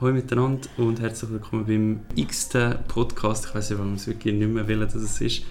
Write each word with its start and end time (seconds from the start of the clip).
Hallo 0.00 0.14
miteinander 0.14 0.66
und 0.78 0.98
herzlich 0.98 1.30
willkommen 1.30 1.66
beim 1.66 2.00
x-ten 2.16 2.78
Podcast. 2.88 3.44
Ich 3.44 3.54
weiß 3.54 3.68
nicht, 3.68 3.78
warum 3.78 3.94
es 3.94 4.06
wirklich 4.06 4.32
nicht 4.32 4.48
mehr 4.48 4.66
will, 4.66 4.80
dass 4.80 4.94
es 4.94 5.20
ist. 5.20 5.42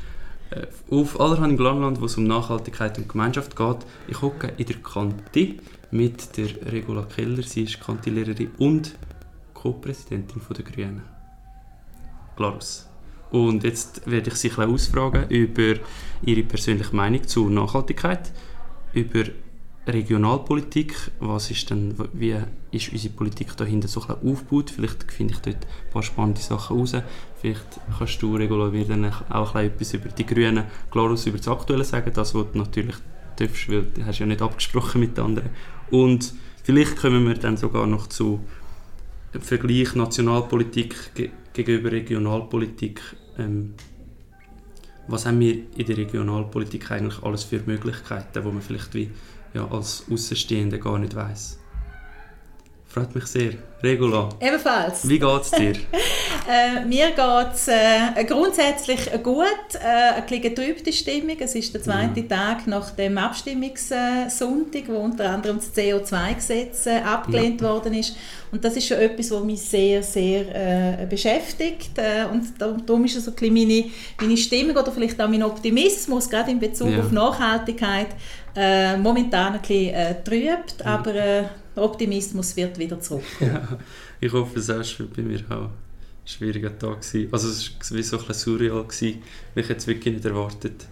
Äh, 0.49 0.65
auf 0.89 1.19
Allerhand 1.19 1.51
im 1.51 1.57
Glanland, 1.57 2.01
wo 2.01 2.05
es 2.05 2.17
um 2.17 2.23
Nachhaltigkeit 2.23 2.97
und 2.97 3.07
Gemeinschaft 3.07 3.55
geht. 3.55 3.77
Ich 4.07 4.19
hocke 4.23 4.51
in 4.57 4.65
der 4.65 4.77
Kante 4.77 5.53
mit 5.91 6.35
der 6.35 6.47
Regula 6.71 7.03
Keller. 7.03 7.43
Sie 7.43 7.65
ist 7.65 7.79
Kantilehrerin 7.79 8.49
und 8.57 8.95
Co-Präsidentin 9.53 10.41
der 10.57 10.65
Grünen. 10.65 11.03
Glarus. 12.35 12.89
Und 13.29 13.63
jetzt 13.63 14.09
werde 14.09 14.31
ich 14.31 14.35
Sie 14.35 14.51
ein 14.57 14.73
ausfragen 14.73 15.29
über 15.29 15.75
Ihre 16.23 16.41
persönliche 16.41 16.95
Meinung 16.95 17.27
zur 17.27 17.51
Nachhaltigkeit, 17.51 18.31
über 18.93 19.25
Regionalpolitik, 19.93 20.93
was 21.19 21.51
ist 21.51 21.69
denn, 21.69 21.95
wie 22.13 22.35
ist 22.71 22.91
unsere 22.91 23.13
Politik 23.13 23.55
dahinter 23.57 23.87
so 23.87 24.01
ein 24.01 24.15
aufgebaut? 24.29 24.71
Vielleicht 24.71 25.11
finde 25.11 25.33
ich 25.33 25.39
dort 25.39 25.57
ein 25.57 25.91
paar 25.91 26.03
spannende 26.03 26.41
Sachen 26.41 26.77
raus. 26.77 26.95
Vielleicht 27.41 27.79
kannst 27.97 28.21
du, 28.21 28.35
Regula, 28.35 28.69
mir 28.69 28.85
dann 28.85 29.11
auch 29.29 29.55
etwas 29.55 29.93
über 29.93 30.09
die 30.09 30.25
Grünen, 30.25 30.65
Glarus, 30.91 31.25
über 31.25 31.37
das 31.37 31.47
Aktuelle 31.47 31.83
sagen, 31.83 32.11
das, 32.13 32.35
was 32.35 32.45
du 32.51 32.57
natürlich 32.57 32.95
darfst, 33.37 33.69
weil 33.69 33.83
du 33.83 34.05
hast 34.05 34.19
ja 34.19 34.25
nicht 34.25 34.41
abgesprochen 34.41 35.01
mit 35.01 35.17
den 35.17 35.25
anderen. 35.25 35.49
Und 35.89 36.33
vielleicht 36.63 36.97
kommen 36.97 37.27
wir 37.27 37.35
dann 37.35 37.57
sogar 37.57 37.87
noch 37.87 38.07
zu 38.07 38.41
Vergleich 39.39 39.95
Nationalpolitik 39.95 40.95
gegenüber 41.53 41.91
Regionalpolitik. 41.91 43.01
Ähm, 43.37 43.75
was 45.07 45.25
haben 45.25 45.39
wir 45.39 45.53
in 45.75 45.85
der 45.85 45.97
Regionalpolitik 45.97 46.91
eigentlich 46.91 47.23
alles 47.23 47.43
für 47.43 47.61
Möglichkeiten, 47.65 48.43
wo 48.43 48.51
man 48.51 48.61
vielleicht 48.61 48.93
wie 48.93 49.09
ja, 49.53 49.67
als 49.69 50.03
Außenstehender 50.11 50.77
gar 50.77 50.99
nicht 50.99 51.15
weiß. 51.15 51.59
Freut 52.89 53.13
mich 53.13 53.25
sehr. 53.27 53.53
Regula. 53.83 54.29
Ebenfalls. 54.41 55.07
Wie 55.07 55.19
geht 55.19 55.41
es 55.41 55.51
dir? 55.51 55.73
äh, 56.49 56.83
mir 56.85 57.11
geht 57.11 57.53
es 57.53 57.67
äh, 57.67 58.25
grundsätzlich 58.25 59.11
gut. 59.23 59.45
Äh, 59.75 60.21
eine 60.27 60.39
getrübte 60.41 60.91
Stimmung. 60.91 61.37
Es 61.39 61.53
ist 61.53 61.71
der 61.73 61.83
zweite 61.83 62.21
ja. 62.21 62.27
Tag 62.27 62.65
nach 62.65 62.89
dem 62.91 63.17
Abstimmungssonntag, 63.19 64.87
wo 64.87 64.97
unter 64.97 65.29
anderem 65.29 65.57
das 65.57 65.71
CO2-Gesetz 65.73 66.87
äh, 66.87 67.01
abgelehnt 67.01 67.61
ja. 67.61 67.69
worden 67.69 67.93
ist. 67.93 68.15
Und 68.51 68.65
das 68.65 68.75
ist 68.75 68.87
schon 68.87 68.97
etwas, 68.97 69.29
was 69.29 69.43
mich 69.43 69.61
sehr, 69.61 70.01
sehr 70.01 71.03
äh, 71.03 71.05
beschäftigt. 71.05 71.91
Äh, 71.97 72.25
und 72.25 72.59
darum 72.59 73.05
ist 73.05 73.23
so 73.23 73.31
ein 73.31 73.53
meine, 73.53 73.85
meine 74.19 74.35
Stimmung 74.35 74.75
oder 74.75 74.91
vielleicht 74.91 75.21
auch 75.21 75.29
mein 75.29 75.43
Optimismus, 75.43 76.27
gerade 76.27 76.49
in 76.49 76.59
Bezug 76.59 76.89
ja. 76.89 77.01
auf 77.01 77.11
Nachhaltigkeit, 77.11 78.07
äh, 78.59 78.97
momentan 78.97 79.53
ein 79.53 79.61
bisschen 79.61 79.93
äh, 79.93 80.23
trübt, 80.23 80.85
aber 80.85 81.15
äh, 81.15 81.43
der 81.75 81.83
Optimismus 81.83 82.55
wird 82.55 82.77
wieder 82.77 82.99
zurück. 82.99 83.23
Ja, 83.39 83.77
ich 84.19 84.31
hoffe, 84.33 84.59
es 84.59 84.69
war 84.69 85.07
bei 85.15 85.21
mir 85.21 85.39
auch 85.49 85.65
ein 85.65 85.71
schwieriger 86.25 86.77
Tag. 86.77 87.01
Gewesen. 87.01 87.29
Also 87.31 87.49
es 87.49 87.71
war 87.71 87.97
wie 87.97 88.03
so 88.03 88.17
ein 88.17 88.25
bisschen 88.25 88.57
surreal, 88.57 88.83
gewesen, 88.83 89.21
weil 89.53 89.63
ich 89.63 89.69
jetzt 89.69 89.87
wirklich 89.87 90.15
nicht 90.15 90.25
erwartet 90.25 90.85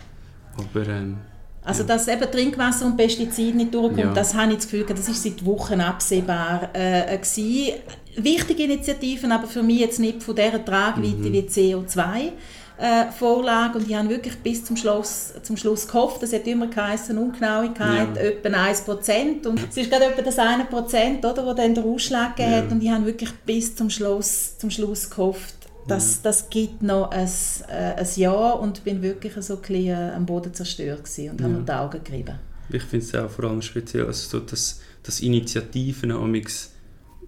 aber 0.57 0.87
ähm, 0.87 1.17
also 1.63 1.81
ja. 1.81 1.87
dass 1.87 2.07
eben 2.07 2.31
Trinkwasser 2.31 2.85
und 2.85 2.95
Pestizide 2.95 3.57
nicht 3.57 3.73
durchkommt, 3.73 3.99
ja. 3.99 4.13
das 4.13 4.33
habe 4.33 4.51
ich 4.51 4.59
das 4.59 4.69
Gefühl, 4.69 4.85
das 4.87 5.07
ist 5.09 5.23
seit 5.23 5.43
Wochen 5.45 5.81
absehbar 5.81 6.69
äh, 6.73 7.17
gewesen. 7.17 7.73
Wichtige 8.15 8.63
Initiativen, 8.63 9.31
aber 9.31 9.47
für 9.47 9.61
mich 9.61 9.79
jetzt 9.79 9.99
nicht 9.99 10.23
von 10.23 10.35
dieser 10.35 10.63
Tragweite 10.63 11.17
mhm. 11.17 11.33
wie 11.33 11.41
CO2 11.41 12.31
äh, 12.77 13.11
Vorlage 13.11 13.79
und 13.79 13.89
ich 13.89 13.95
habe 13.95 14.09
wirklich 14.09 14.35
bis 14.37 14.63
zum 14.63 14.77
Schluss, 14.77 15.33
zum 15.41 15.57
Schluss 15.57 15.87
gehofft, 15.87 16.21
es 16.23 16.33
hat 16.33 16.45
immer 16.45 16.67
geheißen, 16.67 17.17
Ungenauigkeit, 17.17 18.15
ja. 18.15 18.21
etwa 18.21 18.49
1% 18.49 19.47
und 19.47 19.59
es 19.69 19.77
ist 19.77 19.89
gerade 19.89 20.05
etwa 20.05 20.21
das 20.21 20.37
1%, 20.37 21.29
oder, 21.29 21.45
wo 21.45 21.53
dann 21.53 21.73
der 21.73 21.83
Ausschlag 21.83 22.37
ja. 22.39 22.49
hat 22.49 22.71
und 22.71 22.83
ich 22.83 22.89
habe 22.89 23.05
wirklich 23.05 23.31
bis 23.45 23.75
zum 23.75 23.89
Schluss, 23.89 24.57
zum 24.57 24.69
Schluss 24.69 25.09
gehofft, 25.09 25.55
dass, 25.87 26.21
das 26.21 26.49
gibt 26.49 26.83
noch 26.83 27.11
ein, 27.11 27.29
äh, 27.69 27.95
ein 27.95 28.07
Jahr 28.15 28.59
und 28.59 28.83
bin 28.83 29.01
wirklich 29.01 29.33
so 29.39 29.55
ein 29.55 29.61
bisschen 29.61 29.87
äh, 29.87 30.11
am 30.15 30.25
Boden 30.25 30.53
zerstört 30.53 31.03
und 31.17 31.17
ja. 31.17 31.31
habe 31.31 31.47
mir 31.47 31.61
die 31.61 31.71
Augen 31.71 32.03
gerieben. 32.03 32.35
Ich 32.69 32.83
finde 32.83 33.05
es 33.05 33.15
auch 33.15 33.29
vor 33.29 33.45
allem 33.45 33.61
speziell, 33.61 34.05
also 34.05 34.39
so, 34.39 34.45
dass, 34.45 34.81
dass 35.01 35.21
Initiativen 35.21 36.11
amix 36.11 36.71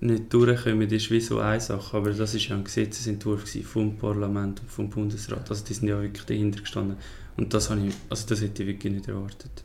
nicht 0.02 0.34
durchkommen, 0.34 0.90
ist 0.90 1.12
wie 1.12 1.20
so 1.20 1.40
eine 1.40 1.60
Sache, 1.60 1.98
aber 1.98 2.12
das 2.12 2.34
war 2.34 2.42
ja 2.42 2.56
ein 2.56 2.64
Gesetzesentwurf 2.64 3.44
vom 3.64 3.98
Parlament 3.98 4.62
und 4.62 4.72
vom 4.72 4.90
Bundesrat, 4.90 5.50
also 5.50 5.64
die 5.66 5.74
sind 5.74 5.88
ja 5.88 6.02
wirklich 6.02 6.26
dahinter 6.26 6.62
gestanden. 6.62 6.98
Und 7.38 7.54
das, 7.54 7.70
habe 7.70 7.88
ich, 7.88 7.94
also 8.10 8.28
das 8.28 8.42
hätte 8.42 8.64
ich 8.64 8.70
wirklich 8.70 8.94
nicht 8.94 9.08
erwartet. 9.08 9.64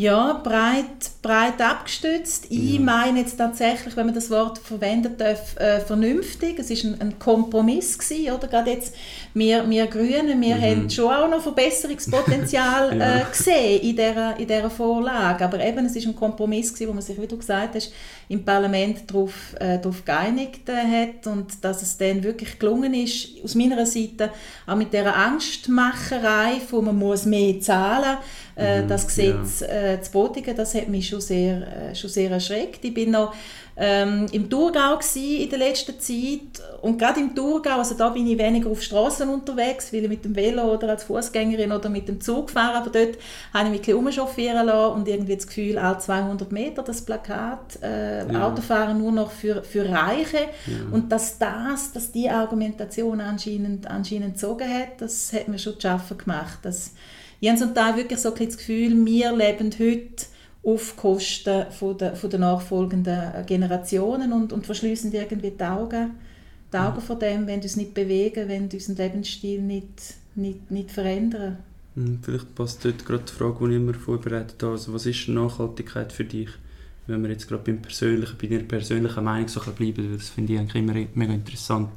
Ja, 0.00 0.40
breit, 0.44 1.10
breit 1.22 1.60
abgestützt. 1.60 2.46
Ich 2.50 2.78
meine 2.78 3.18
jetzt 3.18 3.36
tatsächlich, 3.36 3.96
wenn 3.96 4.06
man 4.06 4.14
das 4.14 4.30
Wort 4.30 4.56
verwenden 4.58 5.16
darf, 5.18 5.56
äh, 5.58 5.80
vernünftig. 5.80 6.56
Es 6.60 6.70
war 6.70 6.92
ein, 6.92 7.00
ein, 7.00 7.18
Kompromiss 7.18 7.98
gewesen, 7.98 8.32
oder? 8.32 8.46
Gerade 8.46 8.70
jetzt 8.70 8.94
wir, 9.34 9.68
wir 9.68 9.88
Grünen, 9.88 10.40
wir 10.40 10.54
mhm. 10.54 10.62
haben 10.62 10.90
schon 10.90 11.12
auch 11.12 11.28
noch 11.28 11.42
Verbesserungspotenzial 11.42 12.96
ja. 12.96 13.16
äh, 13.16 13.24
gesehen 13.28 13.80
in 13.82 13.96
dieser, 13.96 14.38
in 14.38 14.46
dieser 14.46 14.70
Vorlage. 14.70 15.44
Aber 15.44 15.58
eben, 15.58 15.86
es 15.86 15.96
war 15.96 16.02
ein 16.02 16.14
Kompromiss 16.14 16.72
gewesen, 16.72 16.90
wo 16.90 16.94
man 16.94 17.02
sich, 17.02 17.20
wie 17.20 17.26
du 17.26 17.36
gesagt 17.36 17.74
hast, 17.74 17.92
im 18.28 18.44
Parlament 18.44 19.10
darauf, 19.10 19.56
äh, 19.58 19.78
darauf 19.78 20.04
geeinigt 20.04 20.68
äh, 20.68 20.74
hat 20.76 21.26
und 21.26 21.64
dass 21.64 21.82
es 21.82 21.98
dann 21.98 22.22
wirklich 22.22 22.56
gelungen 22.60 22.94
ist, 22.94 23.42
aus 23.42 23.56
meiner 23.56 23.84
Seite 23.84 24.30
auch 24.64 24.76
mit 24.76 24.92
dieser 24.92 25.16
Angstmacherei, 25.16 26.60
wo 26.70 26.82
man 26.82 26.96
muss 26.96 27.24
mehr 27.24 27.58
zahlen 27.58 28.16
muss, 28.16 28.64
äh, 28.64 28.82
mhm, 28.82 28.88
das 28.88 29.06
Gesetz 29.06 29.60
ja. 29.60 29.66
Äh, 29.88 30.00
zu 30.00 30.12
bodigen, 30.12 30.56
das 30.56 30.74
hat 30.74 30.88
mich 30.88 31.08
schon 31.08 31.20
sehr, 31.20 31.90
äh, 31.90 31.94
schon 31.94 32.10
sehr 32.10 32.30
erschreckt. 32.30 32.84
Ich 32.84 32.94
bin 32.94 33.10
noch 33.12 33.34
ähm, 33.80 34.26
im 34.32 34.50
Thurgau 34.50 34.98
in 35.14 35.48
der 35.48 35.58
letzten 35.58 36.00
Zeit 36.00 36.62
und 36.82 36.98
gerade 36.98 37.20
im 37.20 37.34
Thurgau, 37.34 37.78
also 37.78 37.94
da 37.94 38.08
bin 38.08 38.26
ich 38.26 38.36
weniger 38.36 38.70
auf 38.70 38.82
Straßen 38.82 39.28
unterwegs, 39.28 39.92
weil 39.92 40.02
ich 40.02 40.08
mit 40.08 40.24
dem 40.24 40.34
Velo 40.34 40.74
oder 40.74 40.88
als 40.88 41.04
Fußgängerin 41.04 41.70
oder 41.70 41.88
mit 41.88 42.08
dem 42.08 42.20
Zug 42.20 42.50
fahre, 42.50 42.78
aber 42.78 42.90
dort 42.90 43.18
habe 43.54 43.66
ich 43.66 43.86
mich 43.86 43.96
ein 43.96 44.04
bisschen 44.04 44.66
lassen 44.66 44.94
und 44.94 45.06
irgendwie 45.06 45.36
das 45.36 45.46
Gefühl, 45.46 45.78
alle 45.78 45.98
200 45.98 46.50
Meter 46.50 46.82
das 46.82 47.02
Plakat, 47.02 47.80
äh, 47.80 48.30
ja. 48.32 48.48
Autofahren 48.48 48.98
nur 48.98 49.12
noch 49.12 49.30
für, 49.30 49.62
für 49.62 49.88
Reiche 49.88 50.38
ja. 50.66 50.90
und 50.90 51.12
dass 51.12 51.38
das, 51.38 51.92
dass 51.92 52.10
die 52.10 52.28
Argumentation 52.28 53.20
anscheinend, 53.20 53.86
anscheinend 53.86 54.34
gezogen 54.34 54.68
hat, 54.68 55.00
das 55.00 55.32
hat 55.32 55.46
mir 55.46 55.58
schon 55.58 55.74
zu 55.74 55.82
schaffen 55.82 56.18
gemacht, 56.18 56.58
dass 56.62 56.94
ich 57.40 57.48
habe 57.48 57.58
zum 57.58 57.74
Teil 57.74 57.96
wirklich 57.96 58.18
so 58.18 58.30
das 58.30 58.56
Gefühl, 58.56 59.04
wir 59.04 59.36
leben 59.36 59.70
heute 59.78 60.26
auf 60.64 60.96
Kosten 60.96 61.70
von 61.70 61.96
der, 61.96 62.16
von 62.16 62.30
der 62.30 62.40
nachfolgenden 62.40 63.46
Generationen 63.46 64.32
und, 64.32 64.52
und 64.52 64.66
verschließen 64.66 65.12
irgendwie 65.12 65.52
die 65.52 65.64
Augen, 65.64 66.14
die 66.72 66.76
Augen 66.76 66.96
mhm. 66.96 67.02
von 67.02 67.18
dem, 67.18 67.46
wenn 67.46 67.60
wir 67.60 67.62
uns 67.62 67.76
nicht 67.76 67.94
bewegen, 67.94 68.48
wenn 68.48 68.70
wir 68.70 68.78
unseren 68.78 68.96
Lebensstil 68.96 69.62
nicht, 69.62 70.14
nicht, 70.34 70.70
nicht 70.70 70.90
verändern. 70.90 71.58
Mhm, 71.94 72.18
vielleicht 72.22 72.54
passt 72.54 72.84
dort 72.84 73.06
gerade 73.06 73.24
die 73.24 73.32
Frage, 73.32 73.68
die 73.68 73.76
ich 73.76 73.80
mir 73.80 73.94
vorbereitet 73.94 74.62
habe. 74.62 74.72
Also, 74.72 74.92
was 74.92 75.06
ist 75.06 75.28
Nachhaltigkeit 75.28 76.12
für 76.12 76.24
dich? 76.24 76.50
Wenn 77.06 77.22
wir 77.22 77.30
jetzt 77.30 77.48
gerade 77.48 77.62
beim 77.62 77.80
persönlichen, 77.80 78.36
bei 78.38 78.48
deiner 78.48 78.64
persönlichen 78.64 79.24
Meinung 79.24 79.48
so 79.48 79.60
bleiben, 79.60 80.14
das 80.14 80.28
finde 80.28 80.52
ich 80.52 80.58
eigentlich 80.58 80.82
immer 80.82 81.06
mega 81.14 81.32
interessant 81.32 81.88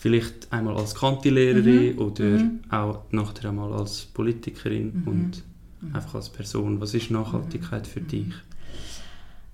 vielleicht 0.00 0.50
einmal 0.50 0.78
als 0.78 0.94
Kantilehrerin 0.94 1.94
mhm. 1.94 1.98
oder 1.98 2.24
mhm. 2.24 2.60
auch 2.70 3.02
nachher 3.10 3.50
einmal 3.50 3.74
als 3.74 4.06
Politikerin 4.06 5.02
mhm. 5.04 5.08
und 5.08 5.42
mhm. 5.82 5.94
einfach 5.94 6.14
als 6.14 6.30
Person. 6.30 6.80
Was 6.80 6.94
ist 6.94 7.10
Nachhaltigkeit 7.10 7.86
für 7.86 8.00
dich? 8.00 8.32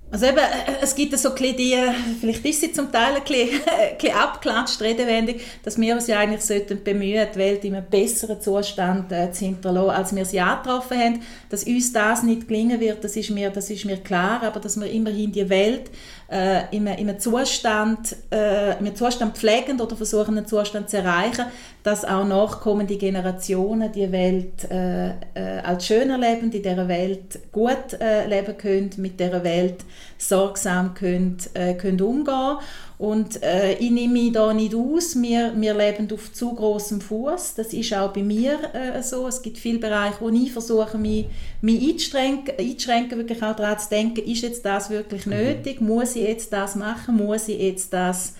Also 0.08 0.26
eben, 0.26 0.38
äh, 0.38 0.82
es 0.82 0.94
gibt 0.94 1.18
so 1.18 1.34
ein 1.34 1.56
die, 1.56 1.74
vielleicht 2.20 2.44
ist 2.44 2.60
sie 2.60 2.72
zum 2.72 2.92
Teil 2.92 3.16
ein 3.16 3.24
bisschen, 3.24 3.60
ein 3.66 3.98
bisschen 3.98 4.16
abgeklatscht, 4.16 4.80
Redewendung, 4.80 5.34
dass 5.64 5.80
wir 5.80 5.94
uns 5.94 6.06
ja 6.06 6.20
eigentlich 6.20 6.42
sollten 6.42 6.84
bemühen, 6.84 7.26
die 7.34 7.38
Welt 7.38 7.64
in 7.64 7.74
einem 7.74 7.86
besseren 7.90 8.40
Zustand 8.40 9.10
äh, 9.10 9.32
zu 9.32 9.46
hinterlassen, 9.46 9.90
als 9.90 10.14
wir 10.14 10.24
sie 10.24 10.38
angetroffen 10.38 10.96
haben. 10.96 11.20
Dass 11.50 11.64
uns 11.64 11.92
das 11.92 12.22
nicht 12.22 12.46
gelingen 12.46 12.78
wird, 12.78 13.02
das 13.02 13.16
ist 13.16 13.30
mir, 13.30 13.50
das 13.50 13.68
ist 13.68 13.84
mir 13.84 13.96
klar, 13.96 14.44
aber 14.44 14.60
dass 14.60 14.78
wir 14.78 14.88
immerhin 14.88 15.32
die 15.32 15.48
Welt 15.48 15.90
äh, 16.28 16.74
in, 16.74 16.88
einem, 16.88 17.18
Zustand, 17.18 18.16
äh, 18.32 18.72
in 18.72 18.78
einem 18.78 18.96
Zustand 18.96 19.36
pflegen 19.36 19.80
oder 19.80 19.96
versuchen, 19.96 20.36
einen 20.36 20.46
Zustand 20.46 20.90
zu 20.90 20.98
erreichen, 20.98 21.46
dass 21.82 22.04
auch 22.04 22.24
nachkommende 22.24 22.96
Generationen 22.96 23.92
die 23.92 24.10
Welt 24.10 24.68
äh, 24.70 25.10
äh, 25.10 25.60
als 25.62 25.86
schöner 25.86 26.18
leben, 26.18 26.50
in 26.50 26.62
dieser 26.62 26.88
Welt 26.88 27.38
gut 27.52 28.00
äh, 28.00 28.26
leben 28.26 28.56
können, 28.56 28.90
mit 28.96 29.20
dieser 29.20 29.44
Welt 29.44 29.84
sorgsam 30.18 30.94
können, 30.94 31.36
äh, 31.54 31.74
können 31.74 32.00
umgehen 32.00 32.56
und 32.98 33.42
äh, 33.42 33.74
ich 33.74 33.90
nehme 33.90 34.14
mich 34.14 34.32
da 34.32 34.54
nicht 34.54 34.74
aus. 34.74 35.20
Wir, 35.20 35.52
wir 35.54 35.74
leben 35.74 36.08
auf 36.12 36.32
zu 36.32 36.54
großem 36.54 37.02
Fuß. 37.02 37.54
Das 37.54 37.74
ist 37.74 37.92
auch 37.92 38.10
bei 38.10 38.22
mir 38.22 38.58
äh, 38.74 39.02
so. 39.02 39.28
Es 39.28 39.42
gibt 39.42 39.58
viele 39.58 39.78
Bereiche, 39.78 40.16
wo 40.20 40.30
ich 40.30 40.50
versuche, 40.50 40.96
mich, 40.96 41.26
mich 41.60 41.90
einzuschränken, 41.90 42.54
einzuschränken, 42.58 43.18
wirklich 43.18 43.42
auch 43.42 43.54
daran 43.54 43.78
zu 43.78 43.90
denken, 43.90 44.24
ist 44.24 44.42
jetzt 44.42 44.64
das 44.64 44.88
wirklich 44.88 45.26
mhm. 45.26 45.34
nötig? 45.34 45.82
Muss 45.82 46.16
ich 46.16 46.26
jetzt 46.26 46.50
das 46.54 46.74
machen? 46.74 47.16
Muss 47.16 47.48
ich 47.48 47.60
jetzt 47.60 47.92
das, 47.92 48.34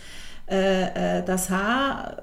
äh, 0.48 1.18
äh 1.18 1.22
das 1.22 1.50
haben? 1.50 2.16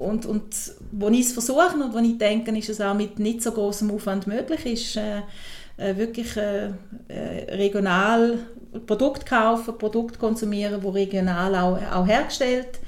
Und, 0.00 0.26
und 0.26 0.54
wo 0.90 1.08
ich 1.10 1.26
es 1.26 1.32
versuche 1.32 1.76
und 1.76 1.94
wo 1.94 1.98
ich 1.98 2.18
denke, 2.18 2.56
ist 2.58 2.70
es 2.70 2.80
auch 2.80 2.94
mit 2.94 3.20
nicht 3.20 3.42
so 3.42 3.52
großem 3.52 3.90
Aufwand 3.92 4.26
möglich, 4.26 4.66
ist 4.66 4.96
äh, 4.96 5.18
äh, 5.76 5.96
wirklich 5.96 6.36
regional 7.50 8.38
Produkte 8.86 9.24
kaufen, 9.24 9.78
Produkte 9.78 10.18
konsumieren, 10.18 10.80
die 10.80 10.88
regional 10.88 11.54
auch, 11.54 11.78
auch 11.92 12.06
hergestellt 12.06 12.80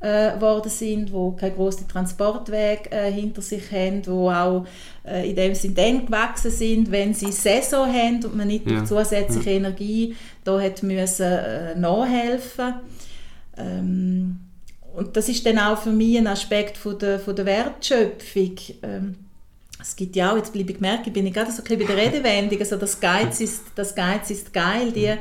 äh, 0.00 0.40
worden 0.40 0.68
sind, 0.68 1.12
wo 1.12 1.32
keinen 1.32 1.54
grossen 1.54 1.88
Transportweg 1.88 2.90
äh, 2.90 3.10
hinter 3.10 3.40
sich 3.40 3.70
haben, 3.70 4.06
wo 4.06 4.30
auch 4.30 4.66
äh, 5.04 5.30
in 5.30 5.36
dem 5.36 5.54
Sinne 5.54 5.74
dann 5.74 6.06
gewachsen 6.06 6.50
sind, 6.50 6.90
wenn 6.90 7.14
sie 7.14 7.30
Saison 7.30 7.86
haben 7.86 8.24
und 8.24 8.36
man 8.36 8.48
nicht 8.48 8.66
ja. 8.66 8.78
durch 8.78 8.88
zusätzliche 8.88 9.50
ja. 9.50 9.56
Energie 9.56 10.16
da 10.44 10.60
hat 10.60 10.82
müssen 10.82 11.26
äh, 11.26 11.74
nachhelfen. 11.76 12.74
Ähm, 13.56 14.40
und 14.94 15.16
das 15.16 15.28
ist 15.28 15.46
dann 15.46 15.58
auch 15.58 15.78
für 15.78 15.92
mich 15.92 16.18
ein 16.18 16.26
Aspekt 16.26 16.76
von 16.76 16.98
der, 16.98 17.18
von 17.18 17.36
der 17.36 17.46
Wertschöpfung. 17.46 18.56
Ähm, 18.82 19.14
es 19.82 19.96
gibt 19.96 20.14
ja 20.14 20.32
auch, 20.32 20.36
jetzt 20.36 20.52
bleibe 20.52 20.72
ich 20.72 20.78
bin 21.12 21.26
ich 21.26 21.34
gerade 21.34 21.50
so 21.50 21.60
ein 21.60 21.64
bisschen 21.64 21.78
bei 21.80 21.94
der 21.94 21.96
Redewendung, 21.96 22.60
also 22.60 22.76
das 22.76 22.98
Geiz 23.00 23.40
ist, 23.40 23.64
das 23.74 23.94
Geiz 23.94 24.30
ist 24.30 24.52
geil, 24.52 24.92
die, 24.92 25.12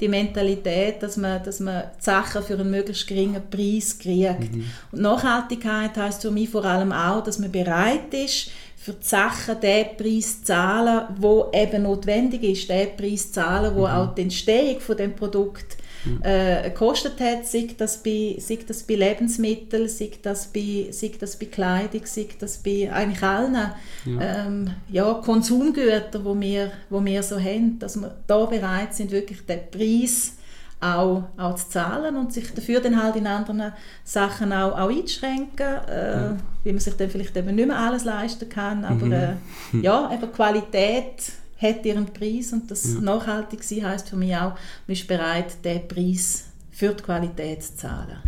die 0.00 0.08
Mentalität, 0.08 1.02
dass 1.02 1.16
man, 1.18 1.42
dass 1.44 1.60
man 1.60 1.84
die 1.98 2.04
Sachen 2.04 2.42
für 2.42 2.54
einen 2.54 2.70
möglichst 2.70 3.06
geringen 3.06 3.42
Preis 3.50 3.98
kriegt. 3.98 4.54
Mhm. 4.54 4.64
Und 4.92 5.00
Nachhaltigkeit 5.02 5.96
heißt 5.96 6.22
für 6.22 6.30
mich 6.30 6.48
vor 6.48 6.64
allem 6.64 6.92
auch, 6.92 7.22
dass 7.22 7.38
man 7.38 7.52
bereit 7.52 8.12
ist, 8.12 8.50
für 8.76 8.92
die 8.92 9.06
Sachen 9.06 9.60
den 9.60 9.96
Preis 9.96 10.38
zu 10.38 10.44
zahlen, 10.44 11.06
der 11.20 11.62
eben 11.62 11.82
notwendig 11.82 12.42
ist, 12.42 12.70
den 12.70 12.96
Preis 12.96 13.26
zu 13.26 13.32
zahlen, 13.32 13.74
wo 13.74 13.80
mhm. 13.80 13.92
auch 13.92 14.14
die 14.14 14.22
Entstehung 14.22 14.80
von 14.80 14.96
dem 14.96 15.14
Produkt 15.14 15.76
äh, 16.22 16.70
gekostet 16.70 17.20
hat, 17.20 17.46
sei 17.46 17.68
das, 17.76 18.02
bei, 18.02 18.36
sei 18.38 18.58
das 18.66 18.82
bei 18.82 18.94
Lebensmitteln, 18.94 19.88
sei 19.88 20.10
das 20.22 20.46
bei, 20.46 20.88
sei 20.90 21.12
das 21.18 21.38
bei 21.38 21.46
Kleidung, 21.46 22.02
sei 22.04 22.28
das 22.38 22.58
bei 22.58 22.90
eigentlich 22.92 23.22
allen 23.22 23.54
ja. 23.54 23.74
Ähm, 24.06 24.70
ja, 24.88 25.14
Konsumgütern, 25.14 26.24
wo 26.24 26.38
wir, 26.38 26.72
wo 26.90 27.04
wir 27.04 27.22
so 27.22 27.38
haben, 27.38 27.78
dass 27.78 27.96
wir 27.96 28.14
da 28.26 28.44
bereit 28.46 28.94
sind, 28.94 29.10
wirklich 29.10 29.44
den 29.46 29.60
Preis 29.70 30.32
auch, 30.80 31.24
auch 31.36 31.54
zu 31.54 31.70
zahlen 31.70 32.16
und 32.16 32.32
sich 32.32 32.52
dafür 32.52 32.80
dann 32.80 33.02
halt 33.02 33.16
in 33.16 33.26
anderen 33.26 33.72
Sachen 34.04 34.52
auch, 34.52 34.78
auch 34.78 34.90
einzuschränken, 34.90 35.66
äh, 35.88 36.12
ja. 36.12 36.36
wie 36.64 36.72
man 36.72 36.80
sich 36.80 36.94
dann 36.94 37.08
vielleicht 37.08 37.36
eben 37.36 37.54
nicht 37.54 37.68
mehr 37.68 37.78
alles 37.78 38.04
leisten 38.04 38.48
kann, 38.48 38.84
aber 38.84 39.06
mhm. 39.06 39.12
äh, 39.12 39.34
ja, 39.80 40.10
eben 40.12 40.30
Qualität 40.32 41.32
hat 41.60 41.84
ihren 41.86 42.06
Preis 42.06 42.52
und 42.52 42.70
das 42.70 42.94
ja. 42.94 43.00
nachhaltig 43.00 43.62
sein 43.62 43.84
heißt 43.84 44.10
für 44.10 44.16
mich 44.16 44.34
auch, 44.36 44.56
man 44.86 44.96
ist 44.96 45.06
bereit, 45.08 45.64
den 45.64 45.88
Preis 45.88 46.46
für 46.70 46.92
die 46.92 47.02
Qualität 47.02 47.62
zu 47.62 47.76
zahlen. 47.76 48.18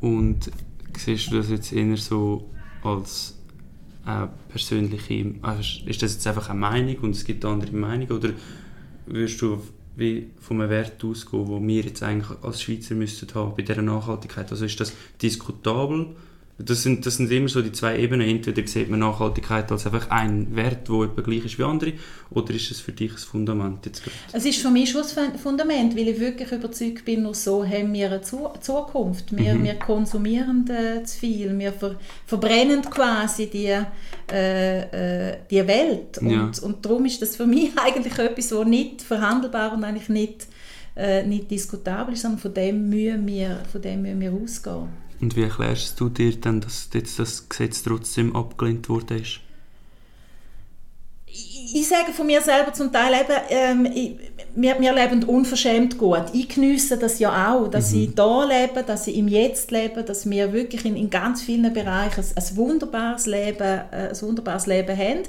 Und 0.00 0.50
siehst 0.98 1.32
du 1.32 1.36
das 1.38 1.50
jetzt 1.50 1.72
eher 1.72 1.96
so 1.96 2.50
als 2.82 3.38
äh, 4.06 4.26
persönliche, 4.48 5.34
also 5.42 5.60
ist 5.86 6.02
das 6.02 6.14
jetzt 6.14 6.26
einfach 6.26 6.50
eine 6.50 6.60
Meinung 6.60 6.96
und 6.98 7.10
es 7.16 7.24
gibt 7.24 7.44
andere 7.44 7.72
Meinungen 7.72 8.12
oder 8.12 8.30
würdest 9.06 9.40
du 9.40 9.62
wie 9.96 10.30
von 10.38 10.60
einem 10.60 10.70
Wert 10.70 11.02
ausgehen, 11.02 11.46
den 11.46 11.68
wir 11.68 11.82
jetzt 11.82 12.02
eigentlich 12.02 12.38
als 12.42 12.62
Schweizer 12.62 12.94
müssten 12.94 13.34
haben 13.34 13.54
bei 13.56 13.62
dieser 13.62 13.82
Nachhaltigkeit? 13.82 14.50
Also 14.50 14.66
ist 14.66 14.78
das 14.78 14.92
diskutabel 15.22 16.14
das 16.58 16.82
sind, 16.82 17.04
das 17.04 17.18
sind 17.18 17.30
immer 17.30 17.48
so 17.48 17.60
die 17.60 17.72
zwei 17.72 17.98
Ebenen. 17.98 18.26
Entweder 18.26 18.66
sieht 18.66 18.88
man 18.88 19.00
Nachhaltigkeit 19.00 19.70
als 19.70 19.84
einfach 19.84 20.08
ein 20.08 20.56
Wert, 20.56 20.88
der 20.88 21.02
etwa 21.02 21.20
gleich 21.20 21.44
ist 21.44 21.58
wie 21.58 21.64
andere, 21.64 21.92
oder 22.30 22.54
ist 22.54 22.70
es 22.70 22.80
für 22.80 22.92
dich 22.92 23.12
ein 23.12 23.18
Fundament 23.18 23.84
jetzt 23.84 24.02
Es 24.32 24.46
ist 24.46 24.62
für 24.62 24.70
mich 24.70 24.90
schon 24.90 25.02
ein 25.02 25.38
Fundament, 25.38 25.94
weil 25.94 26.08
ich 26.08 26.18
wirklich 26.18 26.50
überzeugt 26.50 27.04
bin, 27.04 27.24
nur 27.24 27.34
so 27.34 27.62
haben 27.62 27.92
wir 27.92 28.10
eine 28.10 28.22
Zukunft. 28.22 29.36
Wir, 29.36 29.54
mhm. 29.54 29.64
wir 29.64 29.74
konsumieren 29.74 30.64
äh, 30.70 31.04
zu 31.04 31.18
viel, 31.18 31.58
wir 31.58 31.72
ver 31.72 31.96
verbrennen 32.24 32.82
quasi 32.82 33.50
die, 33.50 33.76
äh, 34.32 35.32
äh, 35.32 35.36
die 35.50 35.66
Welt. 35.66 36.18
Und, 36.18 36.30
ja. 36.30 36.50
und 36.62 36.84
darum 36.84 37.04
ist 37.04 37.20
das 37.20 37.36
für 37.36 37.46
mich 37.46 37.72
eigentlich 37.76 38.18
etwas, 38.18 38.50
was 38.52 38.66
nicht 38.66 39.02
verhandelbar 39.02 39.74
und 39.74 39.84
eigentlich 39.84 40.08
nicht, 40.08 40.46
äh, 40.96 41.22
nicht 41.26 41.50
diskutabel 41.50 42.14
ist, 42.14 42.22
sondern 42.22 42.40
von 42.40 42.54
dem 42.54 42.88
müssen 42.88 43.26
wir, 43.26 43.60
von 43.70 43.82
dem 43.82 44.00
müssen 44.00 44.20
wir 44.20 44.32
ausgehen. 44.32 45.05
Und 45.20 45.36
wie 45.36 45.42
erklärst 45.42 45.98
du 46.00 46.08
dir 46.08 46.38
dann, 46.40 46.60
dass 46.60 46.88
jetzt 46.92 47.18
das 47.18 47.48
Gesetz 47.48 47.82
trotzdem 47.82 48.36
abgelehnt 48.36 48.88
wurde? 48.88 49.16
Ich, 49.16 49.40
ich 51.74 51.88
sage 51.88 52.12
von 52.12 52.26
mir 52.26 52.40
selber 52.40 52.72
zum 52.72 52.92
Teil 52.92 53.12
eben, 53.14 53.40
ähm, 53.50 53.86
ich, 53.86 54.16
wir, 54.54 54.80
wir 54.80 54.92
leben 54.92 55.24
unverschämt 55.24 55.98
gut. 55.98 56.24
Ich 56.32 56.48
genieße 56.48 56.98
das 56.98 57.18
ja 57.18 57.52
auch, 57.52 57.68
dass 57.68 57.92
mhm. 57.92 58.02
ich 58.02 58.14
da 58.14 58.44
lebe, 58.44 58.82
dass 58.82 59.06
ich 59.06 59.16
im 59.16 59.28
Jetzt 59.28 59.70
lebe, 59.70 60.02
dass 60.02 60.28
wir 60.28 60.52
wirklich 60.52 60.84
in, 60.84 60.96
in 60.96 61.10
ganz 61.10 61.42
vielen 61.42 61.72
Bereichen 61.72 62.20
ein, 62.20 62.42
ein 62.42 62.56
wunderbares 62.56 63.26
Leben, 63.26 63.80
äh, 63.90 64.10
ein 64.10 64.22
wunderbares 64.22 64.66
Leben 64.66 64.96
haben 64.96 65.22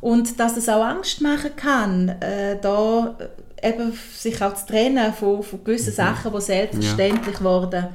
und 0.00 0.38
dass 0.38 0.56
es 0.56 0.68
auch 0.68 0.84
Angst 0.84 1.20
machen 1.20 1.56
kann, 1.56 2.08
äh, 2.20 2.58
da 2.60 3.16
eben 3.62 3.92
sich 4.14 4.40
auch 4.42 4.54
zu 4.54 4.66
trennen 4.66 5.12
von, 5.14 5.42
von 5.42 5.64
gewissen 5.64 5.90
mhm. 5.90 5.96
Sachen, 5.96 6.32
die 6.32 6.40
selbstverständlich 6.40 7.36
ja. 7.36 7.44
wurden 7.44 7.86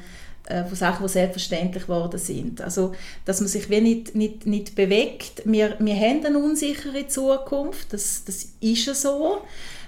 äh, 0.45 0.63
von 0.63 0.75
Sachen, 0.75 1.05
die 1.05 1.11
selbstverständlich 1.11 1.83
geworden 1.83 2.19
sind. 2.19 2.61
Also, 2.61 2.93
dass 3.25 3.41
man 3.41 3.47
sich 3.47 3.69
wie 3.69 3.81
nicht, 3.81 4.15
nicht, 4.15 4.45
nicht 4.45 4.75
bewegt. 4.75 5.43
Wir, 5.45 5.75
wir 5.79 5.95
haben 5.95 6.25
eine 6.25 6.39
unsichere 6.39 7.07
Zukunft, 7.07 7.93
das, 7.93 8.23
das 8.25 8.47
ist 8.59 8.85
ja 8.85 8.93
so. 8.93 9.41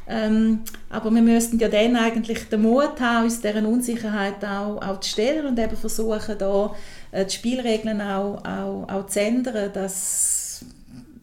Ähm, 0.05 0.59
aber 0.89 1.11
wir 1.11 1.21
müssten 1.21 1.59
ja 1.59 1.69
dann 1.69 1.95
eigentlich 1.95 2.49
den 2.49 2.61
Mut 2.61 2.99
haben, 2.99 3.23
uns 3.23 3.41
dieser 3.41 3.65
Unsicherheit 3.65 4.43
auch, 4.43 4.81
auch 4.81 4.99
zu 4.99 5.09
stellen 5.09 5.45
und 5.45 5.57
eben 5.57 5.77
versuchen, 5.77 6.37
da 6.37 6.75
äh, 7.11 7.25
die 7.25 7.33
Spielregeln 7.33 8.01
auch, 8.01 8.43
auch, 8.43 8.87
auch 8.89 9.05
zu 9.07 9.21
ändern, 9.21 9.71
dass 9.71 10.65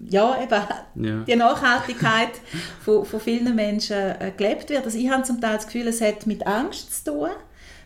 ja, 0.08 0.42
eben 0.42 1.04
ja. 1.06 1.24
die 1.24 1.36
Nachhaltigkeit 1.36 2.30
von, 2.82 3.04
von 3.04 3.20
vielen 3.20 3.54
Menschen 3.54 3.96
äh, 3.96 4.32
gelebt 4.36 4.70
wird. 4.70 4.84
Also 4.84 4.98
ich 4.98 5.10
habe 5.10 5.22
zum 5.24 5.40
Teil 5.40 5.56
das 5.56 5.66
Gefühl, 5.66 5.88
es 5.88 6.00
hat 6.00 6.26
mit 6.26 6.46
Angst 6.46 7.04
zu 7.04 7.12
tun 7.12 7.28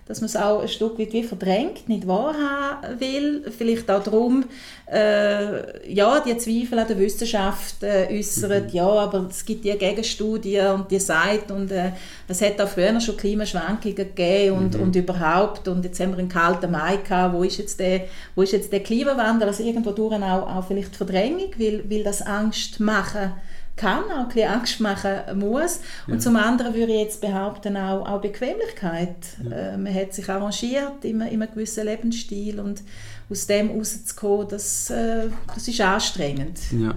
dass 0.07 0.21
man 0.21 0.27
es 0.27 0.37
auch 0.37 0.61
ein 0.61 0.69
Stück 0.69 0.99
weit 0.99 1.13
wie 1.13 1.23
verdrängt, 1.23 1.89
nicht 1.89 2.07
wahrhaben 2.07 3.01
will. 3.01 3.51
Vielleicht 3.57 3.91
auch 3.91 4.03
darum, 4.03 4.45
äh, 4.93 5.93
ja, 5.93 6.21
die 6.21 6.37
Zweifel 6.37 6.79
an 6.79 6.89
der 6.89 6.99
Wissenschaft 6.99 7.83
äh, 7.83 8.09
äußern, 8.11 8.65
mhm. 8.65 8.69
ja, 8.71 8.87
aber 8.87 9.27
es 9.31 9.45
gibt 9.45 9.65
die 9.65 9.73
Gegenstudie 9.73 10.61
und 10.61 10.91
die 10.91 11.01
sagt, 11.01 11.51
und 11.51 11.73
äh, 11.73 11.93
es 12.29 12.43
hat 12.43 12.61
auch 12.61 12.69
früher 12.69 13.01
schon 13.01 13.17
Klimaschwankungen 13.17 13.97
gegeben 13.97 14.59
und, 14.59 14.77
mhm. 14.77 14.83
und 14.83 14.97
überhaupt, 14.97 15.69
und 15.69 15.85
jetzt 15.85 15.99
haben 16.01 16.11
wir 16.11 16.19
einen 16.19 16.29
kalten 16.29 16.71
Mai 16.71 16.99
gehabt, 16.99 17.35
wo 17.35 17.43
ist 17.43 17.59
jetzt 17.59 17.81
der, 17.81 18.03
wo 18.35 18.43
ist 18.43 18.53
jetzt 18.53 18.73
der 18.73 18.83
Klimawandel, 18.83 19.49
also 19.49 19.63
irgendwo 19.63 19.93
durch 19.93 20.15
auch, 20.23 20.57
auch 20.57 20.67
vielleicht 20.67 20.95
Verdrängung, 20.95 21.51
weil, 21.57 21.83
weil 21.89 22.05
das 22.05 22.21
Angst 22.21 22.79
machen 22.79 23.33
kann, 23.77 24.05
auch 24.05 24.19
ein 24.19 24.29
bisschen 24.29 24.51
Angst 24.51 24.81
machen 24.81 25.39
muss. 25.39 25.81
Und 26.07 26.15
ja. 26.15 26.19
zum 26.21 26.37
anderen 26.37 26.75
würde 26.75 26.93
ich 26.93 27.01
jetzt 27.01 27.21
behaupten, 27.21 27.77
auch, 27.77 28.07
auch 28.07 28.21
Bequemlichkeit. 28.21 29.17
Ja. 29.43 29.51
Äh, 29.51 29.79
man 29.79 29.93
hat 29.93 30.15
sich 30.15 30.29
arrangiert 30.29 31.05
in, 31.05 31.21
in 31.21 31.43
einem 31.43 31.51
gewissen 31.51 31.85
Lebensstil 31.85 32.61
und 32.61 32.83
aus 33.29 33.47
dem 33.47 33.71
rauszukommen, 33.71 34.49
das, 34.49 34.91
äh, 34.91 35.29
das 35.53 35.67
ist 35.67 35.81
anstrengend. 35.81 36.61
Ja. 36.73 36.95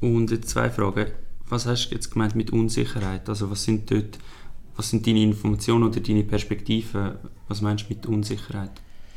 Und 0.00 0.30
jetzt 0.30 0.50
zwei 0.50 0.70
Fragen. 0.70 1.06
Was 1.48 1.66
hast 1.66 1.88
du 1.88 1.94
jetzt 1.94 2.10
gemeint 2.10 2.36
mit 2.36 2.52
Unsicherheit? 2.52 3.28
Also 3.28 3.50
was 3.50 3.64
sind 3.64 3.90
dort, 3.90 4.18
was 4.76 4.90
sind 4.90 5.06
deine 5.06 5.22
Informationen 5.22 5.84
oder 5.84 6.00
deine 6.00 6.22
Perspektiven? 6.22 7.12
Was 7.48 7.62
meinst 7.62 7.88
du 7.88 7.94
mit 7.94 8.06
Unsicherheit? 8.06 8.70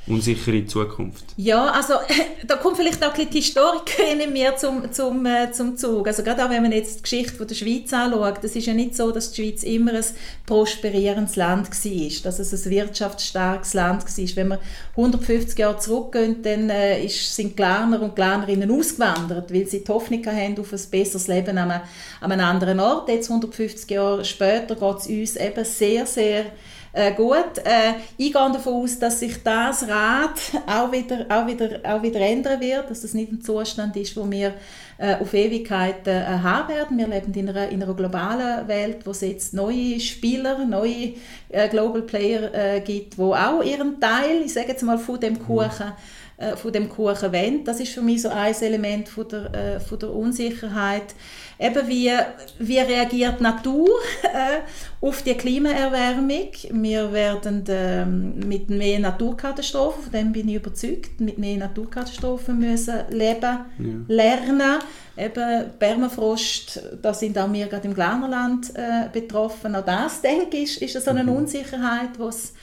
Unsichere 0.07 0.65
Zukunft. 0.65 1.23
Ja, 1.37 1.67
also 1.67 1.93
da 2.47 2.55
kommt 2.55 2.77
vielleicht 2.77 3.03
auch 3.05 3.13
die 3.13 3.25
Historikerin 3.25 4.19
in 4.19 4.33
mir 4.33 4.55
zum, 4.57 4.91
zum, 4.91 5.25
äh, 5.25 5.51
zum 5.51 5.77
Zug. 5.77 6.07
Also 6.07 6.23
gerade 6.23 6.43
auch 6.43 6.49
wenn 6.49 6.63
man 6.63 6.71
jetzt 6.71 6.97
die 6.97 7.01
Geschichte 7.03 7.33
von 7.33 7.47
der 7.47 7.55
Schweiz 7.55 7.93
anschaut, 7.93 8.43
es 8.43 8.55
ist 8.55 8.65
ja 8.65 8.73
nicht 8.73 8.95
so, 8.95 9.11
dass 9.11 9.31
die 9.31 9.43
Schweiz 9.43 9.63
immer 9.63 9.93
ein 9.93 10.05
prosperierendes 10.45 11.35
Land 11.35 11.69
war, 11.69 12.23
dass 12.23 12.39
es 12.39 12.65
ein 12.65 12.71
wirtschaftsstarkes 12.71 13.73
Land 13.75 14.03
war. 14.03 14.35
Wenn 14.35 14.47
wir 14.49 14.59
150 14.97 15.57
Jahre 15.59 15.77
zurückgehen, 15.77 16.41
dann 16.41 16.69
äh, 16.71 17.05
ist, 17.05 17.35
sind 17.35 17.55
Glarner 17.55 18.01
und 18.01 18.15
Glarnerinnen 18.15 18.71
ausgewandert, 18.71 19.53
weil 19.53 19.67
sie 19.67 19.83
die 19.83 19.91
Hoffnung 19.91 20.25
haben 20.25 20.59
auf 20.59 20.73
ein 20.73 20.79
besseres 20.89 21.27
Leben 21.27 21.57
an 21.57 21.71
einem, 21.71 21.81
an 22.21 22.31
einem 22.31 22.45
anderen 22.45 22.79
Ort. 22.79 23.07
Jetzt 23.07 23.29
150 23.29 23.89
Jahre 23.91 24.25
später 24.25 24.75
geht 24.75 24.97
es 24.97 25.07
uns 25.07 25.35
eben 25.35 25.65
sehr, 25.65 26.05
sehr 26.07 26.45
äh, 26.93 27.13
gut, 27.13 27.57
äh, 27.63 27.93
ich 28.17 28.33
gehe 28.33 28.51
davon 28.51 28.83
aus, 28.83 28.99
dass 28.99 29.19
sich 29.19 29.41
das 29.43 29.87
Rad 29.87 30.39
auch 30.67 30.91
wieder, 30.91 31.25
auch 31.29 31.47
wieder, 31.47 31.79
auch 31.83 32.03
wieder 32.03 32.19
ändern 32.19 32.59
wird, 32.59 32.89
dass 32.89 33.01
das 33.01 33.13
nicht 33.13 33.31
ein 33.31 33.41
Zustand 33.41 33.95
ist, 33.95 34.17
wo 34.17 34.29
wir 34.29 34.53
äh, 34.97 35.15
auf 35.15 35.33
Ewigkeit 35.33 36.05
äh, 36.07 36.21
haben 36.21 36.69
werden. 36.69 36.97
Wir 36.97 37.07
leben 37.07 37.33
in 37.33 37.49
einer, 37.49 37.69
in 37.69 37.81
einer 37.81 37.93
globalen 37.93 38.67
Welt, 38.67 39.05
wo 39.05 39.11
es 39.11 39.21
jetzt 39.21 39.53
neue 39.53 39.99
Spieler, 39.99 40.65
neue 40.65 41.13
äh, 41.49 41.69
Global 41.69 42.01
Player 42.01 42.53
äh, 42.53 42.81
gibt, 42.81 43.17
wo 43.17 43.33
auch 43.33 43.63
ihren 43.63 43.99
Teil, 43.99 44.41
ich 44.45 44.53
sage 44.53 44.69
jetzt 44.69 44.83
mal, 44.83 44.97
von 44.97 45.19
dem 45.19 45.39
Kuchen 45.39 45.93
äh, 46.37 46.57
von 46.57 46.73
dem 46.73 46.89
Kuchen 46.89 47.31
wollen. 47.31 47.63
Das 47.63 47.79
ist 47.79 47.93
für 47.93 48.01
mich 48.01 48.21
so 48.21 48.29
ein 48.29 48.53
Element 48.53 49.07
von 49.07 49.27
der, 49.29 49.79
von 49.79 49.97
der 49.97 50.11
Unsicherheit. 50.11 51.15
Eben 51.61 51.87
wie, 51.87 52.11
wie 52.57 52.79
reagiert 52.79 53.39
die 53.39 53.43
Natur 53.43 53.87
äh, 54.23 55.05
auf 55.05 55.21
die 55.21 55.35
Klimaerwärmung? 55.35 56.49
Wir 56.71 57.13
werden 57.13 57.63
äh, 57.67 58.03
mit 58.03 58.71
mehr 58.71 58.99
Naturkatastrophen, 58.99 60.03
von 60.03 60.11
dem 60.11 60.31
bin 60.31 60.49
ich 60.49 60.55
überzeugt, 60.55 61.21
mit 61.21 61.37
mehr 61.37 61.57
Naturkatastrophen 61.57 62.57
müssen 62.57 63.01
leben, 63.09 63.59
ja. 63.77 63.93
lernen. 64.07 64.79
Eben 65.15 65.69
Permafrost, 65.77 66.81
da 66.99 67.13
sind 67.13 67.37
auch 67.37 67.53
wir 67.53 67.67
gerade 67.67 67.87
im 67.87 67.93
Glarnerland 67.93 68.73
äh, 68.73 69.09
betroffen. 69.13 69.75
Auch 69.75 69.85
das, 69.85 70.19
denke 70.21 70.57
ich, 70.57 70.81
ist, 70.81 70.95
ist 70.95 71.05
so 71.05 71.11
eine 71.11 71.23
mhm. 71.23 71.29
Unsicherheit, 71.29 72.09
die 72.17 72.23
es 72.23 72.53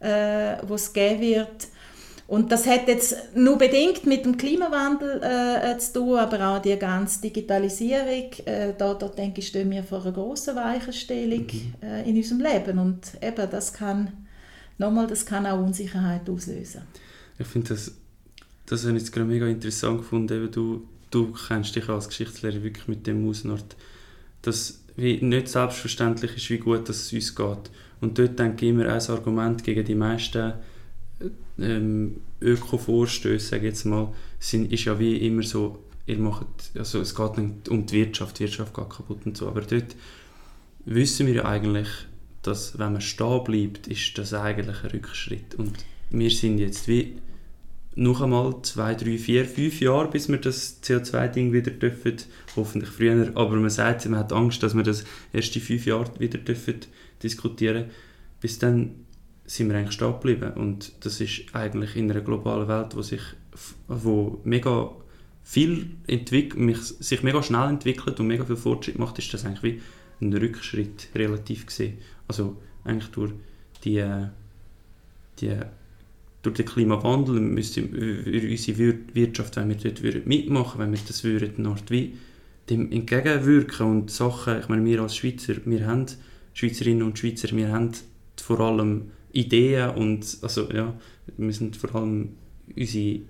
äh, 0.00 0.56
geben 0.92 1.20
wird. 1.20 1.68
Und 2.30 2.52
das 2.52 2.64
hat 2.64 2.86
jetzt 2.86 3.34
nur 3.34 3.58
bedingt 3.58 4.06
mit 4.06 4.24
dem 4.24 4.36
Klimawandel 4.36 5.20
äh, 5.20 5.76
zu 5.78 5.94
tun, 5.94 6.16
aber 6.16 6.46
auch 6.46 6.62
die 6.62 6.78
ganze 6.78 7.20
Digitalisierung. 7.22 8.30
Äh, 8.44 8.72
da, 8.78 8.94
da 8.94 9.08
denke 9.08 9.40
ich, 9.40 9.48
stehen 9.48 9.68
wir 9.68 9.82
vor 9.82 10.00
einer 10.00 10.12
grossen 10.12 10.54
Weichenstellung 10.54 11.48
mhm. 11.52 11.74
äh, 11.82 12.08
in 12.08 12.14
unserem 12.14 12.40
Leben. 12.40 12.78
Und 12.78 13.00
eben, 13.20 13.50
das 13.50 13.72
kann, 13.72 14.12
nochmal, 14.78 15.08
das 15.08 15.26
kann 15.26 15.44
auch 15.44 15.58
Unsicherheit 15.58 16.30
auslösen. 16.30 16.82
Ich 17.36 17.48
finde 17.48 17.70
das, 17.70 17.90
das 18.64 18.84
habe 18.84 18.96
ich 18.96 19.02
jetzt 19.02 19.12
gerade 19.12 19.26
mega 19.26 19.48
interessant 19.48 19.98
gefunden. 19.98 20.32
Eben 20.32 20.52
du, 20.52 20.86
du 21.10 21.32
kennst 21.48 21.74
dich 21.74 21.88
als 21.88 22.06
Geschichtslehrer 22.06 22.62
wirklich 22.62 22.86
mit 22.86 23.08
dem 23.08 23.28
Ausnord, 23.28 23.74
dass 24.42 24.84
wie 24.94 25.20
nicht 25.20 25.48
selbstverständlich 25.48 26.36
ist, 26.36 26.48
wie 26.48 26.58
gut 26.58 26.88
es 26.90 27.12
uns 27.12 27.34
geht. 27.34 27.70
Und 28.00 28.16
dort 28.16 28.38
denke 28.38 28.66
ich 28.66 28.70
immer, 28.70 28.86
ein 28.86 29.00
Argument 29.00 29.64
gegen 29.64 29.84
die 29.84 29.96
meisten 29.96 30.52
ähm, 31.58 32.16
Öko-Vorstöße, 32.40 33.48
sage 33.48 33.66
jetzt 33.66 33.84
mal, 33.84 34.12
sind, 34.38 34.72
ist 34.72 34.84
ja 34.84 34.98
wie 34.98 35.16
immer 35.26 35.42
so, 35.42 35.78
ihr 36.06 36.18
macht, 36.18 36.46
also 36.76 37.00
es 37.00 37.14
geht 37.14 37.38
nicht 37.38 37.68
um 37.68 37.86
die 37.86 37.96
Wirtschaft, 37.96 38.38
die 38.38 38.44
Wirtschaft 38.44 38.74
geht 38.74 38.90
kaputt 38.90 39.26
und 39.26 39.36
so, 39.36 39.48
aber 39.48 39.60
dort 39.60 39.96
wissen 40.84 41.26
wir 41.26 41.34
ja 41.34 41.44
eigentlich, 41.44 41.88
dass 42.42 42.78
wenn 42.78 42.92
man 42.92 43.02
stehen 43.02 43.44
bleibt, 43.44 43.86
ist 43.86 44.16
das 44.16 44.32
eigentlich 44.32 44.82
ein 44.82 44.90
Rückschritt 44.90 45.54
und 45.56 45.72
wir 46.10 46.30
sind 46.30 46.58
jetzt 46.58 46.88
wie 46.88 47.18
noch 47.96 48.20
einmal 48.20 48.62
zwei, 48.62 48.94
drei, 48.94 49.18
vier, 49.18 49.44
fünf 49.44 49.80
Jahre, 49.80 50.08
bis 50.08 50.28
wir 50.28 50.38
das 50.38 50.82
CO2-Ding 50.82 51.52
wieder 51.52 51.70
dürfen, 51.70 52.16
hoffentlich 52.56 52.90
früher, 52.90 53.32
aber 53.34 53.56
man 53.56 53.70
sagt, 53.70 54.06
man 54.08 54.20
hat 54.20 54.32
Angst, 54.32 54.62
dass 54.62 54.74
wir 54.74 54.84
das 54.84 55.04
erst 55.32 55.54
in 55.56 55.62
fünf 55.62 55.86
Jahren 55.86 56.08
wieder 56.18 56.38
dürfen 56.38 56.76
diskutieren. 57.22 57.86
Bis 58.40 58.58
dann 58.58 58.92
sind 59.50 59.68
wir 59.68 59.76
eigentlich 59.76 59.94
stehen 59.94 60.12
geblieben. 60.12 60.52
Und 60.52 60.92
das 61.00 61.20
ist 61.20 61.42
eigentlich 61.54 61.96
in 61.96 62.08
einer 62.08 62.20
globalen 62.20 62.68
Welt, 62.68 62.94
wo 62.94 63.02
sich 63.02 63.22
wo 63.88 64.40
mega 64.44 64.92
viel 65.42 65.90
entwickelt, 66.06 66.76
sich 66.76 67.24
mega 67.24 67.42
schnell 67.42 67.68
entwickelt 67.68 68.20
und 68.20 68.28
mega 68.28 68.44
viel 68.44 68.54
Fortschritt 68.54 69.00
macht, 69.00 69.18
ist 69.18 69.34
das 69.34 69.44
eigentlich 69.44 69.62
wie 69.62 69.80
ein 70.24 70.32
Rückschritt 70.32 71.08
relativ 71.16 71.66
gesehen. 71.66 71.98
Also 72.28 72.58
eigentlich 72.84 73.10
durch 73.10 73.32
die, 73.82 74.04
die 75.40 75.56
durch 76.42 76.54
den 76.54 76.66
Klimawandel 76.66 77.40
müsste 77.40 77.82
unsere 77.82 78.98
Wirtschaft, 79.14 79.56
wenn 79.56 79.68
wir 79.68 79.76
dort 79.76 80.26
mitmachen 80.26 80.78
wenn 80.78 80.92
wir 80.92 81.00
das 81.08 81.24
würden, 81.24 81.64
Nord 81.64 81.90
wie 81.90 82.16
dem 82.70 82.92
entgegenwirken 82.92 83.86
und 83.86 84.10
Sachen, 84.12 84.60
ich 84.60 84.68
meine, 84.68 84.84
wir 84.84 85.02
als 85.02 85.16
Schweizer, 85.16 85.54
wir 85.64 85.88
haben 85.88 86.06
Schweizerinnen 86.54 87.02
und 87.02 87.18
Schweizer, 87.18 87.50
wir 87.56 87.72
haben 87.72 87.90
vor 88.36 88.60
allem 88.60 89.10
Ideen 89.32 89.90
und 89.90 90.38
also 90.42 90.70
ja, 90.72 90.94
wir 91.36 91.52
sind 91.52 91.76
vor 91.76 91.94
allem 91.94 92.30
unsere, 92.76 93.20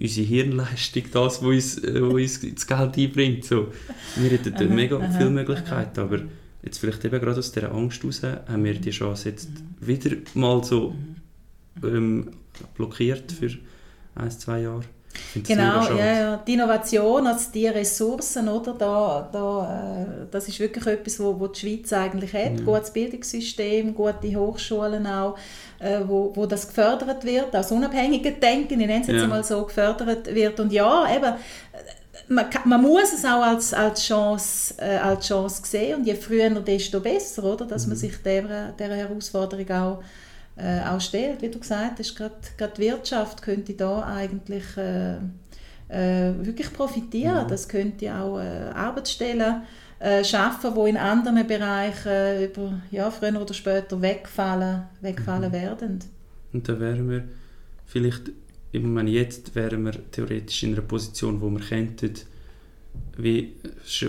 unsere 0.00 0.26
Hirnleistung 0.26 1.04
das, 1.12 1.42
was 1.42 1.42
uns, 1.42 1.82
wo 1.82 2.14
uns 2.16 2.40
das 2.40 2.66
Geld 2.66 2.98
einbringt. 2.98 3.44
So, 3.44 3.68
wir 4.16 4.30
hätten 4.30 4.54
aha, 4.54 4.64
mega 4.64 4.96
aha, 4.96 5.18
viele 5.18 5.30
Möglichkeiten, 5.30 6.00
aha. 6.00 6.06
aber 6.06 6.22
jetzt 6.62 6.78
vielleicht 6.78 7.04
eben 7.04 7.20
gerade 7.20 7.38
aus 7.38 7.52
dieser 7.52 7.72
Angst 7.72 8.02
heraus 8.02 8.22
haben 8.22 8.64
wir 8.64 8.74
die 8.74 8.90
Chance 8.90 9.28
jetzt 9.28 9.50
mhm. 9.50 9.86
wieder 9.86 10.16
mal 10.34 10.64
so 10.64 10.94
mhm. 11.82 11.86
ähm, 11.86 12.30
blockiert 12.76 13.32
für 13.32 13.50
ein, 14.14 14.30
zwei 14.30 14.62
Jahre. 14.62 14.84
Genau, 15.34 15.82
ja, 15.96 16.14
ja. 16.14 16.36
die 16.46 16.54
Innovation, 16.54 17.26
also 17.26 17.50
die 17.52 17.66
Ressourcen, 17.66 18.48
oder, 18.48 18.74
da, 18.74 19.28
da, 19.32 20.02
äh, 20.02 20.26
das 20.30 20.48
ist 20.48 20.60
wirklich 20.60 20.86
etwas, 20.86 21.18
wo, 21.20 21.38
wo 21.38 21.48
die 21.48 21.60
Schweiz 21.60 21.92
eigentlich 21.92 22.32
hat. 22.32 22.58
Ja. 22.58 22.64
Gutes 22.64 22.90
Bildungssystem, 22.90 23.94
gute 23.94 24.36
Hochschulen 24.36 25.06
auch, 25.06 25.36
äh, 25.80 26.00
wo, 26.06 26.32
wo 26.34 26.46
das 26.46 26.68
gefördert 26.68 27.24
wird, 27.24 27.54
aus 27.54 27.72
unabhängigen 27.72 28.38
Denken, 28.40 28.80
ich 28.80 28.86
nenne 28.86 29.02
es 29.02 29.08
jetzt 29.08 29.22
ja. 29.22 29.26
mal 29.26 29.44
so, 29.44 29.64
gefördert 29.64 30.32
wird. 30.34 30.60
Und 30.60 30.72
ja, 30.72 31.04
eben, 31.14 31.34
man, 32.28 32.46
man 32.64 32.82
muss 32.82 33.12
es 33.12 33.24
auch 33.24 33.42
als, 33.42 33.74
als, 33.74 34.04
Chance, 34.04 34.74
äh, 34.78 34.96
als 34.96 35.26
Chance 35.26 35.62
sehen 35.64 35.98
und 35.98 36.06
je 36.06 36.14
früher, 36.14 36.50
desto 36.50 37.00
besser, 37.00 37.44
oder, 37.44 37.66
dass 37.66 37.84
mhm. 37.84 37.90
man 37.90 37.98
sich 37.98 38.16
dieser, 38.18 38.72
dieser 38.78 38.96
Herausforderung 38.96 39.70
auch 39.70 40.02
äh, 40.56 40.80
auch 40.80 41.00
stellt. 41.00 41.42
Wie 41.42 41.48
du 41.48 41.58
gesagt 41.58 41.98
hast, 41.98 42.16
gerade 42.16 42.34
die 42.76 42.82
Wirtschaft 42.82 43.42
könnte 43.42 43.74
da 43.74 44.02
eigentlich 44.04 44.76
äh, 44.76 45.16
äh, 45.88 46.32
wirklich 46.40 46.72
profitieren. 46.72 47.36
Ja. 47.36 47.44
Das 47.44 47.68
könnte 47.68 48.14
auch 48.14 48.38
äh, 48.38 48.70
Arbeitsstellen 48.74 49.62
äh, 49.98 50.24
schaffen, 50.24 50.74
die 50.74 50.90
in 50.90 50.96
anderen 50.96 51.46
Bereichen 51.46 52.44
über, 52.44 52.80
ja, 52.90 53.10
früher 53.10 53.40
oder 53.40 53.54
später 53.54 54.00
wegfallen, 54.00 54.82
wegfallen 55.00 55.50
mhm. 55.50 55.52
werden. 55.52 55.98
Und 56.52 56.68
da 56.68 56.78
wären 56.78 57.10
wir 57.10 57.24
vielleicht, 57.86 58.30
ich 58.72 58.82
meine, 58.82 59.10
jetzt 59.10 59.54
wären 59.54 59.84
wir 59.84 59.92
theoretisch 60.10 60.62
in 60.62 60.72
einer 60.72 60.82
Position, 60.82 61.40
wo 61.40 61.50
wir 61.50 61.60
könnten, 61.60 62.14
wie 63.16 63.54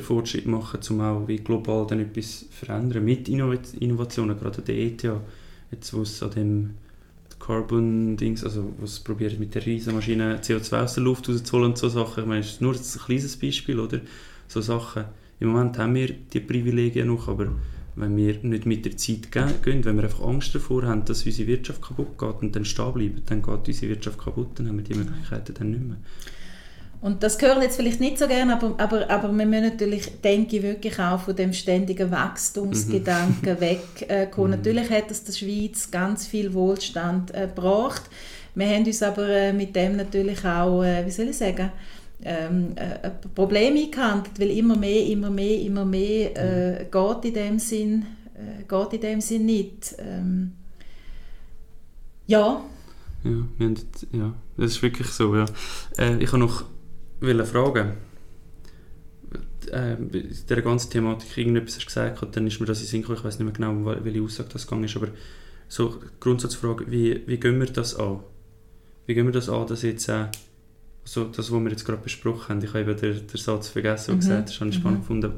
Fortschritt 0.01 0.45
machen, 0.45 0.79
um 0.89 1.01
auch 1.01 1.27
wie 1.27 1.37
global 1.37 1.85
dann 1.87 1.99
etwas 1.99 2.45
verändern 2.51 3.03
mit 3.03 3.27
Innovationen, 3.27 4.37
gerade 4.37 4.61
der 4.61 4.75
ETH 4.75 5.03
jetzt 5.71 5.93
wo 5.93 6.01
es 6.01 6.21
an 6.23 6.31
dem 6.31 6.69
Carbon-Dings, 7.39 8.43
also 8.43 8.73
was 8.79 8.99
probiert 8.99 9.39
mit 9.39 9.53
der 9.55 9.65
Riesenmaschine 9.65 10.39
CO2 10.41 10.83
aus 10.83 10.93
der 10.95 11.03
Luft 11.03 11.29
rauszuholen 11.29 11.71
und 11.71 11.77
so 11.77 11.89
Sachen, 11.89 12.23
ich 12.23 12.27
meine, 12.27 12.41
das 12.41 12.51
ist 12.51 12.61
nur 12.61 12.73
ein 12.73 12.79
kleines 13.05 13.37
Beispiel, 13.37 13.79
oder? 13.79 14.01
So 14.47 14.61
Sachen. 14.61 15.05
Im 15.39 15.49
Moment 15.49 15.77
haben 15.77 15.95
wir 15.95 16.13
die 16.33 16.39
Privilegien 16.39 17.07
noch, 17.07 17.27
aber 17.27 17.49
wenn 17.95 18.17
wir 18.17 18.39
nicht 18.41 18.65
mit 18.65 18.85
der 18.85 18.97
Zeit 18.97 19.31
gehen, 19.31 19.85
wenn 19.85 19.95
wir 19.95 20.03
einfach 20.03 20.21
Angst 20.21 20.55
davor 20.55 20.83
haben, 20.83 21.05
dass 21.05 21.25
unsere 21.25 21.47
Wirtschaft 21.47 21.81
kaputt 21.81 22.17
geht 22.17 22.41
und 22.41 22.55
dann 22.55 22.65
stehen 22.65 22.93
bleiben, 22.93 23.21
dann 23.25 23.41
geht 23.41 23.67
unsere 23.67 23.91
Wirtschaft 23.91 24.17
kaputt, 24.17 24.49
dann 24.55 24.67
haben 24.67 24.77
wir 24.77 24.83
die 24.83 24.95
Möglichkeiten 24.95 25.53
dann 25.53 25.71
nicht 25.71 25.83
mehr. 25.83 25.97
Und 27.05 27.21
das 27.21 27.39
hören 27.39 27.61
jetzt 27.61 27.75
vielleicht 27.75 27.99
nicht 27.99 28.17
so 28.17 28.27
gerne, 28.27 28.53
aber, 28.53 28.73
aber, 28.79 29.07
aber 29.11 29.31
wir 29.31 29.45
müssen 29.45 29.65
natürlich, 29.65 30.09
denke 30.23 30.57
ich, 30.57 30.63
wirklich 30.63 30.97
auch 30.97 31.19
von 31.19 31.35
dem 31.35 31.53
ständigen 31.53 32.09
Wachstumsgedanken 32.09 33.53
mhm. 33.53 33.61
wegkommen. 33.61 34.49
Mhm. 34.49 34.57
Natürlich 34.57 34.89
hat 34.89 35.11
es 35.11 35.23
der 35.23 35.33
Schweiz 35.33 35.91
ganz 35.91 36.25
viel 36.25 36.51
Wohlstand 36.55 37.31
äh, 37.35 37.41
gebracht. 37.41 38.01
Wir 38.55 38.67
haben 38.69 38.85
uns 38.85 39.03
aber 39.03 39.29
äh, 39.29 39.53
mit 39.53 39.75
dem 39.75 39.97
natürlich 39.97 40.43
auch, 40.45 40.81
äh, 40.81 41.05
wie 41.05 41.11
soll 41.11 41.27
ich 41.27 41.37
sagen, 41.37 41.71
ähm, 42.23 42.73
äh, 42.75 43.11
Probleme 43.35 43.87
gehandelt, 43.87 44.39
weil 44.39 44.49
immer 44.49 44.75
mehr, 44.75 45.05
immer 45.05 45.29
mehr, 45.29 45.61
immer 45.61 45.85
mehr 45.85 46.35
äh, 46.35 46.85
mhm. 46.85 46.91
geht 46.91 47.25
in 47.25 47.33
dem 47.35 47.59
Sinn, 47.59 48.05
äh, 48.33 48.63
geht 48.67 48.93
in 48.93 49.01
dem 49.01 49.21
Sinn 49.21 49.45
nicht. 49.45 49.95
Ähm, 49.99 50.53
ja. 52.25 52.63
Ja, 53.23 53.45
haben, 53.59 53.75
ja, 54.11 54.33
das 54.57 54.71
ist 54.71 54.81
wirklich 54.81 55.09
so, 55.09 55.35
ja. 55.35 55.45
Äh, 55.99 56.17
ich 56.17 56.29
habe 56.29 56.39
noch 56.39 56.63
wollte 57.21 57.45
fragen, 57.45 57.93
äh, 59.71 59.95
dieser 59.99 60.61
ganzen 60.61 60.91
Thematik 60.91 61.37
irgendetwas 61.37 61.77
hast 61.77 61.85
gesagt 61.85 62.21
und 62.21 62.35
dann 62.35 62.47
ist 62.47 62.59
mir 62.59 62.65
das 62.65 62.81
in 62.81 62.87
Sinn 62.87 63.01
gekommen, 63.01 63.19
ich 63.19 63.23
weiß 63.23 63.39
nicht 63.39 63.45
mehr 63.45 63.71
genau, 63.71 63.97
welche 64.03 64.21
Aussage 64.21 64.49
das 64.53 64.67
gegangen 64.67 64.85
ist, 64.85 64.95
aber 64.95 65.07
so 65.67 65.99
Grundsatzfrage, 66.19 66.89
wie, 66.91 67.21
wie 67.25 67.39
gehen 67.39 67.59
wir 67.59 67.67
das 67.67 67.95
an? 67.95 68.19
Wie 69.07 69.13
gehen 69.13 69.25
wir 69.25 69.33
das 69.33 69.49
an, 69.49 69.67
dass 69.67 69.81
jetzt 69.81 70.07
äh, 70.09 70.27
so 71.03 71.25
das, 71.25 71.51
was 71.51 71.59
wir 71.59 71.69
jetzt 71.69 71.85
gerade 71.85 72.01
besprochen 72.01 72.49
haben, 72.49 72.63
ich 72.63 72.69
habe 72.69 72.81
eben 72.81 72.97
den, 72.97 73.27
den 73.27 73.37
Satz 73.37 73.69
vergessen, 73.69 74.11
den 74.11 74.15
mhm. 74.15 74.19
gesagt 74.21 74.49
das 74.49 74.59
habe 74.59 74.69
ich 74.69 74.75
spannend 74.75 74.99
mhm. 74.99 75.01
gefunden. 75.01 75.33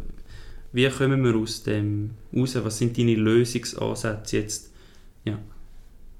Wie 0.74 0.89
kommen 0.89 1.24
wir 1.24 1.36
aus 1.36 1.63
dem 1.63 2.12
raus? 2.36 2.55
Was 2.55 2.77
sind 2.77 2.98
deine 2.98 3.15
Lösungsansätze 3.15 4.38
jetzt? 4.38 4.72
Ja. 5.24 5.39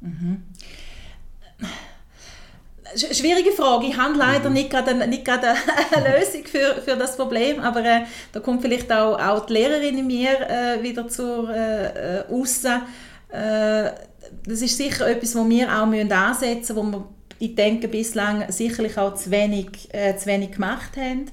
Mhm 0.02 0.44
schwierige 2.98 3.52
Frage. 3.52 3.88
Ich 3.88 3.98
habe 3.98 4.18
leider 4.18 4.50
mhm. 4.50 4.56
nicht 4.56 4.70
gerade 4.70 4.92
eine, 4.92 5.08
nicht 5.08 5.26
gerade 5.26 5.54
eine 5.96 6.20
Lösung 6.20 6.46
für, 6.46 6.82
für 6.82 6.96
das 6.96 7.16
Problem, 7.16 7.60
aber 7.60 7.84
äh, 7.84 8.02
da 8.32 8.40
kommt 8.40 8.62
vielleicht 8.62 8.92
auch, 8.92 9.20
auch 9.20 9.46
die 9.46 9.54
Lehrerin 9.54 9.98
in 9.98 10.08
mir 10.08 10.32
äh, 10.50 10.84
wieder 10.84 11.08
zur 11.08 11.50
äh, 11.50 12.24
Aussen. 12.32 12.82
Äh, 13.32 13.88
äh, 13.88 13.92
das 14.46 14.62
ist 14.62 14.78
sicher 14.78 15.08
etwas, 15.08 15.36
wo 15.36 15.48
wir 15.48 15.72
auch 15.72 15.86
müssen 15.86 16.12
ansetzen 16.12 16.76
müssen, 16.76 16.94
wo 16.94 16.98
wir, 16.98 17.10
ich 17.40 17.56
denke, 17.56 17.88
bislang 17.88 18.52
sicherlich 18.52 18.98
auch 18.98 19.14
zu 19.14 19.32
wenig, 19.32 19.90
äh, 19.94 20.16
zu 20.18 20.26
wenig 20.26 20.52
gemacht 20.52 20.98
haben 20.98 21.32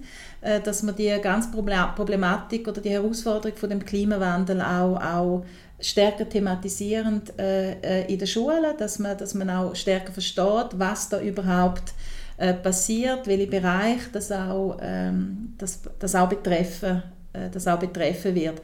dass 0.63 0.83
wir 0.83 0.93
die 0.93 1.19
ganze 1.23 1.51
Problematik 1.51 2.69
oder 2.69 2.81
die 2.81 2.91
Herausforderung 2.91 3.57
von 3.57 3.71
dem 3.71 3.85
Klimawandel 3.85 4.61
auch, 4.61 5.01
auch 5.01 5.45
stärker 5.81 6.29
thematisierend 6.29 7.39
äh, 7.39 7.73
äh, 7.81 8.13
in 8.13 8.19
den 8.19 8.27
Schulen, 8.27 8.77
dass 8.79 8.99
man, 8.99 9.17
dass 9.19 9.35
man 9.35 9.51
auch 9.51 9.75
stärker 9.75 10.13
versteht, 10.13 10.69
was 10.73 11.09
da 11.09 11.21
überhaupt 11.21 11.95
äh, 12.37 12.55
passiert, 12.55 13.27
welche 13.27 13.47
Bereiche 13.47 14.11
das 14.13 14.33
auch, 14.33 14.79
ähm, 14.81 15.55
das, 15.59 15.81
das 15.99 16.15
auch 16.15 16.29
betreffen, 16.29 17.03
äh, 17.33 17.51
das 17.51 17.67
auch 17.67 17.79
betreffen 17.79 18.35
wird. 18.35 18.61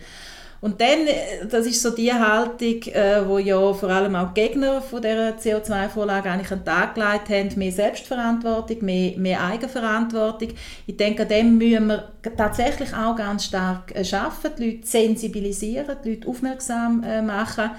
Und 0.61 0.81
dann, 0.81 1.07
äh, 1.07 1.47
das 1.49 1.67
ist 1.67 1.81
so 1.81 1.91
die 1.91 2.13
Haltung, 2.13 2.83
äh, 2.93 3.27
wo 3.27 3.39
ja 3.39 3.73
vor 3.73 3.89
allem 3.89 4.15
auch 4.15 4.35
Gegner 4.35 4.83
von 4.83 5.01
der 5.01 5.39
CO2-Vorlage 5.39 6.31
eigentlich 6.31 6.53
an 6.53 6.61
den 6.61 6.67
Tag 6.67 6.95
gelegt 6.95 7.31
haben, 7.31 7.59
mehr 7.59 7.73
Selbstverantwortung, 7.73 8.85
mehr, 8.85 9.17
mehr 9.17 9.43
Eigenverantwortung. 9.43 10.51
Ich 10.87 10.97
denke, 10.97 11.23
an 11.23 11.29
dem 11.29 11.59
müssen 11.59 11.87
wir 11.87 12.11
tatsächlich 12.37 12.95
auch 12.95 13.17
ganz 13.17 13.47
stark 13.47 13.95
äh, 13.95 14.05
schaffen, 14.05 14.51
die 14.59 14.73
Leute 14.73 14.87
sensibilisieren, 14.87 15.97
die 16.05 16.11
Leute 16.11 16.29
aufmerksam 16.29 17.03
äh, 17.05 17.23
machen 17.23 17.71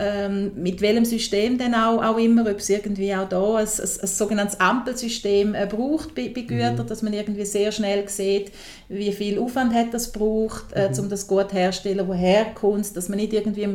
ähm, 0.00 0.52
mit 0.56 0.80
welchem 0.80 1.04
System 1.04 1.58
denn 1.58 1.74
auch, 1.74 2.02
auch 2.02 2.16
immer, 2.16 2.50
ob 2.50 2.56
es 2.56 2.70
irgendwie 2.70 3.14
auch 3.14 3.28
da 3.28 3.56
ein, 3.56 3.66
ein, 3.66 4.00
ein 4.02 4.06
sogenanntes 4.06 4.58
Ampelsystem 4.58 5.54
äh, 5.54 5.66
braucht 5.66 6.14
bei, 6.14 6.32
bei 6.34 6.40
Gütern, 6.40 6.76
mhm. 6.76 6.86
dass 6.86 7.02
man 7.02 7.12
irgendwie 7.12 7.44
sehr 7.44 7.70
schnell 7.70 8.08
sieht, 8.08 8.50
wie 8.88 9.12
viel 9.12 9.38
Aufwand 9.38 9.74
hat 9.74 9.92
das 9.92 10.10
braucht, 10.10 10.72
äh, 10.72 10.88
mhm. 10.88 11.00
um 11.00 11.08
das 11.10 11.26
gut 11.26 11.52
herzustellen, 11.52 12.08
woher 12.08 12.46
kommt 12.54 12.96
dass 12.96 13.10
man 13.10 13.18
nicht 13.18 13.34
irgendwie, 13.34 13.68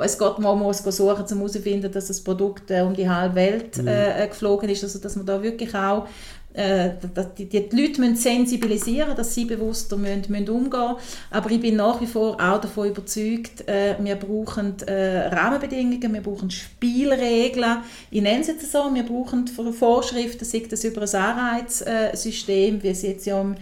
es 0.00 0.18
geht 0.18 0.38
mal 0.38 0.56
muss 0.56 0.78
suchen, 0.78 1.24
um 1.30 1.38
herauszufinden, 1.38 1.92
dass 1.92 2.06
das 2.06 2.22
Produkt 2.22 2.70
äh, 2.70 2.80
um 2.80 2.94
die 2.94 3.08
halbe 3.08 3.34
Welt 3.34 3.76
mhm. 3.76 3.88
äh, 3.88 4.26
geflogen 4.28 4.70
ist, 4.70 4.82
also 4.82 4.98
dass 5.00 5.16
man 5.16 5.26
da 5.26 5.42
wirklich 5.42 5.74
auch 5.74 6.06
äh, 6.54 6.90
die, 7.38 7.48
die, 7.48 7.68
Leute 7.70 8.00
müssen 8.00 8.16
sensibilisieren, 8.16 9.16
dass 9.16 9.34
sie 9.34 9.44
bewusster 9.44 9.96
müssen, 9.96 10.24
müssen 10.28 10.50
umgehen 10.50 10.96
Aber 11.30 11.50
ich 11.50 11.60
bin 11.60 11.76
nach 11.76 12.00
wie 12.00 12.06
vor 12.06 12.34
auch 12.34 12.60
davon 12.60 12.88
überzeugt, 12.88 13.66
äh, 13.68 13.96
wir 13.98 14.16
brauchen 14.16 14.76
äh, 14.86 15.28
Rahmenbedingungen, 15.28 16.12
wir 16.12 16.20
brauchen 16.20 16.50
Spielregeln. 16.50 17.78
Ich 18.10 18.20
nenne 18.20 18.40
es 18.40 18.48
jetzt 18.48 18.70
so, 18.70 18.90
wir 18.92 19.04
brauchen 19.04 19.46
Vorschriften, 19.46 20.44
sei 20.44 20.62
das 20.68 20.84
über 20.84 21.02
ein 21.02 21.14
Anreizsystem, 21.14 22.82
wie 22.82 22.88
es 22.88 23.02
jetzt 23.02 23.26
ja 23.26 23.40
im, 23.40 23.54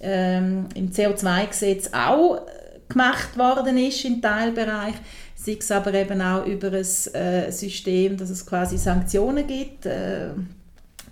ähm, 0.00 0.66
im 0.74 0.90
CO2-Gesetz 0.92 1.90
auch 1.92 2.42
gemacht 2.88 3.36
worden 3.36 3.76
ist 3.78 4.04
im 4.04 4.22
Teilbereich 4.22 4.94
sei 5.46 5.56
es 5.60 5.70
aber 5.70 5.94
eben 5.94 6.20
auch 6.20 6.44
über 6.44 6.68
ein 6.68 7.14
äh, 7.14 7.52
System, 7.52 8.16
dass 8.16 8.30
es 8.30 8.44
quasi 8.44 8.78
Sanktionen 8.78 9.46
gibt. 9.46 9.86
Äh, 9.86 10.30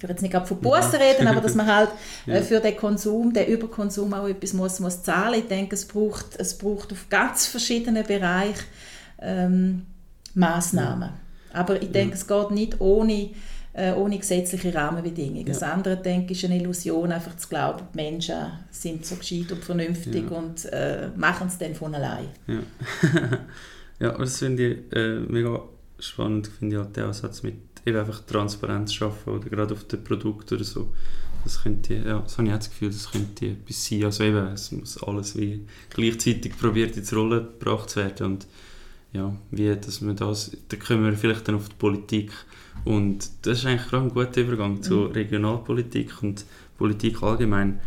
will 0.05 0.11
jetzt 0.11 0.23
nicht 0.23 0.35
von 0.35 0.61
Bussen 0.61 1.01
reden, 1.01 1.27
aber 1.27 1.41
dass 1.41 1.55
man 1.55 1.67
halt 1.67 1.91
äh, 2.27 2.43
für 2.43 2.61
den 2.61 2.77
Konsum, 2.77 3.33
den 3.33 3.47
Überkonsum 3.47 4.13
auch 4.15 4.29
etwas 4.29 4.53
muss, 4.53 4.81
muss 4.81 5.03
zahlen. 5.03 5.41
Ich 5.41 5.49
denke, 5.49 5.75
es 5.75 5.87
braucht, 5.87 6.37
es 6.39 6.57
braucht 6.57 6.93
auf 6.93 7.09
ganz 7.09 7.47
verschiedenen 7.47 8.05
Bereichen 8.05 8.65
ähm, 9.21 9.87
Massnahmen. 10.35 11.11
Ja. 11.11 11.61
Aber 11.61 11.81
ich 11.81 11.91
denke, 11.91 12.15
ja. 12.15 12.21
es 12.21 12.27
geht 12.27 12.51
nicht 12.51 12.81
ohne, 12.81 13.31
äh, 13.73 13.93
ohne 13.93 14.19
gesetzliche 14.19 14.75
Rahmenbedingungen. 14.75 15.47
Ja. 15.47 15.53
Das 15.53 15.63
andere, 15.63 15.97
denke 15.97 16.33
ich, 16.33 16.43
ist 16.43 16.51
eine 16.51 16.61
Illusion, 16.61 17.13
einfach 17.13 17.37
zu 17.37 17.49
glauben, 17.49 17.83
die 17.93 17.97
Menschen 17.97 18.39
sind 18.71 19.07
so 19.07 19.17
gescheit 19.17 19.53
und 19.53 19.65
vernünftig 19.65 20.31
und 20.31 20.65
äh, 20.67 21.09
machen 21.17 21.47
es 21.47 21.59
dann 21.59 21.75
von 21.75 21.95
allein. 21.95 22.27
Ja, 22.47 22.61
ja 24.01 24.19
das 24.19 24.39
finde 24.39 24.67
ich 24.67 24.93
äh, 24.93 25.21
mega 25.21 25.63
spannend, 25.99 26.49
finde 26.49 26.77
ich 26.77 26.83
halt 26.83 26.97
den 26.97 27.05
Ansatz 27.05 27.43
mit 27.43 27.55
eben 27.85 27.99
einfach 27.99 28.21
Transparenz 28.21 28.93
schaffen 28.93 29.35
oder 29.35 29.49
gerade 29.49 29.75
auf 29.75 29.85
dem 29.85 30.03
Produkt 30.03 30.53
oder 30.53 30.65
so. 30.65 30.93
Das 31.45 31.63
könnte, 31.63 31.95
ja, 31.95 32.21
das 32.21 32.39
habe 32.39 32.49
ich 32.49 32.55
das 32.55 32.71
Gefühl, 32.71 32.89
das 32.89 33.11
könnte 33.11 33.47
etwas 33.49 33.87
sein. 33.87 34.05
Also 34.05 34.25
eben, 34.25 34.47
es 34.49 34.73
muss 34.73 35.03
alles 35.03 35.37
wie 35.37 35.61
gleichzeitig 35.91 36.57
probiert 36.57 36.97
ins 36.97 37.15
Rollen 37.15 37.47
gebracht 37.59 37.91
zu 37.91 38.01
werden 38.01 38.27
und 38.27 38.47
ja, 39.13 39.35
wie, 39.51 39.77
dass 39.77 40.01
man 40.01 40.17
das, 40.17 40.57
da 40.69 40.77
kommen 40.77 41.05
wir 41.05 41.13
vielleicht 41.13 41.47
dann 41.47 41.55
auf 41.55 41.69
die 41.69 41.77
Politik 41.77 42.33
und 42.85 43.31
das 43.43 43.59
ist 43.59 43.67
eigentlich 43.67 43.89
gerade 43.89 44.07
ein 44.07 44.15
guter 44.15 44.41
Übergang 44.41 44.83
zu 44.83 44.95
mhm. 44.95 45.13
Regionalpolitik 45.13 46.23
und 46.23 46.45
Politik 46.77 47.23
allgemein. 47.23 47.81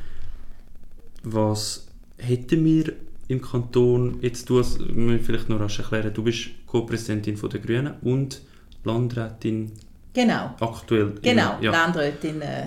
Was 1.24 1.88
hätten 2.18 2.64
wir 2.64 2.94
im 3.28 3.42
Kanton, 3.42 4.20
jetzt 4.22 4.50
du, 4.50 4.60
hast, 4.60 4.78
vielleicht 4.78 5.50
noch 5.50 5.60
rasch 5.60 5.80
erklären, 5.80 6.14
du 6.14 6.24
bist 6.24 6.50
Co-Präsidentin 6.66 7.38
der 7.38 7.60
Grünen 7.60 7.94
und 8.02 8.42
Landrätin 8.86 9.74
Genau. 10.18 10.50
Aktuell. 10.60 11.14
Genau, 11.22 11.58
ja. 11.62 11.70
Landrätin 11.70 12.42
äh, 12.42 12.66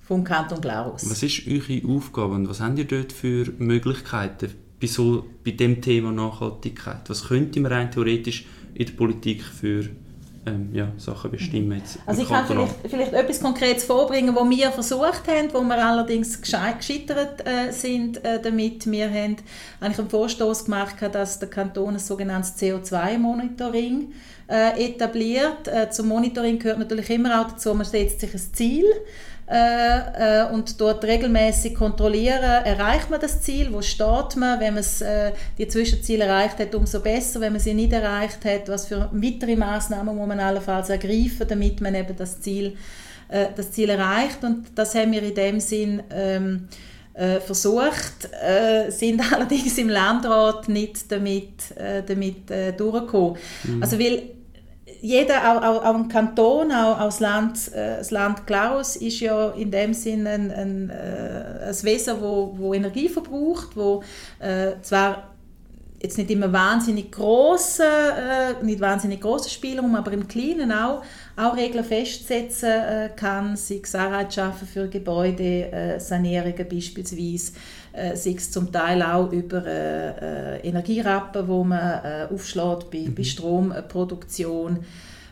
vom 0.00 0.24
Kanton 0.24 0.62
Glarus. 0.62 1.10
Was 1.10 1.22
ist 1.22 1.42
eure 1.46 1.94
Aufgabe 1.94 2.32
und 2.32 2.48
was 2.48 2.62
habt 2.62 2.78
ihr 2.78 2.86
dort 2.86 3.12
für 3.12 3.52
Möglichkeiten 3.58 4.54
bei, 4.80 4.86
so, 4.86 5.26
bei 5.44 5.50
dem 5.50 5.82
Thema 5.82 6.10
Nachhaltigkeit? 6.10 7.02
Was 7.08 7.28
könnte 7.28 7.60
man 7.60 7.70
rein 7.70 7.90
theoretisch 7.90 8.46
in 8.72 8.86
der 8.86 8.94
Politik 8.94 9.42
für 9.42 9.90
ähm, 10.46 10.70
ja, 10.72 10.90
Sachen 10.96 11.30
bestimmen. 11.30 11.78
Jetzt 11.78 11.98
also 12.06 12.22
ich 12.22 12.28
kann 12.28 12.46
vielleicht, 12.46 12.74
vielleicht, 12.88 13.12
etwas 13.12 13.40
Konkretes 13.40 13.84
vorbringen, 13.84 14.34
was 14.34 14.48
wir 14.48 14.70
versucht 14.70 15.28
haben, 15.28 15.52
wo 15.52 15.60
wir 15.60 15.84
allerdings 15.84 16.40
gescheitert 16.40 17.46
äh, 17.46 17.70
sind 17.72 18.24
äh, 18.24 18.40
damit. 18.40 18.90
Wir 18.90 19.10
haben 19.10 19.36
eigentlich 19.80 19.98
einen 19.98 20.08
Vorstoß 20.08 20.64
gemacht, 20.64 20.96
dass 21.12 21.38
der 21.38 21.50
Kanton 21.50 21.94
ein 21.94 21.98
sogenanntes 21.98 22.56
CO2-Monitoring 22.56 24.12
äh, 24.50 24.84
etabliert. 24.84 25.68
Äh, 25.68 25.90
zum 25.90 26.08
Monitoring 26.08 26.58
gehört 26.58 26.78
natürlich 26.78 27.08
immer 27.10 27.40
auch 27.40 27.52
dazu, 27.52 27.72
man 27.74 27.86
setzt 27.86 28.20
sich 28.20 28.34
ein 28.34 28.40
Ziel 28.52 28.84
äh, 29.50 30.42
äh, 30.42 30.52
und 30.52 30.80
dort 30.80 31.04
regelmäßig 31.04 31.74
kontrollieren, 31.74 32.64
erreicht 32.64 33.10
man 33.10 33.20
das 33.20 33.42
Ziel, 33.42 33.72
wo 33.72 33.82
steht 33.82 34.36
man, 34.36 34.60
wenn 34.60 34.74
man 34.74 34.84
äh, 35.00 35.32
die 35.58 35.66
Zwischenziele 35.66 36.24
erreicht 36.24 36.58
hat, 36.58 36.74
umso 36.74 37.00
besser, 37.00 37.40
wenn 37.40 37.52
man 37.52 37.60
sie 37.60 37.74
nicht 37.74 37.92
erreicht 37.92 38.44
hat, 38.44 38.68
was 38.68 38.86
für 38.86 39.08
weitere 39.12 39.56
Maßnahmen 39.56 40.14
muss 40.14 40.28
man 40.28 40.38
allenfalls 40.38 40.90
ergreifen, 40.90 41.48
damit 41.48 41.80
man 41.80 41.94
eben 41.96 42.14
das 42.16 42.40
Ziel, 42.40 42.76
äh, 43.28 43.46
das 43.56 43.72
Ziel 43.72 43.90
erreicht 43.90 44.44
und 44.44 44.66
das 44.76 44.94
haben 44.94 45.10
wir 45.12 45.22
in 45.22 45.34
dem 45.34 45.58
Sinn 45.58 46.02
ähm, 46.12 46.68
äh, 47.14 47.40
versucht, 47.40 48.28
äh, 48.40 48.88
sind 48.90 49.20
allerdings 49.32 49.76
im 49.78 49.88
Landrat 49.88 50.68
nicht 50.68 51.10
damit, 51.10 51.76
äh, 51.76 52.04
damit 52.06 52.50
äh, 52.52 52.72
durchgekommen. 52.72 53.36
Mhm. 53.64 53.82
Also 53.82 53.98
weil 53.98 54.22
jeder, 55.00 55.52
auch, 55.52 55.62
auch, 55.62 55.84
auch 55.84 55.94
ein 55.94 56.08
Kanton, 56.08 56.72
auch, 56.72 57.00
auch 57.00 57.20
Land, 57.20 57.72
äh, 57.72 57.98
das 57.98 58.10
Land 58.10 58.46
Klaus 58.46 58.96
ist 58.96 59.20
ja 59.20 59.50
in 59.50 59.70
dem 59.70 59.94
Sinne 59.94 60.30
ein, 60.30 60.50
ein, 60.50 60.90
äh, 60.90 61.68
ein 61.68 61.82
Wesen, 61.82 62.20
wo, 62.20 62.54
wo 62.56 62.74
Energie 62.74 63.08
verbraucht, 63.08 63.76
wo 63.76 64.02
äh, 64.38 64.72
zwar 64.82 65.30
jetzt 66.02 66.16
nicht 66.16 66.30
immer 66.30 66.52
wahnsinnig 66.52 67.12
große, 67.12 67.84
äh, 67.84 68.64
nicht 68.64 68.80
wahnsinnig 68.80 69.20
große 69.20 69.50
Spielraum, 69.50 69.94
aber 69.94 70.12
im 70.12 70.26
Kleinen 70.26 70.72
auch, 70.72 71.02
auch 71.36 71.56
Regeln 71.56 71.84
festsetzen 71.84 72.70
äh, 72.70 73.10
kann, 73.14 73.56
sei 73.56 73.80
es 73.82 73.94
Anreizschaffen 73.94 74.66
für 74.66 74.88
Gebäude, 74.88 75.70
äh, 75.70 76.64
beispielsweise, 76.64 77.52
äh, 77.92 78.16
sei 78.16 78.34
es 78.36 78.50
zum 78.50 78.70
Teil 78.70 79.02
auch 79.02 79.30
über 79.32 79.64
äh, 79.66 80.56
äh 80.56 80.68
Energierappen, 80.68 81.46
wo 81.48 81.64
man 81.64 82.04
äh, 82.04 82.26
aufschlägt 82.32 82.90
bei, 82.90 82.98
mhm. 82.98 83.14
bei 83.14 83.24
Stromproduktion 83.24 84.78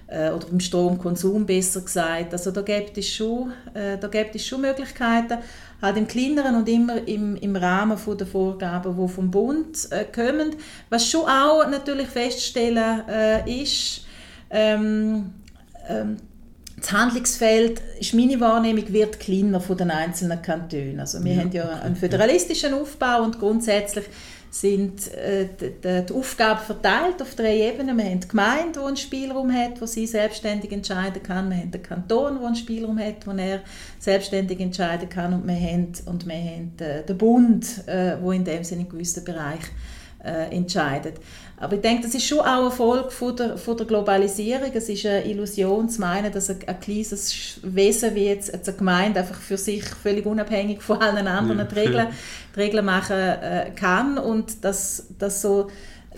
äh, 0.07 0.31
oder 0.31 0.47
beim 0.47 0.61
Stromkonsum 0.61 1.47
besser 1.47 1.81
gesagt. 1.83 2.33
Also 2.33 2.51
da 2.51 2.63
gibt 2.63 2.99
es 2.99 3.09
schon, 3.09 3.53
äh, 3.75 3.99
da 3.99 4.09
gibt 4.09 4.35
es 4.35 4.47
schon 4.47 4.63
Möglichkeiten, 4.63 5.39
halt 5.81 5.97
im 5.97 6.07
kleineren 6.07 6.57
und 6.57 6.69
immer 6.69 7.07
im, 7.07 7.37
im 7.37 7.57
Rahmen 7.57 7.97
von 7.97 8.19
der 8.19 8.27
Vorgaben, 8.27 8.97
die 8.97 9.09
vom 9.09 9.31
Bund 9.31 9.89
kommen. 10.15 10.57
Was 10.91 11.07
schon 11.07 11.27
auch 11.27 11.69
natürlich 11.71 12.09
feststellen 12.09 13.03
ist, 13.47 14.05
ähm, 14.51 15.33
ähm, 15.89 16.17
das 16.81 16.93
Handlungsfeld, 16.93 17.81
ist 17.99 18.15
meine 18.15 18.41
Wahrnehmung, 18.41 18.93
wird 18.93 19.21
kleiner 19.21 19.61
von 19.61 19.77
den 19.77 19.91
einzelnen 19.91 20.41
Kantonen. 20.43 21.01
Also 21.01 21.23
wir 21.25 21.35
ja, 21.35 21.41
haben 21.41 21.53
ja 21.53 21.65
okay. 21.65 21.81
einen 21.83 21.97
föderalistischen 21.97 22.75
Aufbau 22.75 23.23
und 23.23 23.39
grundsätzlich 23.39 24.05
sind 24.51 25.13
äh, 25.15 25.49
die, 25.61 25.73
die, 25.83 26.13
Aufgaben 26.13 26.61
verteilt 26.61 27.21
auf 27.21 27.35
drei 27.35 27.69
Ebenen. 27.69 27.99
Wir 27.99 28.07
haben 28.07 28.21
die 28.21 28.29
Gemeinde, 28.29 28.81
die 28.81 28.87
einen 28.87 28.97
Spielraum 28.97 29.53
hat, 29.53 29.81
wo 29.81 29.87
sie 29.87 30.07
selbstständig 30.07 30.73
entscheiden 30.73 31.23
kann. 31.23 31.51
Wir 31.51 31.59
haben 31.59 31.71
den 31.71 31.83
Kanton, 31.83 32.39
der 32.39 32.47
einen 32.47 32.57
Spielraum 32.57 32.99
hat, 32.99 33.27
wo 33.27 33.33
er 33.33 33.61
selbstständig 33.99 34.59
entscheiden 34.61 35.09
kann. 35.09 35.35
Und 35.35 35.47
wir 35.47 35.55
haben, 35.55 35.93
und 36.07 36.27
wir 36.27 36.35
haben 36.35 36.73
äh, 36.79 37.05
den 37.05 37.19
Bund, 37.19 37.87
äh, 37.87 38.17
wo 38.23 38.33
in 38.33 38.45
dem 38.45 38.65
Sinne 38.65 38.83
in 38.83 38.89
gewissen 38.89 39.25
Bereich 39.25 39.61
äh, 40.25 40.55
entscheidet. 40.55 41.17
Aber 41.61 41.75
ich 41.75 41.81
denke, 41.81 42.05
das 42.05 42.15
ist 42.15 42.27
schon 42.27 42.41
auch 42.41 42.61
eine 42.61 42.71
Folge 42.71 43.11
von 43.11 43.35
der, 43.35 43.59
von 43.59 43.77
der 43.77 43.87
Globalisierung. 43.87 44.71
Es 44.73 44.89
ist 44.89 45.05
eine 45.07 45.25
Illusion 45.25 45.89
zu 45.89 46.01
meinen, 46.01 46.33
dass 46.33 46.51
ein, 46.51 46.59
ein 46.67 46.79
kleines 46.79 47.61
Wesen 47.63 48.15
wie 48.15 48.27
jetzt 48.27 48.53
eine 48.53 48.77
Gemeinde 48.77 49.21
einfach 49.21 49.41
für 49.41 49.57
sich 49.57 49.85
völlig 49.85 50.25
unabhängig 50.27 50.83
von 50.83 50.99
allen 50.99 51.27
anderen 51.27 51.59
ja. 51.59 51.65
die, 51.65 51.75
Regeln, 51.75 52.07
die 52.55 52.61
Regeln 52.61 52.85
machen 52.85 53.17
äh, 53.17 53.73
kann 53.75 54.19
und 54.19 54.65
dass, 54.65 55.09
dass 55.19 55.43
so 55.43 55.69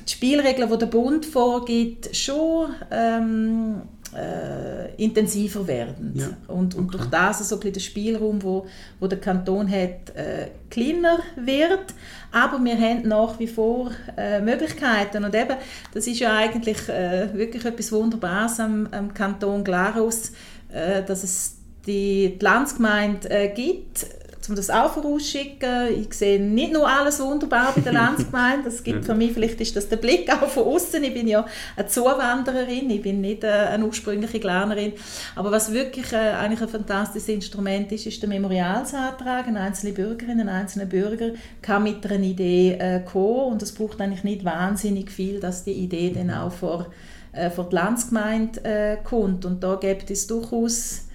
die 0.06 0.12
Spielregeln, 0.12 0.70
die 0.70 0.78
der 0.78 0.86
Bund 0.86 1.24
vorgibt, 1.24 2.14
schon 2.14 2.74
ähm, 2.90 3.82
äh, 4.16 4.94
intensiver 5.02 5.66
werden. 5.66 6.12
Ja. 6.14 6.28
Und, 6.48 6.74
und 6.74 6.88
okay. 6.88 6.96
durch 6.98 7.06
das 7.10 7.48
so 7.48 7.60
ein 7.60 7.72
der 7.72 7.80
Spielraum, 7.80 8.42
wo, 8.42 8.66
wo 8.98 9.06
der 9.06 9.20
Kanton 9.20 9.70
hat, 9.70 10.14
äh, 10.14 10.48
kleiner 10.68 11.20
wird. 11.36 11.94
Aber 12.32 12.62
wir 12.64 12.76
haben 12.76 13.06
nach 13.06 13.38
wie 13.38 13.46
vor 13.46 13.90
äh, 14.16 14.40
Möglichkeiten. 14.40 15.24
Und 15.24 15.34
eben, 15.34 15.56
das 15.92 16.06
ist 16.06 16.20
ja 16.20 16.36
eigentlich 16.36 16.88
äh, 16.88 17.32
wirklich 17.34 17.64
etwas 17.64 17.92
Wunderbares 17.92 18.60
am, 18.60 18.88
am 18.90 19.14
Kanton 19.14 19.64
Glarus, 19.64 20.32
äh, 20.72 21.02
dass 21.02 21.24
es 21.24 21.56
die, 21.86 22.36
die 22.38 22.44
Landsgemeinde 22.44 23.30
äh, 23.30 23.48
gibt, 23.48 24.06
um 24.50 24.56
das 24.56 24.68
auch 24.68 24.92
vorausschicken. 24.92 26.02
Ich 26.02 26.12
sehe 26.12 26.40
nicht 26.40 26.72
nur 26.72 26.86
alles 26.86 27.20
wunderbar 27.20 27.72
bei 27.74 27.80
der 27.80 27.92
Landsgemeinde. 27.94 28.64
Das 28.64 28.82
gibt 28.82 29.04
für 29.04 29.14
mich, 29.14 29.32
vielleicht 29.32 29.60
ist 29.60 29.76
das 29.76 29.88
der 29.88 29.96
Blick 29.96 30.30
auch 30.30 30.48
von 30.48 30.64
außen. 30.64 31.02
Ich 31.02 31.14
bin 31.14 31.28
ja 31.28 31.46
eine 31.76 31.86
Zuwandererin, 31.86 32.90
ich 32.90 33.02
bin 33.02 33.20
nicht 33.20 33.44
äh, 33.44 33.48
eine 33.48 33.86
ursprüngliche 33.86 34.40
Glarnerin. 34.40 34.92
Aber 35.36 35.50
was 35.50 35.72
wirklich 35.72 36.12
äh, 36.12 36.16
eigentlich 36.16 36.60
ein 36.60 36.68
fantastisches 36.68 37.28
Instrument 37.28 37.90
ist, 37.92 38.06
ist 38.06 38.20
der 38.20 38.28
Memorialsantrag. 38.28 39.46
Eine 39.46 39.60
einzelne 39.60 39.92
Bürgerin, 39.92 40.40
ein 40.40 40.48
einzelner 40.48 40.86
Bürger 40.86 41.30
kann 41.62 41.84
mit 41.84 42.04
einer 42.04 42.22
Idee 42.22 42.72
äh, 42.72 43.00
kommen 43.00 43.52
und 43.52 43.62
es 43.62 43.72
braucht 43.72 44.00
eigentlich 44.00 44.24
nicht 44.24 44.44
wahnsinnig 44.44 45.10
viel, 45.10 45.40
dass 45.40 45.64
die 45.64 45.72
Idee 45.72 46.12
dann 46.12 46.30
auch 46.30 46.52
vor, 46.52 46.86
äh, 47.32 47.50
vor 47.50 47.68
die 47.68 47.76
Landsgemeinde 47.76 48.64
äh, 48.64 48.96
kommt. 49.02 49.44
Und 49.44 49.62
da 49.62 49.76
gibt 49.76 50.10
es 50.10 50.26
durchaus 50.26 51.06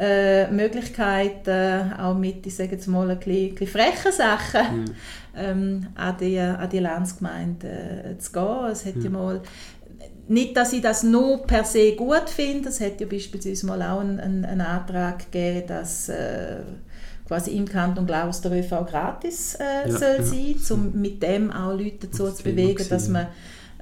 äh, 0.00 0.50
Möglichkeiten, 0.50 1.92
auch 1.92 2.16
mit, 2.16 2.46
ich 2.46 2.56
sage 2.56 2.72
jetzt 2.72 2.86
mal, 2.86 3.10
ein 3.10 3.18
bisschen, 3.18 3.54
bisschen 3.54 3.66
frechen 3.66 4.12
Sachen 4.12 4.94
ja. 5.36 5.42
ähm, 5.42 5.88
an, 5.94 6.16
die, 6.18 6.38
an 6.38 6.70
die 6.70 6.78
Landsgemeinde 6.78 7.68
äh, 7.68 8.18
zu 8.18 8.32
gehen. 8.32 8.70
Es 8.72 8.86
hat 8.86 8.96
ja. 8.96 9.02
ja 9.02 9.10
mal 9.10 9.42
nicht, 10.26 10.56
dass 10.56 10.72
ich 10.72 10.80
das 10.80 11.02
nur 11.02 11.46
per 11.46 11.64
se 11.64 11.94
gut 11.96 12.30
finde. 12.30 12.70
Es 12.70 12.80
hat 12.80 12.98
ja 13.00 13.06
beispielsweise 13.06 13.66
mal 13.66 13.82
auch 13.82 14.00
einen, 14.00 14.18
einen, 14.20 14.44
einen 14.46 14.60
Antrag 14.62 15.30
gegeben, 15.30 15.66
dass 15.66 16.08
äh, 16.08 16.60
quasi 17.28 17.50
im 17.50 17.68
Kanton 17.68 18.06
Glarus 18.06 18.40
der 18.40 18.52
ÖV 18.52 18.86
gratis 18.88 19.56
äh, 19.56 19.88
ja, 19.88 19.98
soll 19.98 20.22
sein, 20.24 20.56
um 20.70 20.98
mit 20.98 21.22
dem 21.22 21.50
auch 21.50 21.72
Leute 21.72 22.06
dazu 22.06 22.30
zu 22.30 22.42
bewegen, 22.42 22.88
dass 22.88 23.08
man 23.08 23.26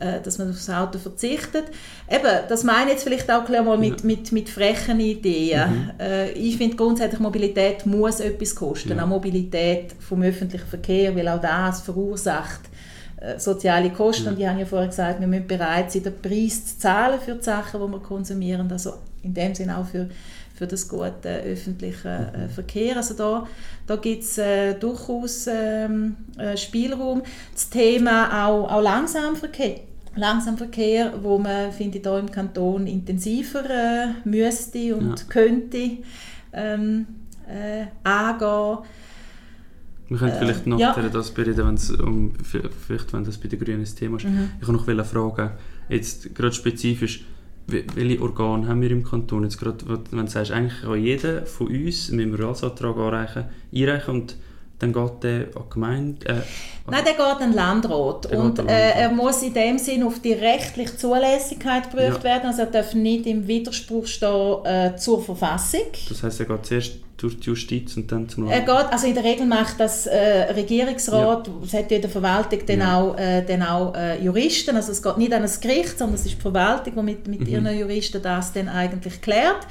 äh, 0.00 0.20
dass 0.22 0.38
man 0.38 0.50
aufs 0.50 0.68
Auto 0.70 0.98
verzichtet. 0.98 1.64
Eben, 2.10 2.48
das 2.48 2.64
meine 2.64 2.86
ich 2.86 2.92
jetzt 2.92 3.04
vielleicht 3.04 3.30
auch 3.30 3.48
mal 3.48 3.76
mit, 3.76 4.00
ja. 4.00 4.06
mit, 4.06 4.32
mit 4.32 4.48
frechen 4.48 5.00
Ideen. 5.00 5.70
Mhm. 5.70 5.90
Äh, 6.00 6.30
ich 6.32 6.56
finde 6.56 6.76
grundsätzlich, 6.76 7.20
Mobilität 7.20 7.86
muss 7.86 8.20
etwas 8.20 8.54
kosten. 8.54 8.96
Ja. 8.96 9.02
Auch 9.02 9.08
Mobilität 9.08 9.94
vom 10.00 10.22
öffentlichen 10.22 10.66
Verkehr, 10.66 11.14
weil 11.16 11.28
auch 11.28 11.40
das 11.40 11.80
verursacht 11.80 12.60
äh, 13.20 13.38
soziale 13.38 13.90
Kosten. 13.90 14.24
Ja. 14.24 14.30
Und 14.30 14.40
ich 14.40 14.46
habe 14.46 14.60
ja 14.60 14.66
vorher 14.66 14.88
gesagt, 14.88 15.20
wir 15.20 15.26
müssen 15.26 15.46
bereit 15.46 15.90
sein, 15.90 16.02
den 16.02 16.20
Preis 16.20 16.66
zu 16.66 16.78
zahlen 16.78 17.20
für 17.20 17.34
die 17.34 17.44
Sachen, 17.44 17.80
die 17.80 17.92
wir 17.92 18.00
konsumieren. 18.00 18.70
Also 18.70 18.94
in 19.22 19.34
dem 19.34 19.54
Sinne 19.54 19.78
auch 19.78 19.86
für 19.86 20.08
für 20.58 20.66
das 20.66 20.88
gute 20.88 21.28
öffentliche 21.28 22.08
äh, 22.08 22.38
mhm. 22.38 22.50
Verkehr. 22.50 22.96
Also 22.96 23.14
da, 23.14 23.46
da 23.86 23.94
gibt 23.94 24.24
es 24.24 24.38
äh, 24.38 24.74
durchaus 24.74 25.46
ähm, 25.46 26.16
äh, 26.36 26.56
Spielraum. 26.56 27.22
Das 27.54 27.70
Thema 27.70 28.46
auch, 28.46 28.68
auch 28.68 28.82
Langsamverkehr. 28.82 29.87
Langsamverkehr, 30.16 31.14
wo 31.22 31.38
man, 31.38 31.72
finde 31.72 31.98
ich, 31.98 32.04
hier 32.04 32.18
im 32.18 32.30
Kanton 32.30 32.86
intensiver 32.86 33.64
äh, 33.68 34.08
müsste 34.24 34.96
und 34.96 35.18
ja. 35.18 35.24
könnte 35.28 35.98
ähm, 36.52 37.06
äh, 37.46 37.86
angehen. 38.02 38.78
Wir 40.08 40.16
können 40.16 40.32
vielleicht 40.38 40.66
äh, 40.66 40.70
nachher 40.70 41.02
ja. 41.02 41.08
das 41.08 41.30
bereden, 41.30 41.66
wenn 41.66 41.74
es 41.74 41.90
um, 41.90 42.32
vielleicht, 42.42 43.12
wenn 43.12 43.24
das 43.24 43.38
bei 43.38 43.48
den 43.48 43.58
Grünen 43.58 43.80
das 43.80 43.94
Thema 43.94 44.16
ist. 44.16 44.24
Mhm. 44.24 44.50
Ich 44.60 44.66
wollte 44.66 44.92
noch 44.94 45.06
fragen, 45.06 45.50
jetzt 45.88 46.34
gerade 46.34 46.54
spezifisch, 46.54 47.24
welche 47.66 48.22
Organe 48.22 48.66
haben 48.66 48.80
wir 48.80 48.90
im 48.90 49.04
Kanton? 49.04 49.44
Jetzt 49.44 49.58
gerade, 49.58 49.84
wenn 50.10 50.24
du 50.24 50.30
sagst, 50.30 50.52
eigentlich 50.52 50.80
kann 50.80 51.02
jeder 51.02 51.44
von 51.44 51.66
uns 51.66 52.08
einen 52.08 52.18
Memorialsantrag 52.18 52.96
anreichen, 52.96 53.44
einreichen 53.74 54.14
und 54.14 54.36
dann 54.78 54.92
geht 54.92 55.22
der 55.22 55.46
an 55.56 55.64
Gemeinde? 55.70 56.26
Äh, 56.26 56.34
Nein, 56.90 57.04
der 57.04 57.12
geht 57.12 57.20
an 57.20 57.38
den 57.38 57.52
Landrat. 57.52 58.26
und 58.26 58.58
äh, 58.60 58.90
er 58.92 59.10
muss 59.10 59.42
in 59.42 59.52
dem 59.52 59.78
Sinn 59.78 60.02
auf 60.02 60.20
die 60.20 60.32
rechtliche 60.32 60.96
Zulässigkeit 60.96 61.90
geprüft 61.90 62.18
ja. 62.18 62.24
werden. 62.24 62.46
Also 62.46 62.62
er 62.62 62.66
darf 62.66 62.94
nicht 62.94 63.26
im 63.26 63.46
Widerspruch 63.46 64.06
stehen 64.06 64.64
äh, 64.64 64.96
zur 64.96 65.22
Verfassung. 65.22 65.82
Das 66.08 66.22
heißt, 66.22 66.40
er 66.40 66.46
geht 66.46 66.66
zuerst 66.66 66.92
durch 67.18 67.38
die 67.38 67.46
Justiz 67.46 67.96
und 67.96 68.10
dann 68.10 68.28
zum 68.28 68.44
Land? 68.44 68.54
Er 68.54 68.60
geht, 68.62 68.92
also 68.92 69.06
in 69.06 69.14
der 69.14 69.24
Regel 69.24 69.44
macht 69.44 69.78
das 69.78 70.06
äh, 70.06 70.52
Regierungsrat, 70.52 71.48
ja. 71.48 71.78
hat 71.78 71.90
ja 71.90 71.96
in 71.96 72.02
der 72.02 72.10
Verwaltung 72.10 72.60
dann 72.66 72.78
ja. 72.78 73.00
auch, 73.00 73.18
äh, 73.18 73.42
dann 73.42 73.62
auch 73.62 73.94
äh, 73.94 74.22
Juristen, 74.22 74.74
also 74.76 74.92
es 74.92 75.02
geht 75.02 75.18
nicht 75.18 75.32
an 75.32 75.42
das 75.42 75.60
Gericht, 75.60 75.98
sondern 75.98 76.14
es 76.14 76.24
ist 76.24 76.36
die 76.36 76.40
Verwaltung, 76.40 76.94
die 76.94 77.02
mit, 77.02 77.28
mit 77.28 77.40
mhm. 77.40 77.46
ihren 77.46 77.78
Juristen 77.78 78.22
das 78.22 78.52
dann 78.52 78.68
eigentlich 78.68 79.20
klärt. 79.20 79.66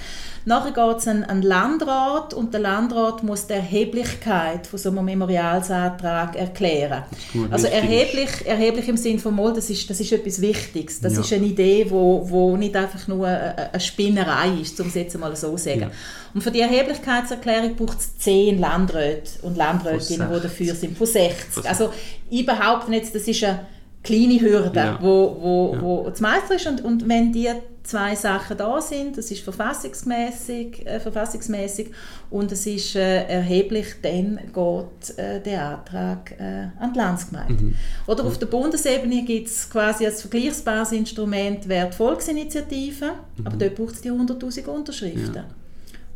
Nachher 0.48 0.72
geht 0.72 1.00
es 1.00 1.08
an, 1.10 1.26
den 1.28 1.42
Landrat 1.42 2.34
und 2.34 2.54
der 2.54 2.62
Landrat 2.62 3.22
muss 3.22 3.48
die 3.48 3.54
Erheblichkeit 3.54 4.66
von 4.66 4.80
so 4.80 4.92
einem 4.92 5.04
Memorialsantrag 5.04 6.38
erklären. 6.38 7.04
Also 7.52 7.68
erheblich, 7.68 8.30
erheblich 8.46 8.88
im 8.88 8.96
Sinne 8.96 9.20
von 9.20 9.36
Moll, 9.36 9.52
das 9.54 9.70
ist, 9.70 9.90
das 9.90 10.00
ist 10.00 10.10
etwas 10.14 10.40
Wichtiges. 10.40 11.02
Das 11.02 11.16
ja. 11.16 11.20
ist 11.20 11.34
eine 11.34 11.48
Idee, 11.48 11.88
wo, 11.90 12.30
wo 12.30 12.56
nicht 12.56 12.78
einfach 12.78 13.10
nur 13.10 13.28
eine, 13.28 13.74
eine 13.74 13.80
Spinnerei 13.82 14.62
ist, 14.62 14.80
um 14.80 14.88
es 14.88 14.96
jetzt 14.96 15.20
mal 15.20 15.36
so 15.36 15.52
zu 15.52 15.58
sagen. 15.58 15.82
Ja. 15.82 15.92
Und 16.38 16.44
für 16.44 16.52
die 16.52 16.62
Erheblichkeitserklärung 16.62 17.76
braucht 17.76 17.98
es 17.98 18.16
zehn 18.20 18.60
Landräte 18.60 19.42
und 19.42 19.58
Landrätinnen, 19.58 20.32
die 20.32 20.40
dafür 20.40 20.76
sind, 20.76 20.96
von 20.96 21.08
60. 21.08 21.68
Also 21.68 21.92
ich 22.30 22.46
behaupte 22.46 22.92
jetzt, 22.92 23.16
das 23.16 23.28
ist 23.28 23.44
eine 23.44 23.66
kleine 24.04 24.40
Hürde, 24.40 24.80
ja. 24.80 25.00
wo, 25.02 25.36
wo, 25.42 25.74
ja. 25.74 25.82
wo 25.82 26.12
zu 26.12 26.22
meistern 26.22 26.58
ist. 26.58 26.68
Und, 26.68 26.86
und 26.86 27.10
wenn 27.10 27.34
die 27.34 27.50
zwei 27.82 28.14
Sachen 28.14 28.56
da 28.56 28.80
sind, 28.80 29.18
das 29.18 29.32
ist 29.32 29.42
verfassungsmäßig, 29.42 30.86
äh, 30.86 31.00
verfassungsmäßig 31.00 31.90
und 32.30 32.52
es 32.52 32.68
ist 32.68 32.96
äh, 32.96 33.24
erheblich, 33.24 33.96
dann 34.04 34.40
geht 34.54 35.18
äh, 35.18 35.42
der 35.42 35.80
Antrag 35.80 36.40
äh, 36.40 36.68
an 36.80 36.94
die 36.94 37.00
Landsgemeinde. 37.00 37.64
Mhm. 37.64 37.76
Oder 38.06 38.26
auf 38.26 38.38
der 38.38 38.46
Bundesebene 38.46 39.24
gibt 39.24 39.48
es 39.48 39.68
quasi 39.68 40.06
als 40.06 40.22
vergleichbares 40.22 40.92
Instrument 40.92 41.68
wäre 41.68 41.92
Volksinitiative, 41.92 43.14
mhm. 43.38 43.48
aber 43.48 43.58
dort 43.58 43.74
braucht 43.74 43.96
es 43.96 44.02
die 44.02 44.12
100'000 44.12 44.68
Unterschriften. 44.68 45.34
Ja. 45.34 45.46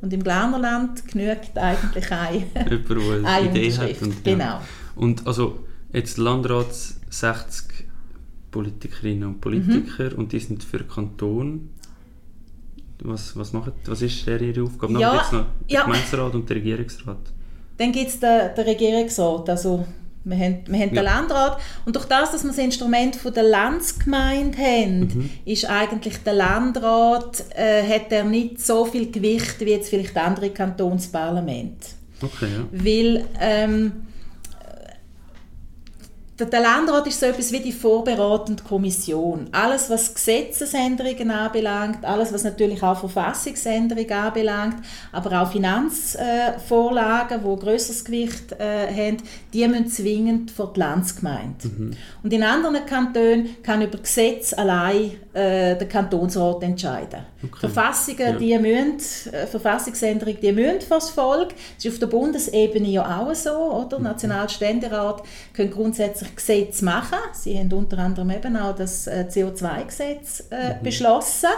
Und 0.02 0.12
im 0.14 0.24
Glarnerland 0.24 1.08
genügt 1.08 1.58
eigentlich 1.58 2.12
eine, 2.12 2.46
Jemand, 2.70 3.26
eine 3.26 3.50
Idee 3.50 3.70
Unterschrift. 3.70 4.02
Und, 4.02 4.14
ja. 4.26 4.34
Genau. 4.34 4.62
Und 4.96 5.28
also 5.28 5.60
jetzt 5.94 6.18
Landrat 6.18 6.74
60 7.10 7.86
Politikerinnen 8.52 9.28
und 9.28 9.42
Politiker 9.42 10.12
mhm. 10.12 10.18
und 10.18 10.34
die 10.34 10.40
sind 10.40 10.64
für 10.64 10.80
Kanton. 10.80 11.70
Was, 13.04 13.36
was, 13.36 13.52
machen, 13.54 13.72
was 13.86 14.02
ist 14.04 14.28
ihre 14.28 14.64
Aufgabe? 14.64 15.00
Ja, 15.00 15.22
es 15.22 15.32
noch 15.32 15.40
den 15.40 15.46
ja. 15.68 15.84
Gemeinderat 15.84 16.36
und 16.36 16.48
den 16.48 16.58
Regierungsrat. 16.58 17.18
Dann 17.78 17.92
gibt 17.92 18.10
es 18.10 18.20
den, 18.20 18.54
den 18.56 18.64
Regierungsrat. 18.64 19.50
Also 19.50 19.88
wir 20.24 20.38
haben, 20.38 20.64
wir 20.68 20.80
haben 20.80 20.96
ja. 20.96 21.02
den 21.02 21.04
Landrat 21.04 21.60
und 21.86 21.96
durch 21.96 22.06
das, 22.06 22.32
dass 22.32 22.44
wir 22.44 22.50
das 22.50 22.58
Instrument 22.58 23.16
von 23.16 23.34
der 23.34 23.44
Landsgemeinde 23.44 24.58
haben, 24.58 25.00
mhm. 25.00 25.30
ist 25.46 25.66
eigentlich 25.66 26.18
der 26.24 26.34
Landrat 26.34 27.44
äh, 27.56 27.84
hat 27.84 28.12
er 28.12 28.24
nicht 28.24 28.62
so 28.62 28.86
viel 28.86 29.12
Gewicht 29.12 29.60
wie 29.62 29.72
jetzt 29.72 29.90
vielleicht 29.90 30.16
andere 30.18 30.52
Kantonsparlamente. 30.52 31.88
Okay, 32.22 32.48
ja. 32.54 32.68
Weil 32.72 33.26
ähm, 33.40 33.92
der 36.46 36.62
Landrat 36.62 37.08
ist 37.08 37.20
so 37.20 37.26
etwas 37.26 37.52
wie 37.52 37.60
die 37.60 37.72
vorberatende 37.72 38.64
Kommission. 38.64 39.48
Alles, 39.52 39.90
was 39.90 40.14
Gesetzesänderungen 40.14 41.32
anbelangt, 41.32 42.06
alles, 42.06 42.34
was 42.34 42.44
natürlich 42.44 42.82
auch 42.84 43.00
Verfassungsänderungen 43.00 44.12
anbelangt, 44.12 44.78
aber 45.12 45.42
auch 45.42 45.52
Finanzvorlagen, 45.52 47.42
die 47.44 47.60
grösseres 47.60 48.06
Gewicht 48.06 48.54
äh, 48.54 48.88
haben, 48.88 49.18
die 49.54 49.68
müssen 49.68 49.88
zwingend 49.88 50.52
vor 50.52 50.74
die 50.74 50.80
Landsgemeinde. 50.80 51.68
Mhm. 51.68 51.92
Und 52.24 52.34
in 52.34 52.44
anderen 52.44 52.86
Kantonen 52.86 53.62
kann 53.64 53.82
über 53.82 53.98
Gesetz 53.98 54.54
allein 54.54 55.12
äh, 55.34 55.78
der 55.78 55.88
Kantonsrat 55.88 56.64
entscheiden. 56.64 57.22
Okay. 57.44 57.60
Verfassungen, 57.60 58.20
ja. 58.20 58.34
die 58.34 58.60
müssen, 58.60 59.34
äh, 59.34 59.48
Verfassungsänderungen, 59.48 60.42
die 60.42 60.52
müssen 60.52 60.82
vor 60.82 60.98
das 60.98 61.10
Volk. 61.10 61.50
Das 61.76 61.86
ist 61.86 61.94
auf 61.94 62.00
der 62.00 62.08
Bundesebene 62.08 62.90
ja 62.90 63.22
auch 63.22 63.34
so, 63.34 63.52
oder? 63.52 63.98
Mhm. 63.98 64.06
Nationalständerat 64.06 65.24
können 65.54 65.72
grundsätzlich 65.72 66.31
Gesetze 66.36 66.86
machen. 66.86 67.20
Sie 67.34 67.58
haben 67.58 67.72
unter 67.74 67.98
anderem 68.00 68.32
eben 68.32 68.58
auch 68.58 68.76
das 68.76 69.08
äh, 69.08 69.26
CO2-Gesetz 69.30 70.46
äh, 70.52 70.76
mhm. 70.76 70.84
beschlossen. 70.84 71.50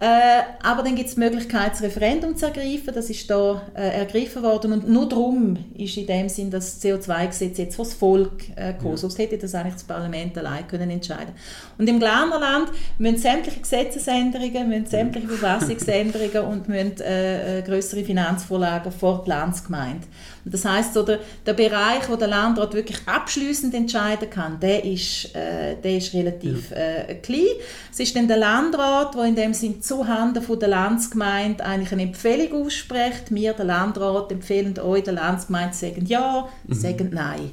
Äh, 0.00 0.42
aber 0.62 0.84
dann 0.84 0.94
gibt 0.94 1.08
es 1.08 1.16
die 1.16 1.20
Möglichkeit, 1.20 1.72
das 1.72 1.82
Referendum 1.82 2.36
zu 2.36 2.46
ergreifen. 2.46 2.94
Das 2.94 3.10
ist 3.10 3.28
da 3.28 3.62
äh, 3.74 3.98
ergriffen 3.98 4.44
worden. 4.44 4.72
Und 4.72 4.88
nur 4.88 5.08
darum 5.08 5.56
ist 5.76 5.96
in 5.96 6.06
dem 6.06 6.28
Sinn 6.28 6.52
das 6.52 6.80
CO2-Gesetz 6.80 7.58
jetzt 7.58 7.74
vor 7.74 7.84
das 7.84 7.94
Volk 7.94 8.48
äh, 8.54 8.74
gekommen. 8.74 8.92
Ja. 8.92 8.96
Sonst 8.98 9.18
hätte 9.18 9.38
das 9.38 9.56
eigentlich 9.56 9.74
das 9.74 9.82
Parlament 9.82 10.38
allein 10.38 10.68
können 10.68 10.88
entscheiden 10.90 11.34
Und 11.78 11.88
im 11.88 11.98
Glarnerland 11.98 12.70
müssen 12.98 13.18
sämtliche 13.18 13.58
Gesetzesänderungen, 13.58 14.68
müssen 14.68 14.86
sämtliche 14.86 15.26
Verfassungsänderungen 15.26 16.42
und 16.48 16.68
müssen 16.68 17.00
äh, 17.00 17.58
äh, 17.58 17.62
größere 17.62 18.04
Finanzvorlagen 18.04 18.92
vor 18.92 19.24
die 19.24 19.30
Landsgemeinde. 19.30 20.06
Und 20.37 20.37
das 20.50 20.64
heißt, 20.64 20.94
so 20.94 21.02
der, 21.02 21.20
der 21.46 21.52
Bereich, 21.54 22.08
wo 22.08 22.16
der 22.16 22.28
Landrat 22.28 22.74
wirklich 22.74 22.98
abschließend 23.06 23.74
entscheiden 23.74 24.30
kann, 24.30 24.60
der 24.60 24.84
ist, 24.84 25.34
äh, 25.34 25.76
der 25.82 25.96
ist 25.96 26.14
relativ 26.14 26.70
ja. 26.70 26.76
äh, 26.76 27.14
klein. 27.16 27.46
Es 27.90 28.00
ist 28.00 28.14
dann 28.16 28.28
der 28.28 28.36
Landrat, 28.36 29.14
der 29.14 29.24
in 29.24 29.34
dem 29.34 29.54
Sinn 29.54 29.82
zuhanden 29.82 30.42
von 30.42 30.58
der 30.58 30.68
Landsgemeinde 30.68 31.64
eigentlich 31.64 31.92
eine 31.92 32.02
Empfehlung 32.02 32.66
ausspricht. 32.66 33.30
Wir, 33.30 33.52
der 33.52 33.64
Landrat, 33.64 34.32
empfehlen 34.32 34.78
euch, 34.78 35.04
der 35.04 35.14
Landsgemeinde, 35.14 35.74
sagen 35.74 36.06
ja, 36.06 36.48
mhm. 36.66 36.74
sagen 36.74 37.10
nein. 37.12 37.50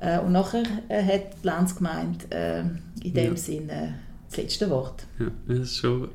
Äh, 0.00 0.18
und 0.20 0.32
nachher 0.32 0.64
äh, 0.88 1.02
hat 1.02 1.42
die 1.42 1.46
Landsgemeinde 1.46 2.24
äh, 2.30 2.60
in 3.06 3.14
dem 3.14 3.32
ja. 3.32 3.36
Sinn 3.36 3.68
äh, 3.68 3.88
das 4.28 4.36
letzte 4.38 4.68
Wort. 4.70 5.04
Ja, 5.18 5.26
das 5.46 5.58
ist 5.58 5.76
schon 5.78 6.08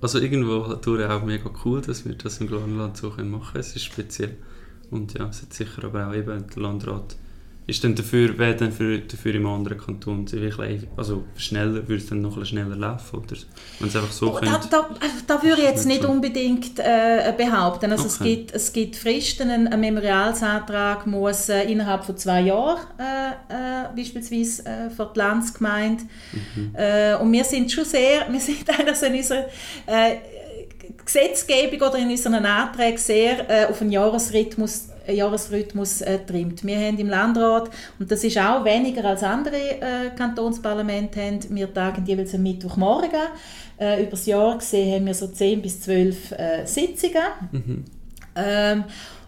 also 0.00 0.18
irgendwo 0.18 0.56
auch 0.56 1.24
mega 1.24 1.50
cool, 1.64 1.80
dass 1.80 2.04
wir 2.04 2.14
das 2.14 2.38
im 2.38 2.48
Glanland 2.48 2.96
so 2.96 3.08
machen 3.08 3.22
können. 3.22 3.42
Es 3.54 3.74
ist 3.74 3.84
speziell. 3.84 4.36
Und 4.90 5.14
ja, 5.18 5.28
es 5.28 5.42
hat 5.42 5.52
sicher 5.52 5.84
aber 5.84 6.08
auch 6.08 6.14
eben 6.14 6.44
der 6.54 6.62
Landrat 6.62 7.16
ist 7.66 7.82
dann 7.82 7.96
dafür, 7.96 8.38
wäre 8.38 8.54
dann 8.54 8.70
für, 8.70 8.98
dafür 9.00 9.34
im 9.34 9.46
anderen 9.46 9.78
Kanton 9.78 10.24
also 10.96 11.24
schneller, 11.36 11.88
würde 11.88 11.96
es 11.96 12.06
dann 12.06 12.20
noch 12.20 12.36
ein 12.36 12.46
schneller 12.46 12.76
laufen, 12.76 13.18
oder? 13.18 13.36
Wenn 13.80 13.88
es 13.88 13.96
einfach 13.96 14.12
so 14.12 14.36
oh, 14.36 14.40
da, 14.40 14.60
da, 14.70 14.88
da, 15.26 15.42
würde 15.42 15.62
ich 15.62 15.68
jetzt 15.68 15.84
nicht 15.84 16.04
unbedingt 16.04 16.78
äh, 16.78 17.34
behaupten. 17.36 17.90
Also 17.90 18.04
okay. 18.04 18.12
es, 18.12 18.18
gibt, 18.20 18.54
es 18.54 18.72
gibt 18.72 18.96
Fristen, 18.96 19.50
ein, 19.50 19.66
ein 19.66 19.80
Memorialsantrag 19.80 21.08
muss 21.08 21.48
äh, 21.48 21.64
innerhalb 21.64 22.04
von 22.04 22.16
zwei 22.16 22.42
Jahren 22.42 22.78
äh, 22.98 23.30
äh 23.52 23.96
beispielsweise 23.96 24.64
äh, 24.64 24.90
für 24.90 25.10
die 25.14 25.18
Landsgemeinde 25.18 26.04
mhm. 26.54 26.72
Äh, 26.74 27.16
und 27.16 27.32
wir 27.32 27.44
sind 27.44 27.72
schon 27.72 27.84
sehr, 27.84 28.26
wir 28.30 28.40
sind 28.40 28.68
eigentlich 28.70 29.02
in 29.02 29.14
unserer 29.16 29.46
Gesetzgebung 31.04 31.88
oder 31.88 31.98
in 31.98 32.10
unseren 32.10 32.44
Anträgen 32.44 32.98
sehr 32.98 33.68
auf 33.70 33.80
einen 33.80 33.92
Jahresrhythmus 33.92 34.88
Jahresrhythmus 35.12 36.00
äh, 36.00 36.18
trimmt. 36.24 36.64
Wir 36.64 36.78
haben 36.78 36.98
im 36.98 37.08
Landrat, 37.08 37.70
und 37.98 38.10
das 38.10 38.24
ist 38.24 38.38
auch 38.38 38.64
weniger 38.64 39.04
als 39.04 39.22
andere 39.22 39.56
äh, 39.56 40.10
Kantonsparlamente 40.16 41.20
haben, 41.20 41.40
wir 41.50 41.72
tagen 41.72 42.04
jeweils 42.04 42.34
am 42.34 42.42
Mittwochmorgen. 42.42 43.10
Äh, 43.78 44.02
über 44.02 44.12
das 44.12 44.26
Jahr 44.26 44.58
gesehen 44.58 44.94
haben 44.94 45.06
wir 45.06 45.14
so 45.14 45.28
10 45.28 45.62
bis 45.62 45.80
12 45.82 46.32
äh, 46.32 46.66
Sitzungen. 46.66 47.22
Mhm. 47.52 47.84
Ähm, 48.34 48.84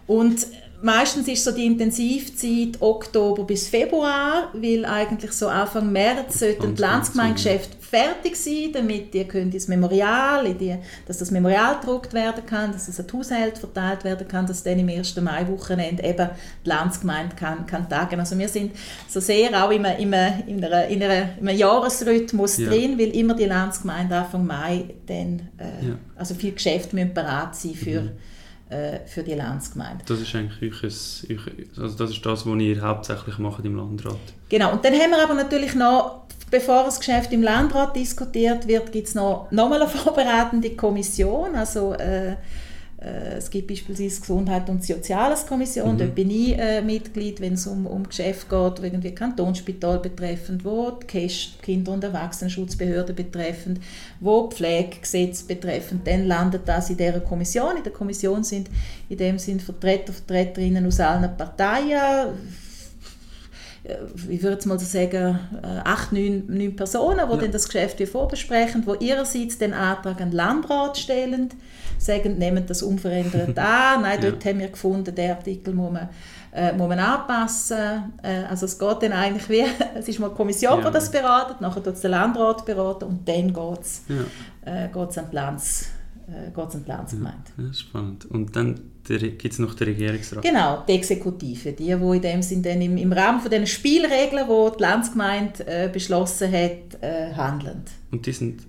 und 0.07 0.47
meistens 0.81 1.27
ist 1.27 1.43
so 1.43 1.51
die 1.51 1.65
Intensivzeit 1.65 2.81
Oktober 2.81 3.43
bis 3.43 3.67
Februar, 3.67 4.49
weil 4.53 4.85
eigentlich 4.85 5.31
so 5.31 5.47
Anfang 5.47 5.91
März 5.91 6.39
sollten 6.39 6.75
die 6.75 6.81
Landsgemeingeschäfte 6.81 7.77
fertig 7.79 8.35
sein, 8.35 8.71
damit 8.73 9.15
ihr 9.15 9.25
könnt 9.25 9.53
ins 9.53 9.67
Memorial, 9.67 10.53
die, 10.53 10.75
dass 11.07 11.17
das 11.17 11.31
Memorial 11.31 11.79
gedruckt 11.79 12.13
werden 12.13 12.45
kann, 12.45 12.71
dass 12.71 12.87
es 12.87 12.99
an 12.99 13.07
die 13.07 13.17
Haushalte 13.17 13.59
verteilt 13.59 14.03
werden 14.03 14.27
kann, 14.27 14.45
dass 14.45 14.63
dann 14.63 14.77
im 14.77 14.89
ersten 14.89 15.23
Mai-Wochenende 15.23 16.03
eben 16.03 16.29
die 16.63 16.69
Landsgemeinde 16.69 17.35
kann, 17.35 17.65
kann 17.65 17.89
tagen. 17.89 18.19
Also 18.19 18.37
wir 18.37 18.47
sind 18.47 18.75
so 19.07 19.19
sehr 19.19 19.51
auch 19.63 19.71
immer, 19.71 19.97
immer 19.97 20.47
in, 20.47 20.63
einer, 20.63 20.87
in, 20.87 21.01
einer, 21.01 21.37
in 21.39 21.47
einem 21.47 21.57
Jahresrhythmus 21.57 22.57
ja. 22.57 22.69
drin, 22.69 22.99
weil 22.99 23.15
immer 23.15 23.33
die 23.33 23.45
Landsgemeinde 23.45 24.15
Anfang 24.15 24.45
Mai 24.45 24.85
dann, 25.07 25.49
äh, 25.57 25.87
ja. 25.87 25.95
also 26.15 26.35
viele 26.35 26.53
Geschäfte 26.53 26.95
müssen 26.95 27.13
bereit 27.13 27.55
sein 27.55 27.73
für 27.73 28.01
mhm 28.01 28.11
äh, 28.69 28.99
für 29.05 29.23
die 29.23 29.33
Landsgemeinde. 29.33 30.03
Das 30.07 30.19
ist 30.19 30.33
eigentlich 30.35 30.73
euch, 30.73 30.83
also 31.77 31.97
das 31.97 32.11
ist 32.11 32.25
das, 32.25 32.45
was 32.45 32.59
ihr 32.59 32.81
hauptsächlich 32.81 33.37
macht 33.37 33.65
im 33.65 33.75
Landrat. 33.75 34.17
Genau, 34.49 34.71
und 34.71 34.85
dann 34.85 34.93
haben 34.93 35.11
wir 35.11 35.23
aber 35.23 35.33
natürlich 35.33 35.75
noch 35.75 36.29
Bevor 36.51 36.83
das 36.85 36.97
Geschäft 36.97 37.31
im 37.31 37.43
Landrat 37.43 37.95
diskutiert 37.95 38.67
wird, 38.67 38.91
gibt 38.91 39.07
es 39.07 39.15
noch, 39.15 39.51
noch 39.51 39.69
mal 39.69 39.81
eine 39.81 39.89
vorbereitende 39.89 40.71
Kommission. 40.71 41.55
Also, 41.55 41.93
äh, 41.93 42.37
es 43.01 43.49
gibt 43.49 43.69
beispielsweise 43.69 44.15
die 44.15 44.21
Gesundheit 44.21 44.69
und 44.69 44.83
Soziales 44.83 45.45
Kommission, 45.45 45.93
mhm. 45.93 45.97
dort 45.99 46.15
bin 46.15 46.29
ich 46.29 46.57
äh, 46.57 46.81
Mitglied, 46.81 47.39
wenn 47.39 47.53
es 47.53 47.65
um, 47.65 47.85
um 47.85 48.03
Geschäfte 48.03 48.47
geht, 48.49 48.83
irgendwie 48.83 49.15
Kantonsspital 49.15 49.99
betreffend, 49.99 50.65
wo 50.65 50.91
die 50.91 51.07
KEST, 51.07 51.61
Kinder- 51.61 51.93
und 51.93 52.03
Erwachsenenschutzbehörde 52.03 53.13
betreffend, 53.13 53.79
wo 54.19 54.49
Pflegegesetz 54.49 55.43
betreffend, 55.43 56.05
dann 56.07 56.27
landet 56.27 56.63
das 56.65 56.89
in 56.89 56.97
dieser 56.97 57.21
Kommission. 57.21 57.77
In 57.77 57.83
der 57.83 57.93
Kommission 57.93 58.43
sind 58.43 58.69
in 59.07 59.17
dem 59.17 59.39
Sinn 59.39 59.61
Vertreter, 59.61 60.11
Vertreterinnen 60.11 60.85
aus 60.85 60.99
allen 60.99 61.37
Parteien, 61.37 62.33
äh, 63.83 63.95
ich 64.29 64.43
würde 64.43 64.67
mal 64.67 64.77
so 64.77 64.85
sagen, 64.85 65.39
äh, 65.63 65.67
acht, 65.85 66.11
neun, 66.11 66.43
neun 66.47 66.75
Personen, 66.75 67.27
die 67.29 67.35
ja. 67.35 67.41
dann 67.41 67.51
das 67.51 67.65
Geschäft 67.65 68.01
vorbesprechen, 68.09 68.85
die 68.85 69.05
ihrerseits 69.05 69.57
den 69.57 69.73
Antrag 69.73 70.19
an 70.19 70.31
den 70.31 70.35
Landrat 70.35 70.97
stellen, 70.97 71.49
sagen, 71.99 72.37
nehmen 72.37 72.65
das 72.65 72.81
unverändert 72.81 73.49
an. 73.57 74.01
Nein, 74.01 74.19
dort 74.21 74.43
ja. 74.43 74.51
haben 74.51 74.59
wir 74.59 74.69
gefunden, 74.69 75.13
der 75.13 75.35
Artikel 75.35 75.73
muss 75.73 75.91
man, 75.91 76.09
äh, 76.53 76.73
muss 76.73 76.87
man 76.87 76.99
anpassen. 76.99 78.13
Äh, 78.23 78.43
also 78.49 78.65
es 78.65 78.77
geht 78.77 79.03
dann 79.03 79.13
eigentlich 79.13 79.49
wie, 79.49 79.63
es 79.95 80.07
ist 80.07 80.19
mal 80.19 80.27
eine 80.27 80.35
Kommission, 80.35 80.79
ja. 80.79 80.87
die 80.87 80.93
das 80.93 81.11
beratet, 81.11 81.61
nachher 81.61 81.83
tut 81.83 81.93
es 81.93 82.01
der 82.01 82.11
Landrat 82.11 82.65
beraten 82.65 83.05
und 83.05 83.27
dann 83.27 83.53
geht 83.53 83.81
es 83.81 84.01
ja. 84.07 84.85
äh, 84.85 84.89
an 84.93 85.09
die 85.31 85.35
Lands, 85.35 85.89
äh, 86.27 86.59
an 86.59 86.83
die 86.83 86.89
Landsgemeinde. 86.89 87.51
Ja, 87.57 87.73
spannend. 87.73 88.25
Und 88.25 88.55
dann 88.55 88.79
gibt 89.17 89.45
es 89.45 89.59
noch 89.59 89.73
den 89.73 89.87
Regierungsrat? 89.87 90.43
Genau, 90.43 90.83
die 90.87 90.93
Exekutive, 90.93 91.71
die, 91.71 91.85
die 91.85 91.91
in 91.91 92.21
dem 92.21 92.41
Sinn 92.41 92.61
dann 92.61 92.81
im, 92.81 92.97
im 92.97 93.11
Rahmen 93.11 93.41
von 93.41 93.49
den 93.49 93.65
Spielregeln, 93.65 94.47
die 94.47 94.77
die 94.77 94.81
Landsgemeinde 94.81 95.65
äh, 95.65 95.89
beschlossen 95.91 96.51
hat, 96.51 97.01
äh, 97.01 97.33
handeln. 97.33 97.83
Und 98.11 98.25
die 98.25 98.31
sind 98.31 98.67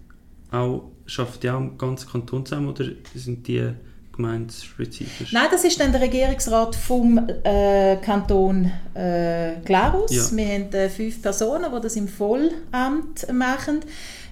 auch, 0.51 0.91
schafft 1.11 1.43
die 1.43 1.51
auch 1.51 1.59
im 1.59 1.77
ganzen 1.77 2.09
Kanton 2.09 2.47
zusammen 2.47 2.69
oder 2.69 2.85
sind 3.15 3.47
die 3.49 3.73
gemeindespezifisch? 4.15 5.33
Nein, 5.33 5.49
das 5.51 5.65
ist 5.65 5.81
dann 5.81 5.93
der 5.93 6.01
Regierungsrat 6.03 6.77
vom 6.77 7.19
äh, 7.43 7.97
Kanton 7.97 8.71
äh, 8.95 9.55
Glarus. 9.65 10.11
Ja. 10.13 10.37
Wir 10.37 10.47
haben 10.47 10.73
äh, 10.73 10.89
fünf 10.89 11.21
Personen, 11.21 11.67
die 11.75 11.81
das 11.81 11.97
im 11.97 12.07
Vollamt 12.07 13.33
machen. 13.33 13.81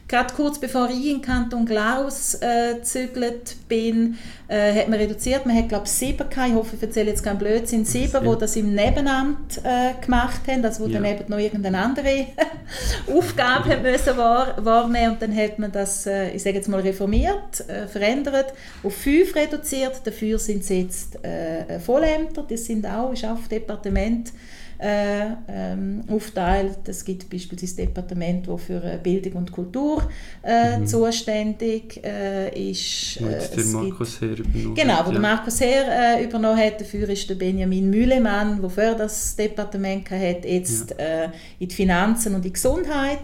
Gerade 0.09 0.33
kurz 0.33 0.59
bevor 0.59 0.89
ich 0.89 1.11
in 1.11 1.21
Kanton 1.21 1.67
Glaus 1.67 2.35
äh, 2.41 2.77
gezügelt 2.77 3.57
bin, 3.69 4.17
äh, 4.49 4.73
hat 4.73 4.89
man 4.89 4.99
reduziert. 4.99 5.45
Man 5.45 5.55
hat, 5.55 5.69
glaube 5.69 5.85
ich, 5.85 5.93
sieben 5.93 6.31
gehabt. 6.31 6.49
Ich 6.49 6.55
hoffe, 6.55 6.77
ich 6.77 6.83
erzähle 6.83 7.11
jetzt 7.11 7.23
keinen 7.23 7.37
Blödsinn. 7.37 7.85
Sieben, 7.85 8.25
die 8.25 8.39
das 8.39 8.57
im 8.57 8.75
Nebenamt 8.75 9.59
äh, 9.63 10.03
gemacht 10.03 10.41
haben, 10.49 10.65
also 10.65 10.85
wo 10.85 10.89
ja. 10.89 10.95
dann 10.95 11.05
eben 11.05 11.25
noch 11.29 11.37
irgendeine 11.37 11.79
andere 11.79 12.27
Aufgabe 13.07 13.69
haben 13.69 13.83
müssen 13.83 14.17
wahr, 14.17 14.55
wahrnehmen 14.65 15.13
Und 15.13 15.23
dann 15.23 15.37
hat 15.37 15.59
man 15.59 15.73
das, 15.73 16.07
äh, 16.07 16.31
ich 16.31 16.43
sage 16.43 16.57
jetzt 16.57 16.69
mal, 16.69 16.81
reformiert, 16.81 17.69
äh, 17.69 17.87
verändert, 17.87 18.55
auf 18.83 18.97
fünf 18.97 19.35
reduziert. 19.37 20.01
Dafür 20.05 20.39
sind 20.39 20.63
es 20.63 20.71
jetzt 20.71 21.23
äh, 21.23 21.79
Vollämter. 21.81 22.47
Das 22.49 22.65
sind 22.65 22.87
auch, 22.87 23.13
ist 23.13 23.27
auch 23.27 23.33
auf 23.33 23.49
Departement 23.49 24.33
äh, 24.79 25.27
ähm, 25.49 26.05
aufteilt. 26.09 26.79
Es 26.87 27.05
gibt 27.05 27.29
beispielsweise 27.29 27.77
das 27.77 27.87
Departement, 27.87 28.47
das 28.47 28.63
für 28.63 28.83
äh, 28.85 28.99
Bildung 29.03 29.33
und 29.35 29.53
Kultur 29.53 30.09
äh, 30.43 30.79
mhm. 30.79 30.87
zuständig 30.87 32.01
äh, 32.05 32.71
ist. 32.71 33.21
Wo 33.21 33.29
jetzt 33.29 33.57
der 33.57 33.65
Markus 33.65 34.21
Herr 34.21 34.39
übernommen 34.39 34.75
Genau, 34.75 35.01
wo 35.05 35.07
ja. 35.07 35.13
der 35.13 35.21
Markus 35.21 35.61
Herr 35.61 36.19
äh, 36.19 36.25
übernommen 36.25 36.59
hat. 36.59 36.81
Dafür 36.81 37.09
ist 37.09 37.29
der 37.29 37.35
Benjamin 37.35 37.91
Mühlemann, 37.91 38.61
der 38.61 38.71
vorher 38.71 38.95
das 38.95 39.35
Departement 39.35 40.09
hatte, 40.11 40.47
jetzt 40.47 40.91
ja. 40.91 40.97
Äh, 40.97 41.31
in 41.59 41.69
die 41.69 41.75
Finanzen 41.75 42.35
und 42.35 42.45
die 42.45 42.53
Gesundheit 42.53 43.19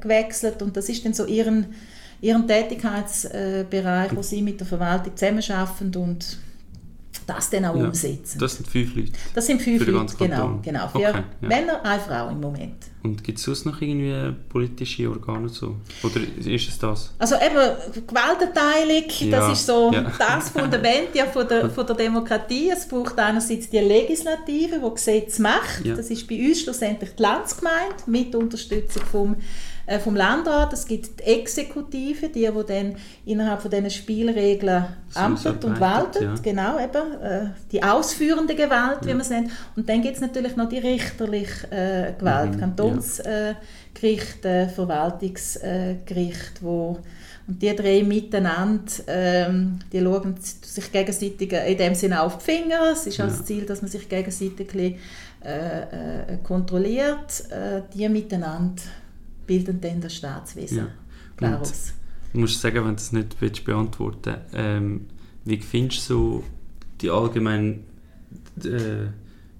gewechselt. 0.00 0.62
Und 0.62 0.76
das 0.76 0.88
ist 0.88 1.04
dann 1.04 1.14
so 1.14 1.26
ihren 1.26 1.66
ihren 2.20 2.48
Tätigkeitsbereich, 2.48 4.16
wo 4.16 4.22
sie 4.22 4.42
mit 4.42 4.58
der 4.58 4.66
Verwaltung 4.66 5.16
zusammenarbeiten 5.16 5.94
und 5.96 6.38
das 7.26 7.50
dann 7.50 7.64
auch 7.64 7.76
ja, 7.76 7.84
umsetzen. 7.84 8.38
Das 8.38 8.56
sind 8.56 8.68
fünf 8.68 8.94
Leute? 8.94 9.12
Das 9.34 9.46
sind 9.46 9.62
fünf 9.62 9.86
Leute, 9.86 10.14
genau. 10.16 10.58
genau. 10.62 10.88
Vier 10.88 11.08
okay, 11.10 11.22
ja. 11.40 11.48
Männer, 11.48 11.84
eine 11.84 12.00
Frau 12.00 12.28
im 12.28 12.40
Moment. 12.40 12.86
Und 13.02 13.22
gibt 13.22 13.38
es 13.38 13.44
sonst 13.44 13.64
noch 13.66 13.80
irgendwie 13.80 14.34
politische 14.48 15.08
Organe 15.08 15.48
so? 15.48 15.76
Oder 16.02 16.20
ist 16.38 16.68
es 16.68 16.78
das? 16.78 17.14
Also 17.18 17.36
eben 17.36 18.06
Gewaltenteilung, 18.06 19.04
ja, 19.08 19.30
das 19.30 19.52
ist 19.52 19.66
so 19.66 19.92
das 20.18 20.50
Fundament 20.50 21.14
ja 21.14 21.26
von, 21.26 21.46
der, 21.46 21.70
von 21.70 21.86
der 21.86 21.94
Demokratie. 21.94 22.70
Es 22.70 22.88
braucht 22.88 23.18
einerseits 23.18 23.70
die 23.70 23.78
Legislative, 23.78 24.80
die 24.84 24.94
Gesetze 24.94 25.40
macht. 25.40 25.86
Das 25.86 26.10
ist 26.10 26.26
bei 26.26 26.48
uns 26.48 26.62
schlussendlich 26.62 27.10
die 27.16 27.22
Landsgemeinde 27.22 27.96
mit 28.06 28.34
Unterstützung 28.34 29.02
vom 29.10 29.36
vom 30.00 30.16
Landrat. 30.16 30.72
Es 30.72 30.86
gibt 30.86 31.20
die 31.20 31.24
Exekutive, 31.24 32.28
die, 32.28 32.48
die 32.50 32.64
dann 32.66 32.96
innerhalb 33.24 33.62
von 33.62 33.70
diesen 33.70 33.90
Spielregeln 33.90 34.86
amtet 35.14 35.64
und 35.64 35.80
waltet. 35.80 36.22
Ja. 36.22 36.34
Genau, 36.42 36.78
eben, 36.78 37.20
äh, 37.22 37.50
die 37.70 37.82
ausführende 37.82 38.54
Gewalt, 38.54 38.98
ja. 39.02 39.08
wie 39.08 39.12
man 39.12 39.20
es 39.20 39.30
nennt. 39.30 39.50
Und 39.76 39.88
dann 39.88 40.02
gibt 40.02 40.16
es 40.16 40.20
natürlich 40.20 40.56
noch 40.56 40.68
die 40.68 40.78
richterliche 40.78 41.70
äh, 41.70 42.12
Gewalt, 42.18 42.56
mhm. 42.56 42.60
Kantonsgericht, 42.60 44.44
ja. 44.44 44.68
Verwaltungsgericht, 44.68 46.62
wo 46.62 46.98
und 47.48 47.62
die 47.62 47.74
drei 47.76 48.02
miteinander, 48.02 48.92
ähm, 49.06 49.78
die 49.92 50.00
schauen 50.00 50.34
sich 50.40 50.90
gegenseitig 50.90 51.52
in 51.52 51.78
dem 51.78 51.94
Sinne 51.94 52.20
auf 52.22 52.38
die 52.38 52.44
Finger. 52.44 52.90
Es 52.92 53.06
ist 53.06 53.18
ja. 53.18 53.26
das 53.26 53.44
Ziel, 53.44 53.64
dass 53.64 53.82
man 53.82 53.90
sich 53.90 54.08
gegenseitig 54.08 54.74
äh, 54.74 54.88
äh, 55.44 56.38
kontrolliert. 56.42 57.44
Äh, 57.50 57.82
die 57.94 58.08
miteinander 58.08 58.82
bilden 59.46 59.80
dann 59.80 60.00
das 60.00 60.14
Staatswesen. 60.14 60.88
Ja. 61.40 61.62
Du 62.32 62.40
musst 62.40 62.60
sagen, 62.60 62.84
wenn 62.84 62.96
du 62.96 62.96
es 62.96 63.12
nicht 63.12 63.36
willst 63.40 63.64
beantworten 63.64 64.34
willst, 64.34 64.46
ähm, 64.54 65.06
wie 65.44 65.58
findest 65.58 66.10
du 66.10 66.42
die 67.00 67.10
allgemeine 67.10 67.80
äh, 68.64 69.06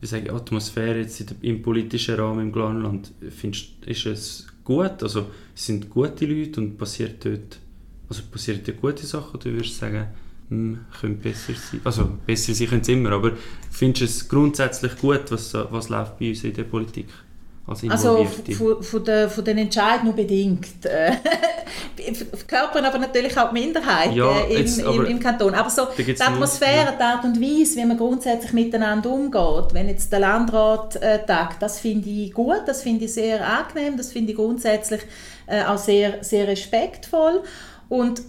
wie 0.01 0.07
sage 0.07 0.25
ich, 0.25 0.33
Atmosphäre 0.33 0.99
jetzt 0.99 1.35
im 1.41 1.63
politischen 1.63 2.17
Rahmen 2.17 2.47
im 2.47 2.53
Glanland? 2.53 3.13
Findest, 3.31 3.85
ist 3.87 4.07
es 4.07 4.47
gut? 4.65 5.03
Also 5.03 5.27
sind 5.55 5.89
gute 5.89 6.27
Leute 6.27 6.61
und 6.61 6.77
passiert 6.77 7.25
dort 7.25 7.59
also 8.09 8.23
passieren 8.31 8.61
dort 8.65 8.81
gute 8.81 9.07
Sachen 9.07 9.35
oder 9.35 9.47
würdest 9.47 9.75
du 9.75 9.79
sagen, 9.81 10.07
hm, 10.49 10.79
könnte 11.01 11.23
besser 11.23 11.55
sein? 11.55 11.81
Also 11.85 12.09
besser 12.25 12.55
sein 12.55 12.69
können 12.69 12.83
es 12.83 12.89
immer, 12.89 13.11
aber 13.11 13.33
findest 13.71 14.01
du 14.01 14.05
es 14.05 14.29
grundsätzlich 14.29 14.97
gut, 14.99 15.31
was, 15.31 15.55
was 15.55 15.89
läuft 15.89 16.19
bei 16.19 16.29
uns 16.29 16.45
in 16.45 16.55
der 16.55 16.65
Politik? 16.65 17.07
Also 17.89 18.25
von, 18.81 19.05
der, 19.05 19.29
von 19.29 19.45
den 19.45 19.59
Entscheidungen 19.59 20.05
nur 20.05 20.15
bedingt. 20.15 20.87
Äh, 20.87 21.17
verkörpern 22.15 22.85
aber 22.85 22.99
natürlich 22.99 23.37
auch 23.37 23.49
die 23.53 23.61
Minderheit 23.61 24.15
Ja, 24.15 24.31
äh, 24.39 24.53
im, 24.53 24.59
jetzt, 24.59 24.79
im, 24.79 25.05
im 25.05 25.19
Kanton. 25.19 25.53
Aber 25.53 25.69
so 25.69 25.89
die 25.99 26.21
Atmosphäre, 26.21 26.95
die 26.97 27.03
Art 27.03 27.25
und 27.25 27.41
Weise, 27.41 27.77
wie 27.77 27.85
man 27.85 27.97
grundsätzlich 27.97 28.53
miteinander 28.53 29.11
umgeht, 29.11 29.73
wenn 29.75 29.89
jetzt 29.89 30.13
der 30.13 30.21
Landrat 30.21 30.97
äh, 30.97 31.27
tagt, 31.27 31.61
das 31.61 31.81
finde 31.81 32.09
ich 32.09 32.33
gut, 32.33 32.63
das 32.67 32.83
finde 32.83 33.07
ich 33.07 33.15
sehr 33.15 33.45
angenehm, 33.45 33.97
das 33.97 34.13
finde 34.13 34.31
ich 34.31 34.37
grundsätzlich 34.37 35.01
äh, 35.47 35.65
auch 35.65 35.79
sehr, 35.79 36.23
sehr 36.23 36.47
respektvoll. 36.47 37.43
Und 37.89 38.23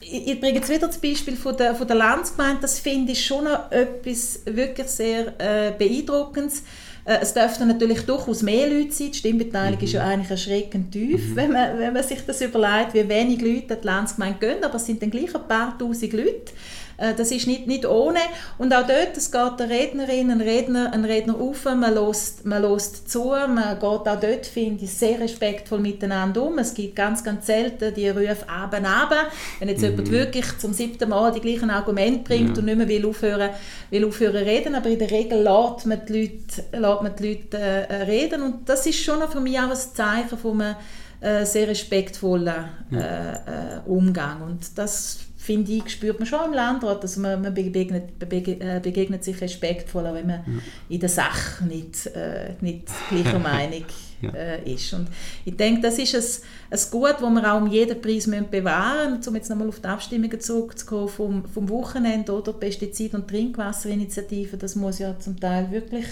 ich 0.00 0.38
bringe 0.38 0.58
jetzt 0.58 0.68
wieder 0.68 0.86
das 0.86 0.98
Beispiel 0.98 1.36
von 1.36 1.56
der, 1.56 1.74
von 1.74 1.86
der 1.86 1.96
Landsgemeinde, 1.96 2.62
das 2.62 2.78
finde 2.78 3.12
ich 3.12 3.24
schon 3.24 3.46
etwas 3.70 4.40
wirklich 4.44 4.86
sehr 4.86 5.28
äh, 5.40 5.72
Beeindruckendes. 5.76 6.62
Äh, 7.04 7.18
Es 7.20 7.34
dürften 7.34 7.68
natürlich 7.68 8.02
durchaus 8.02 8.42
mehr 8.42 8.66
Leute 8.68 8.92
sein. 8.92 9.10
Die 9.12 9.18
Stimmbeteiligung 9.18 9.84
ist 9.84 9.92
ja 9.92 10.04
eigentlich 10.04 10.30
erschreckend 10.30 10.92
tief, 10.92 11.34
wenn, 11.34 11.52
man, 11.52 11.78
wenn 11.78 11.92
man 11.92 12.02
sich 12.02 12.24
das 12.26 12.40
überlegt, 12.40 12.94
wie 12.94 13.08
wenig 13.08 13.40
Leute 13.40 13.76
die 13.76 13.86
Landsgemeinde 13.86 14.38
gehen. 14.38 14.64
Aber 14.64 14.76
es 14.76 14.86
sind 14.86 15.02
dann 15.02 15.10
gleich 15.10 15.34
ein 15.34 15.46
paar 15.48 15.78
tausend 15.78 16.12
Leute. 16.12 16.52
Äh, 16.96 17.14
Das 17.14 17.30
ist 17.30 17.46
nicht, 17.46 17.66
nicht 17.66 17.86
ohne. 17.86 18.18
Und 18.58 18.74
auch 18.74 18.86
dort, 18.86 19.16
es 19.16 19.30
geht 19.30 19.60
eine 19.60 19.68
Rednerin, 19.68 20.30
ein 20.30 20.40
Redner, 20.40 20.92
ein 20.92 21.04
Redner 21.04 21.36
auf, 21.40 21.64
man 21.64 21.94
lässt, 21.94 22.44
man 22.44 22.62
lässt 22.62 23.10
zu, 23.10 23.24
man 23.30 23.74
geht 23.74 23.82
auch 23.84 24.02
dort, 24.04 24.46
finde 24.46 24.84
ich, 24.84 24.92
sehr 24.92 25.20
respektvoll 25.20 25.80
miteinander 25.80 26.42
um. 26.42 26.58
Es 26.58 26.74
gibt 26.74 26.96
ganz, 26.96 27.22
ganz 27.24 27.46
selten 27.46 27.92
die 27.94 28.08
Rufe 28.08 28.48
«Aben, 28.48 28.84
Aben». 28.86 29.18
Wenn 29.58 29.68
jetzt 29.68 29.82
jemand 29.82 30.10
wirklich 30.10 30.58
zum 30.58 30.72
siebten 30.72 31.08
Mal 31.08 31.32
die 31.32 31.40
gleichen 31.40 31.70
Argumente 31.70 32.24
bringt 32.24 32.50
Ja. 32.50 32.58
und 32.58 32.64
nicht 32.66 32.76
mehr 32.78 32.88
will 32.88 33.06
aufhören, 33.06 33.50
will 33.90 34.04
aufhören 34.04 34.44
reden, 34.44 34.74
aber 34.74 34.88
in 34.88 34.98
der 34.98 35.10
Regel 35.10 35.42
lässt 35.42 35.86
man 35.86 36.00
die 36.06 36.12
Leute, 36.20 36.78
lässt 36.78 37.02
man 37.02 37.16
die 37.16 37.28
Leute 37.28 37.58
äh, 37.58 38.02
reden. 38.04 38.42
Und 38.42 38.68
das 38.68 38.86
ist 38.86 38.98
schon 39.02 39.20
für 39.28 39.40
mich 39.40 39.58
auch 39.58 39.70
ein 39.70 39.76
Zeichen 39.76 40.38
von 40.38 40.60
einem 40.60 40.76
äh, 41.20 41.44
sehr 41.46 41.68
respektvollen 41.68 42.64
äh, 42.92 42.96
äh, 42.96 43.80
Umgang. 43.86 44.42
Und 44.42 44.76
das 44.76 45.18
finde 45.44 45.72
ich, 45.72 45.88
spürt 45.90 46.18
man 46.18 46.26
schon 46.26 46.44
im 46.46 46.52
Landrat, 46.54 47.04
dass 47.04 47.16
man, 47.18 47.42
man 47.42 47.52
begegnet, 47.52 48.04
bege- 48.18 48.60
äh, 48.60 48.80
begegnet 48.80 49.22
sich 49.24 49.38
respektvoll, 49.40 50.06
auch 50.06 50.14
wenn 50.14 50.26
man 50.26 50.62
in 50.88 50.98
der 51.00 51.08
Sache 51.10 51.64
nicht, 51.66 52.06
äh, 52.06 52.54
nicht 52.62 52.84
gleicher 53.10 53.38
Meinung 53.52 53.84
Ja. 54.22 54.30
äh, 54.30 54.72
ist. 54.72 54.92
Und 54.94 55.08
ich 55.44 55.54
denke, 55.54 55.82
das 55.82 55.98
ist 55.98 56.14
ein, 56.14 56.78
ein 56.78 56.80
Gut, 56.90 57.16
das 57.20 57.30
wir 57.30 57.52
auch 57.52 57.60
um 57.60 57.66
jeden 57.66 58.00
Preis 58.00 58.26
müssen 58.26 58.48
bewahren 58.50 59.16
müssen. 59.18 59.28
Um 59.28 59.36
jetzt 59.36 59.50
nochmal 59.50 59.68
auf 59.68 59.80
die 59.80 59.88
Abstimmungen 59.88 60.40
zurückzukommen 60.40 61.08
vom, 61.08 61.44
vom 61.44 61.68
Wochenende 61.68 62.32
oder 62.32 62.52
Pestizid- 62.52 63.14
und 63.14 63.28
Trinkwasserinitiative, 63.28 64.56
das 64.56 64.76
muss 64.76 64.98
ja 64.98 65.18
zum 65.18 65.38
Teil 65.38 65.70
wirklich 65.70 66.06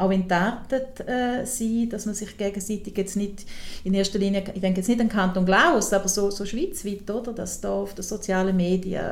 auch 0.00 0.10
entartet 0.10 1.00
äh, 1.06 1.44
sein, 1.44 1.88
dass 1.90 2.06
man 2.06 2.14
sich 2.14 2.36
gegenseitig 2.36 2.96
jetzt 2.96 3.16
nicht 3.16 3.44
in 3.84 3.94
erster 3.94 4.18
Linie, 4.18 4.42
ich 4.54 4.60
denke 4.60 4.80
jetzt 4.80 4.88
nicht 4.88 5.00
an 5.00 5.08
Kanton 5.08 5.44
Glarus, 5.44 5.92
aber 5.92 6.08
so, 6.08 6.30
so 6.30 6.44
schweizweit, 6.44 7.10
oder, 7.10 7.32
dass 7.32 7.60
da 7.60 7.70
auf 7.72 7.94
den 7.94 8.02
sozialen 8.02 8.56
Medien 8.56 9.02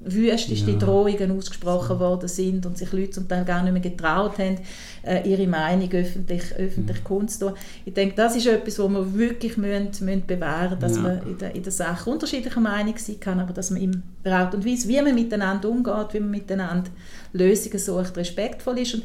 wüsteste 0.00 0.72
Ja. 0.72 0.78
Drohungen 0.78 1.36
ausgesprochen 1.38 1.98
worden 2.00 2.28
sind 2.28 2.66
und 2.66 2.76
sich 2.76 2.92
Leute 2.92 3.10
zum 3.10 3.28
Teil 3.28 3.44
gar 3.44 3.62
nicht 3.62 3.72
mehr 3.72 3.82
getraut 3.82 4.38
haben, 4.38 4.58
äh, 5.04 5.28
ihre 5.28 5.46
Meinung 5.46 5.90
öffentlich, 5.92 6.42
öffentlich 6.56 7.02
kundzutun. 7.04 7.54
Ich 7.84 7.94
denke, 7.94 8.14
das 8.16 8.36
ist 8.36 8.46
etwas, 8.46 8.78
wo 8.78 8.88
wir 8.88 9.14
wirklich 9.14 9.56
müssen, 9.56 10.04
müssen 10.04 10.26
bewahren 10.26 10.78
dass 10.80 10.96
Ja. 10.96 11.02
man 11.02 11.26
in 11.26 11.38
der, 11.38 11.54
in 11.54 11.62
der 11.62 11.72
Sache 11.72 12.10
unterschiedlicher 12.10 12.60
Meinung 12.60 12.94
sein 12.98 13.20
kann, 13.20 13.38
aber 13.40 13.52
dass 13.52 13.70
man 13.70 13.80
in 13.80 14.02
der 14.24 14.36
Art 14.36 14.54
und 14.54 14.64
Weise, 14.66 14.88
wie 14.88 15.00
man 15.00 15.14
miteinander 15.14 15.68
umgeht, 15.68 16.12
wie 16.12 16.20
man 16.20 16.30
miteinander 16.30 16.90
Lösungen 17.32 17.78
sucht, 17.78 18.16
respektvoll 18.16 18.78
ist. 18.78 18.94
Und 18.94 19.02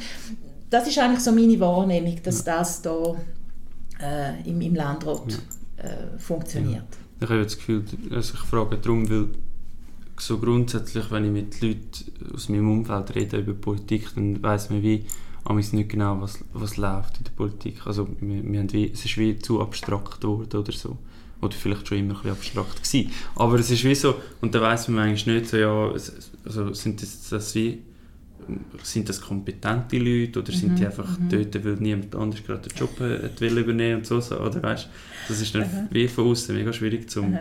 das 0.70 0.88
ist 0.88 0.98
eigentlich 1.00 1.22
so 1.24 1.32
meine 1.32 1.60
Wahrnehmung, 1.60 2.18
dass 2.24 2.44
das 2.44 2.82
da 2.82 3.16
äh, 4.02 4.50
im, 4.50 4.62
im 4.62 4.76
Landrat 4.76 5.40
äh, 5.78 6.18
funktioniert. 6.20 6.84
Ich 7.20 7.30
habe 7.30 7.44
das 7.44 7.58
Gefühl, 7.58 7.84
also 8.12 8.34
ich 8.36 8.40
frage 8.42 8.78
darum, 8.78 9.10
weil 9.10 9.28
so 10.20 10.38
grundsätzlich, 10.40 11.10
wenn 11.12 11.26
ich 11.26 11.32
mit 11.32 11.62
Leuten 11.62 12.34
aus 12.34 12.50
meinem 12.50 12.70
Umfeld 12.72 13.16
rede 13.16 13.38
über 13.38 13.54
Politik, 13.54 14.10
dann 14.16 14.42
weiss 14.42 14.70
man 14.70 14.82
wie 14.82 15.06
amigs 15.46 15.74
nicht 15.74 15.90
genau, 15.90 16.20
was, 16.22 16.40
was 16.54 16.78
läuft 16.78 17.18
in 17.20 17.24
der 17.24 17.32
Politik. 17.32 17.86
Also 17.86 18.08
wir, 18.20 18.44
wir 18.44 18.60
haben 18.60 18.74
wie, 18.74 18.92
es 18.92 19.06
ist 19.06 19.18
wie 19.18 19.38
zu 19.40 19.62
abstrakt 19.62 20.22
geworden 20.22 20.58
oder 20.60 20.72
so. 20.72 20.98
Oder 21.40 21.54
vielleicht 21.54 21.88
schon 21.88 22.00
immer 22.00 22.16
ein 22.16 22.22
bisschen 22.22 22.32
abstrakt 22.32 22.84
gewesen. 22.84 23.12
Aber 23.36 23.60
es 23.60 23.70
ist 23.70 23.84
wie 23.84 23.94
so, 23.96 24.16
und 24.42 24.54
da 24.56 24.62
weiss 24.62 24.88
man 24.88 25.06
eigentlich 25.08 25.28
nicht 25.28 25.48
so, 25.48 25.58
ja, 25.58 25.92
es- 25.92 26.32
also 26.44 26.74
sind 26.74 27.02
das, 27.02 27.30
das 27.30 27.54
wie, 27.56 27.84
sind 28.84 29.10
das 29.10 29.22
kompetente 29.22 29.98
Leute 29.98 30.40
oder 30.40 30.52
sind 30.52 30.78
die 30.80 30.86
einfach 30.86 31.18
dort, 31.30 31.66
weil 31.66 31.74
niemand 31.76 32.16
anders 32.16 32.44
gerade 32.44 32.68
den 32.68 32.78
Job 32.78 33.00
äh, 33.02 33.30
will 33.40 33.58
übernehmen 33.58 33.98
und 33.98 34.06
so, 34.06 34.20
so 34.20 34.40
oder 34.40 34.62
weißt, 34.62 34.90
das 35.28 35.42
ist 35.42 35.56
dann 35.56 35.88
wie 35.92 36.08
von 36.08 36.26
außen 36.28 36.56
mega 36.56 36.72
schwierig 36.72 37.10
zum, 37.10 37.38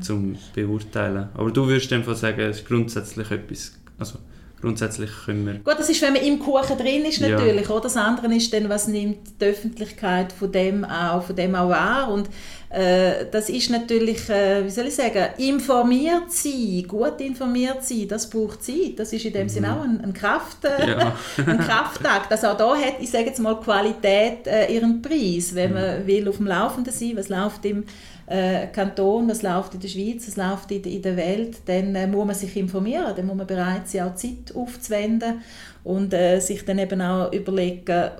zum 0.00 0.36
beurteilen. 0.54 1.28
Aber 1.34 1.50
du 1.50 1.66
würdest 1.66 1.92
einfach 1.92 2.16
sagen, 2.16 2.40
es 2.40 2.58
ist 2.58 2.66
grundsätzlich 2.66 3.30
etwas, 3.30 3.78
also 3.98 4.18
grundsätzlich 4.60 5.10
können 5.24 5.46
wir 5.46 5.54
Gut, 5.54 5.74
das 5.78 5.88
ist, 5.88 6.00
wenn 6.02 6.12
man 6.12 6.22
im 6.22 6.38
Kuchen 6.38 6.76
drin 6.78 7.04
ist 7.04 7.18
Ja. 7.18 7.28
natürlich, 7.30 7.68
oder? 7.70 7.80
Das 7.82 7.96
andere 7.96 8.34
ist 8.34 8.52
dann, 8.52 8.68
was 8.68 8.88
nimmt 8.88 9.18
die 9.40 9.44
Öffentlichkeit 9.46 10.32
von 10.32 10.50
dem 10.52 10.84
auch, 10.84 11.22
von 11.22 11.36
dem 11.36 11.54
auch 11.54 11.68
wahr 11.70 12.10
und 12.12 12.28
äh, 12.72 13.26
das 13.32 13.48
ist 13.48 13.68
natürlich, 13.70 14.28
äh, 14.30 14.64
wie 14.64 14.70
soll 14.70 14.86
ich 14.86 14.94
sagen, 14.94 15.26
informiert 15.38 16.30
sein, 16.30 16.84
gut 16.86 17.20
informiert 17.20 17.82
sein, 17.84 18.06
das 18.08 18.30
braucht 18.30 18.62
Zeit, 18.62 18.92
das 18.98 19.12
ist 19.12 19.24
in 19.24 19.32
dem 19.32 19.48
Sinne 19.48 19.72
auch 19.76 19.82
ein, 19.82 20.00
ein, 20.04 20.12
Kraft, 20.12 20.64
äh, 20.64 20.86
Mhm. 20.86 20.88
Ja. 21.00 21.16
ein 21.46 21.58
Kraftakt. 21.58 22.30
Also 22.30 22.48
auch 22.48 22.56
da 22.56 22.76
hat, 22.76 22.94
ich 23.00 23.10
sage 23.10 23.24
jetzt 23.26 23.40
mal, 23.40 23.56
Qualität 23.58 24.46
äh, 24.46 24.72
ihren 24.72 25.02
Preis, 25.02 25.54
wenn 25.54 25.70
Mhm. 25.70 25.74
man 25.76 26.06
will 26.06 26.28
auf 26.28 26.36
dem 26.36 26.46
Laufenden 26.46 26.92
sein, 26.92 27.12
was 27.16 27.28
läuft 27.28 27.64
im 27.64 27.84
äh, 28.30 28.68
Kanton, 28.68 29.28
was 29.28 29.42
läuft 29.42 29.74
in 29.74 29.80
der 29.80 29.88
Schweiz, 29.88 30.26
was 30.28 30.36
läuft 30.36 30.70
in, 30.70 30.82
der- 30.82 30.92
in 30.92 31.02
der 31.02 31.16
Welt, 31.16 31.56
dann 31.66 31.94
äh, 31.94 32.06
muss 32.06 32.26
man 32.26 32.34
sich 32.36 32.56
informieren, 32.56 33.12
dann 33.16 33.26
muss 33.26 33.36
man 33.36 33.46
bereit 33.46 33.88
sein, 33.88 34.02
auch 34.06 34.14
Zeit 34.14 34.54
aufzuwenden 34.54 35.42
und 35.84 36.14
äh, 36.14 36.38
sich 36.40 36.64
dann 36.64 36.78
eben 36.78 37.00
auch 37.02 37.32
überlegen, 37.32 38.10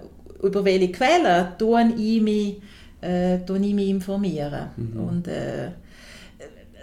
über 0.42 0.64
welche 0.64 0.90
Quellen 0.92 1.48
tue 1.58 1.92
ich 1.96 2.20
mich, 2.22 2.56
äh, 3.02 3.36
ich 3.36 3.74
mich 3.74 3.88
informieren. 3.88 4.66
Und 5.08 5.28
äh, 5.28 5.68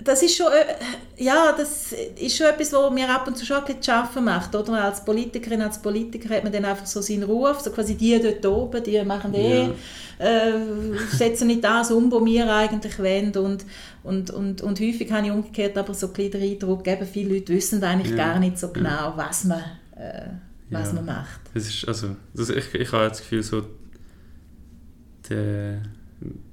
das 0.07 0.23
ist 0.23 0.35
schon, 0.35 0.47
äh, 0.47 1.23
ja, 1.23 1.53
das 1.57 1.93
ist 2.19 2.35
schon 2.37 2.47
etwas, 2.47 2.71
was 2.73 2.91
mir 2.91 3.09
ab 3.09 3.27
und 3.27 3.37
zu 3.37 3.45
schon 3.45 3.57
ein 3.63 3.81
zu 3.81 3.91
schaffen 3.91 4.23
macht. 4.25 4.55
Oder? 4.55 4.83
Als 4.85 5.03
Politikerin, 5.03 5.61
als 5.61 5.81
Politiker 5.81 6.33
hat 6.35 6.43
man 6.43 6.53
dann 6.53 6.65
einfach 6.65 6.85
so 6.85 7.01
seinen 7.01 7.23
Ruf, 7.23 7.59
so 7.59 7.71
quasi 7.71 7.95
die 7.95 8.19
dort 8.19 8.45
oben, 8.45 8.83
die 8.83 9.03
machen 9.03 9.33
eh, 9.33 9.63
Ja. 10.19 10.25
äh, 10.25 10.97
setzen 11.15 11.47
nicht 11.47 11.63
das 11.63 11.91
um, 11.91 12.11
was 12.11 12.23
wir 12.25 12.53
eigentlich 12.55 12.97
wollen. 12.99 13.35
Und, 13.35 13.65
und, 14.03 14.29
und, 14.31 14.61
und 14.61 14.79
häufig 14.79 15.11
habe 15.11 15.27
ich 15.27 15.31
umgekehrt 15.31 15.77
aber 15.77 15.93
so 15.93 16.07
ein 16.07 16.31
den 16.31 16.41
Eindruck, 16.41 16.87
eben, 16.87 17.05
viele 17.05 17.35
Leute 17.35 17.53
wissen 17.53 17.83
eigentlich 17.83 18.11
Ja. 18.11 18.17
gar 18.17 18.39
nicht 18.39 18.57
so 18.57 18.69
genau, 18.69 19.13
was 19.15 19.43
man, 19.43 19.59
äh, 19.95 20.29
was 20.69 20.89
Ja. 20.89 20.93
man 20.95 21.05
macht. 21.05 21.41
Es 21.53 21.67
ist, 21.67 21.87
also, 21.87 22.15
das, 22.33 22.49
ich, 22.49 22.73
ich 22.73 22.91
habe 22.91 23.09
das 23.09 23.19
Gefühl, 23.19 23.43
so, 23.43 23.63
die, 25.29 25.77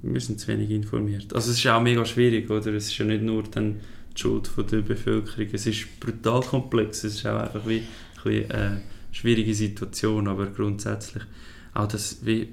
wir 0.01 0.21
sind 0.21 0.39
zu 0.39 0.47
wenig 0.47 0.69
informiert. 0.69 1.33
Also 1.33 1.51
es 1.51 1.57
ist 1.57 1.67
auch 1.67 1.81
mega 1.81 2.05
schwierig, 2.05 2.49
oder? 2.49 2.73
Es 2.73 2.87
ist 2.87 2.97
ja 2.97 3.05
nicht 3.05 3.23
nur 3.23 3.43
dann 3.43 3.79
die 4.15 4.21
Schuld 4.21 4.47
von 4.47 4.67
der 4.67 4.81
Bevölkerung, 4.81 5.47
es 5.51 5.65
ist 5.65 5.99
brutal 5.99 6.41
komplex, 6.41 7.03
es 7.03 7.15
ist 7.15 7.25
auch 7.25 7.39
einfach 7.39 7.67
wie 7.67 7.79
ein 7.79 7.85
bisschen, 8.23 8.51
äh, 8.51 8.77
schwierige 9.11 9.53
Situation, 9.53 10.27
aber 10.27 10.47
grundsätzlich 10.47 11.23
auch 11.73 11.87
das, 11.87 12.25
wie, 12.25 12.49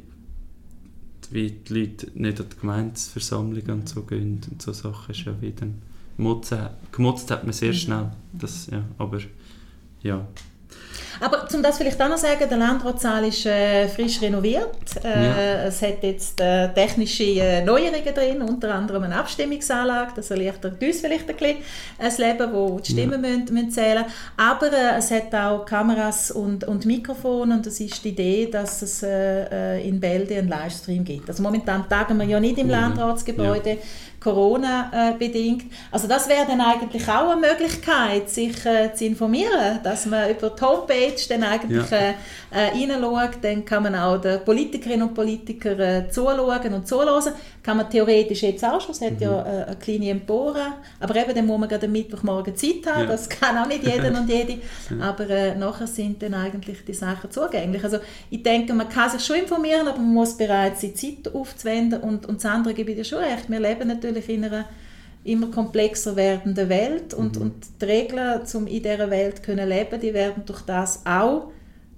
wie 1.31 1.51
die 1.51 1.75
Leute 1.75 2.11
nicht 2.15 2.41
an 2.41 2.47
die 2.51 2.61
Gemeindeversammlung 2.61 3.65
und 3.69 3.89
so 3.89 4.03
gehen 4.03 4.41
und 4.51 4.63
so 4.63 4.73
Sachen 4.73 5.13
ist 5.13 5.25
ja 5.25 5.35
wie 5.41 5.53
dann 5.53 5.83
gemotzt 6.17 7.31
hat 7.31 7.45
man 7.45 7.53
sehr 7.53 7.73
schnell, 7.73 8.13
das, 8.33 8.67
ja, 8.67 8.85
aber 8.99 9.21
ja, 10.03 10.29
Aber 11.21 11.47
um 11.53 11.63
das 11.63 11.79
vielleicht 11.79 12.01
auch 12.01 12.09
noch 12.09 12.17
zu 12.17 12.23
sagen, 12.23 12.49
der 12.49 12.59
Landratssaal 12.59 13.25
ist 13.27 13.47
äh, 13.47 13.89
frisch 13.89 14.21
renoviert. 14.21 14.69
Äh, 15.05 15.09
Ja. 15.09 15.65
Es 15.65 15.81
hat 15.83 16.03
jetzt 16.03 16.41
äh, 16.41 16.69
technische 16.75 17.23
äh, 17.25 17.63
Neuerungen 17.65 18.15
drin, 18.15 18.43
unter 18.43 18.75
anderem 18.75 19.05
eine 19.05 19.17
Abstimmungsanlage. 19.17 20.13
Das 20.17 20.31
erleichtert 20.31 20.83
uns 20.83 21.01
vielleicht 21.01 21.29
ein 21.29 21.37
bisschen 21.37 21.57
das 21.99 22.19
Leben, 22.19 22.53
wo 22.53 22.79
die 22.81 22.93
Stimmen 22.93 23.21
müssen, 23.21 23.55
müssen 23.55 23.71
zählen 23.71 24.05
Aber 24.37 24.67
äh, 24.73 24.99
es 24.99 25.11
hat 25.11 25.35
auch 25.35 25.65
Kameras 25.65 26.31
und, 26.31 26.65
und 26.65 26.85
Mikrofone 26.87 27.55
und 27.55 27.67
das 27.67 27.79
ist 27.81 28.05
die 28.05 28.09
Idee, 28.11 28.49
dass 28.51 28.83
es 28.83 29.03
äh, 29.03 29.81
in 29.87 30.01
Bälde 30.01 30.37
einen 30.37 30.49
Livestream 30.49 31.05
gibt. 31.05 31.29
Also 31.29 31.43
momentan 31.43 31.89
tagen 31.89 32.19
wir 32.19 32.27
ja 32.27 32.41
nicht 32.41 32.59
im 32.59 32.67
Mhm. 32.67 32.73
Landratsgebäude. 32.73 33.79
Corona-bedingt. 34.23 35.65
Also 35.91 36.07
das 36.09 36.29
wäre 36.29 36.47
dann 36.47 36.61
eigentlich 36.61 37.09
auch 37.09 37.31
eine 37.31 37.41
Möglichkeit, 37.41 38.31
sich 38.31 38.65
äh, 38.65 38.93
zu 38.95 39.05
informieren, 39.05 39.81
dass 39.83 40.07
man 40.07 40.31
über 40.31 40.51
die 40.51 40.63
Homepage 40.63 41.17
dann 41.29 41.45
eigentlich 41.45 41.91
Ja. 41.91 41.97
äh, 41.97 42.15
äh, 42.51 42.71
reinschaut, 42.71 43.43
dann 43.43 43.65
kann 43.65 43.83
man 43.83 43.95
auch 43.95 44.19
den 44.19 44.45
Politikerinnen 44.45 45.09
und 45.09 45.15
Politikern 45.15 45.81
äh, 45.81 46.09
zuschauen 46.11 46.75
und 46.75 46.87
zuhören. 46.87 47.33
Kann 47.63 47.77
man 47.77 47.89
theoretisch 47.89 48.43
jetzt 48.43 48.65
auch 48.65 48.81
schon, 48.81 48.91
es 48.91 49.01
hat 49.01 49.21
ja 49.21 49.41
äh, 49.43 49.65
eine 49.65 49.77
kleine 49.77 50.11
Empore, 50.11 50.73
aber 50.99 51.15
eben 51.15 51.33
dann 51.35 51.47
muss 51.47 51.61
man 51.61 51.69
gerade 51.69 51.87
am 51.87 51.93
Mittwochmorgen 51.93 52.57
Zeit 52.57 52.85
haben, 52.87 53.03
Ja. 53.03 53.07
das 53.07 53.29
kann 53.29 53.57
auch 53.57 53.69
nicht 53.69 53.85
jeder 53.85 54.09
und 54.19 54.29
jede, 54.29 54.59
aber 55.01 55.31
äh, 55.31 55.55
nachher 55.55 55.87
sind 55.87 56.23
dann 56.23 56.35
eigentlich 56.35 56.85
die 56.85 56.95
Sachen 56.95 57.31
zugänglich. 57.31 57.85
Also 57.85 57.99
ich 58.31 58.43
denke, 58.43 58.75
man 58.75 58.89
kann 58.89 59.11
sich 59.11 59.25
schon 59.25 59.37
informieren, 59.37 59.87
aber 59.87 59.99
man 59.99 60.13
muss 60.13 60.37
bereit 60.37 60.79
sein, 60.79 60.97
Zeit 60.97 61.33
aufzuwenden. 61.33 62.01
Und, 62.01 62.27
und 62.27 62.43
das 62.43 62.51
andere 62.51 62.75
gebe 62.75 62.91
ich 62.91 62.97
dir 62.97 63.05
schon 63.05 63.19
recht, 63.21 63.49
wir 63.49 63.61
leben 63.61 63.87
natürlich 63.87 64.29
in 64.29 64.45
einer 64.45 64.65
immer 65.25 65.49
komplexer 65.49 66.17
werdenden 66.17 66.69
Welt. 66.69 67.15
Und, 67.15 67.37
mhm. 67.37 67.43
und 67.43 67.55
die 67.81 67.85
Regeln, 67.85 68.41
um 68.55 68.67
in 68.67 68.83
dieser 68.83 69.11
Welt 69.11 69.43
können 69.43 69.69
leben, 69.69 70.01
die 70.01 70.13
werden 70.13 70.43
durch 70.47 70.63
das 70.63 71.03
auch 71.07 71.53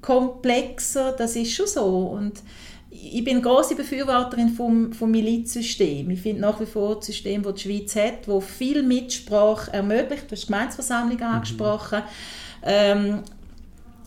komplexer. 0.05 1.13
Das 1.13 1.35
ist 1.35 1.53
schon 1.53 1.67
so 1.67 1.85
und 1.85 2.43
ich 2.91 3.25
bin 3.25 3.35
eine 3.35 3.43
große 3.43 3.75
Befürworterin 3.75 4.51
vom, 4.51 4.93
vom 4.93 5.11
Milizsystem. 5.11 6.11
Ich 6.11 6.21
finde 6.21 6.43
nach 6.43 6.61
wie 6.61 6.67
vor 6.67 6.97
das 6.97 7.07
System, 7.07 7.43
das 7.43 7.55
die 7.55 7.63
Schweiz 7.63 7.97
hat, 7.97 8.29
wo 8.29 8.41
viel 8.41 8.83
Mitsprache 8.83 9.73
ermöglicht. 9.73 10.31
Du 10.31 10.33
hast 10.33 10.43
die 10.43 10.47
Gemeinsversammlung 10.47 11.17
mhm. 11.17 11.23
angesprochen. 11.25 12.03
Ähm, 12.63 13.23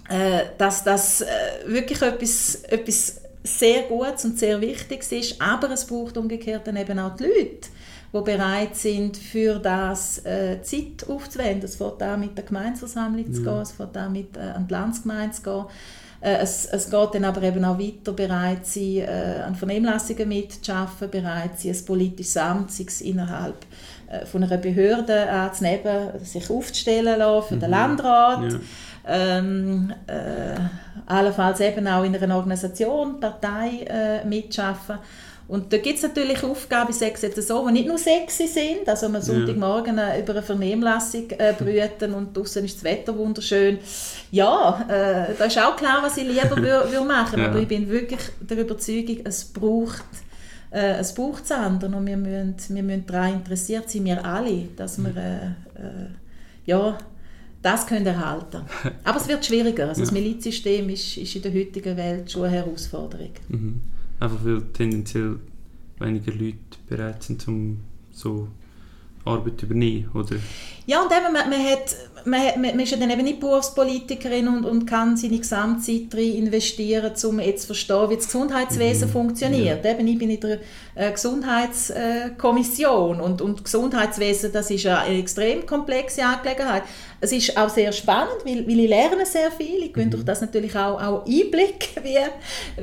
äh, 0.10 0.45
dass 0.58 0.86
das 0.86 1.22
äh, 1.22 1.28
wirklich 1.66 2.02
etwas, 2.02 2.64
etwas 2.64 3.22
sehr 3.43 3.84
Gutes 3.84 4.24
und 4.24 4.39
sehr 4.39 4.60
Wichtiges 4.62 5.12
ist, 5.12 5.41
aber 5.41 5.70
es 5.72 5.86
braucht 5.86 6.18
umgekehrt 6.18 6.66
dann 6.66 6.78
eben 6.78 6.98
auch 6.98 7.16
die 7.16 7.24
Leute, 7.24 7.68
die 8.14 8.22
bereit 8.22 8.76
sind, 8.76 9.18
für 9.18 9.60
das 9.60 10.24
äh, 10.26 10.62
Zeit 10.62 11.08
aufzuwenden. 11.08 11.66
Es 11.66 11.76
fängt 11.76 12.01
auch 12.01 12.18
mit 12.18 12.38
der 12.38 12.45
Gemeindeversammlung 12.45 13.34
zu 13.34 13.43
gehen, 13.43 13.62
es 13.62 13.72
fängt 13.72 13.97
auch 13.97 14.10
mit 14.10 14.38
äh, 14.38 14.41
an 14.41 14.68
die 14.68 14.74
Landsgemeinde 14.74 15.36
zu 15.36 15.41
gehen. 15.43 15.66
Äh, 16.20 16.38
es, 16.38 16.66
es 16.66 16.89
geht 16.89 17.14
dann 17.14 17.26
aber 17.26 17.43
eben 17.43 17.64
auch 17.64 17.78
weiter, 17.78 18.14
bereit 18.14 18.66
sein, 18.66 18.97
äh, 18.97 19.41
an 19.45 19.55
Vernehmlassungen 19.55 20.28
mitzuarbeiten, 20.28 21.12
bereit 21.12 21.60
sein, 21.60 21.74
ein 21.74 21.86
politisches 21.86 22.38
Amt, 22.38 22.72
sei 22.72 22.86
es 22.88 23.01
innerhalb 23.01 23.66
äh, 24.10 24.26
von 24.26 24.43
einer 24.43 24.58
Behörde 24.58 25.30
anzunehmen, 25.30 26.20
sich 26.24 26.49
aufzustellen 26.49 27.20
lassen 27.20 27.47
für 27.47 27.55
mhm. 27.55 27.60
den 27.60 27.70
Landrat. 27.70 28.51
Ja. 28.51 28.60
Ähm, 29.10 29.93
äh, 30.08 30.60
allenfalls 31.05 31.62
eben 31.62 31.88
auch 31.88 32.03
in 32.03 32.16
einer 32.16 32.36
Organisation, 32.36 33.20
Partei 33.20 33.86
äh, 33.88 34.26
mitschaffen. 34.26 34.97
Und 35.48 35.72
da 35.72 35.78
gibt 35.78 35.98
es 35.98 36.04
natürlich 36.04 36.43
Aufgaben, 36.43 36.89
ich 36.89 36.98
sage 36.98 37.14
es 37.16 37.22
jetzt 37.22 37.48
so, 37.48 37.66
die 37.68 37.74
nicht 37.74 37.88
nur 37.88 37.98
sexy 37.98 38.48
sind, 38.48 38.88
also 38.88 39.06
am 39.06 39.22
Sonntagmorgen 39.22 39.98
äh, 39.98 40.20
über 40.20 40.34
eine 40.34 40.43
Vernehmlassung 40.43 41.30
äh, 41.38 41.54
brüten 41.58 42.14
und 42.14 42.36
draußen 42.36 42.66
ist 42.66 42.78
das 42.78 42.84
Wetter 42.84 43.18
wunderschön. 43.18 43.80
Ja, 44.32 44.86
äh, 44.89 45.34
da 45.38 45.45
ist 45.45 45.58
auch 45.58 45.78
klar, 45.78 46.00
was 46.04 46.18
ich 46.18 46.28
lieber 46.28 46.58
würde 46.58 46.91
wür 46.91 47.04
machen, 47.06 47.39
ja. 47.39 47.48
aber 47.48 47.60
ich 47.60 47.68
bin 47.68 47.88
wirklich 47.89 48.20
der 48.41 48.58
Überzeugung, 48.58 49.20
es 49.24 49.45
braucht 49.45 50.04
äh, 50.70 51.00
es 51.00 51.14
braucht 51.14 51.50
anderen 51.52 51.93
und 51.93 52.06
wir 52.06 52.18
müssen, 52.18 52.76
wir 52.76 52.84
müssen 52.84 53.06
daran 53.06 53.36
interessiert 53.36 53.89
sein, 53.89 54.04
wir 54.04 54.26
alle, 54.26 54.68
dass 54.76 54.98
wir 54.98 55.16
äh, 55.16 55.45
äh, 55.82 56.10
ja, 56.66 56.98
das 57.62 57.88
können 57.88 58.06
erhalten. 58.06 58.62
Aber 59.04 59.18
es 59.18 59.28
wird 59.28 59.45
schwieriger. 59.45 59.88
Also 59.88 60.02
ja. 60.02 60.06
Das 60.06 60.12
Milizsystem 60.12 60.89
ist, 60.89 61.18
ist 61.18 61.36
in 61.36 61.41
der 61.41 61.54
heutigen 61.54 61.95
Welt 61.98 62.32
schon 62.32 62.43
eine 62.43 62.58
Herausforderung. 62.58 63.32
Mhm. 63.48 63.82
Einfach 64.20 64.43
weil 64.43 64.61
tendenziell 64.74 65.39
weniger 65.99 66.32
Leute 66.32 66.57
bereit 66.88 67.24
sind, 67.24 67.47
um 67.47 67.80
so 68.11 68.47
Arbeit 69.28 69.59
zu 69.59 69.65
übernehmen, 69.65 70.09
oder? 70.13 70.38
Ja, 70.86 71.01
und 71.01 71.11
eben, 71.11 71.34
man, 71.34 71.49
man, 71.49 71.65
hat, 71.65 71.95
man, 72.26 72.61
man 72.61 72.80
ist 72.80 72.91
ja 72.91 72.97
dann 72.97 73.09
eben 73.09 73.24
nicht 73.24 73.41
Berufspolitikerin 73.41 74.47
und, 74.47 74.63
und 74.65 74.86
kann 74.86 75.18
seine 75.18 75.38
Gesamtzeit 75.38 76.13
investieren, 76.13 77.11
um 77.26 77.41
jetzt 77.41 77.63
zu 77.63 77.68
verstehen, 77.68 78.09
wie 78.09 78.15
das 78.15 78.28
Gesundheitswesen 78.28 79.09
mhm. 79.09 79.11
funktioniert. 79.11 79.84
Ja. 79.84 79.91
Eben, 79.91 80.07
ich 80.07 80.18
bin 80.18 80.30
in 80.30 80.39
der 80.39 80.59
äh, 80.95 81.11
Gesundheitskommission 81.11 83.20
und, 83.20 83.41
und 83.41 83.65
Gesundheitswesen, 83.65 84.53
das 84.53 84.72
ist 84.72 84.86
eine 84.86 85.20
extrem 85.20 85.65
komplexe 85.65 86.24
Angelegenheit. 86.24 86.84
Es 87.20 87.32
ist 87.32 87.57
auch 87.57 87.70
sehr 87.70 87.91
spannend, 87.91 88.45
weil, 88.45 88.68
weil 88.68 88.80
ich 88.80 88.89
lerne 88.89 89.26
sehr 89.26 89.51
viel. 89.51 89.84
Ich 89.84 89.93
gewinne 89.93 90.07
mhm. 90.07 90.11
durch 90.11 90.26
das 90.26 90.41
natürlich 90.41 90.76
auch, 90.76 91.01
auch 91.01 91.26
Einblick, 91.26 91.89
wie, 92.03 92.18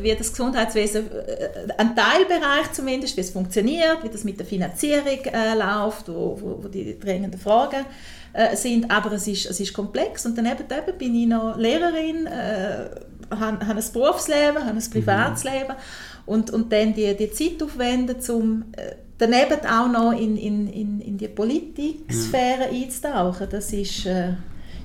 wie 0.01 0.15
das 0.15 0.31
Gesundheitswesen, 0.31 1.11
äh, 1.11 1.73
ein 1.79 1.95
Teilbereich 1.95 2.73
zumindest, 2.73 3.17
wie 3.17 3.21
es 3.21 3.31
funktioniert, 3.31 4.03
wie 4.03 4.09
das 4.09 4.25
mit 4.25 4.39
der 4.39 4.47
Finanzierung 4.47 5.25
äh, 5.25 5.55
läuft, 5.55 6.09
wo, 6.09 6.39
wo, 6.41 6.65
wo 6.65 6.69
die 6.69 6.99
drängenden 6.99 7.41
Fragen 7.41 7.85
äh, 8.33 8.57
sind, 8.57 8.91
aber 8.91 9.13
es 9.13 9.29
ist, 9.29 9.47
es 9.47 9.61
ist 9.61 9.73
komplex 9.73 10.27
und 10.27 10.37
daneben 10.37 10.65
eben 10.65 10.99
bin 10.99 11.15
ich 11.15 11.27
noch 11.27 11.57
Lehrerin, 11.57 12.27
äh, 12.27 12.91
habe, 13.31 13.67
habe 13.67 13.81
ein 13.81 13.93
Berufsleben, 13.93 14.59
habe 14.59 14.71
ein 14.71 14.77
mhm. 14.77 14.91
Privatsleben 14.91 15.69
mhm. 15.69 16.23
und, 16.27 16.51
und 16.51 16.73
dann 16.73 16.93
die, 16.95 17.17
die 17.17 17.31
Zeit 17.31 17.63
aufwenden, 17.63 18.17
um 18.29 18.65
äh, 18.77 18.97
daneben 19.19 19.61
auch 19.67 19.89
noch 19.89 20.13
in, 20.13 20.37
in, 20.37 20.69
in, 20.69 21.01
in 21.01 21.19
die 21.19 21.29
Politiksphäre 21.29 22.71
mhm. 22.71 22.83
einzutauchen, 22.83 23.49
das 23.51 23.73
ist, 23.73 24.07
äh, 24.07 24.35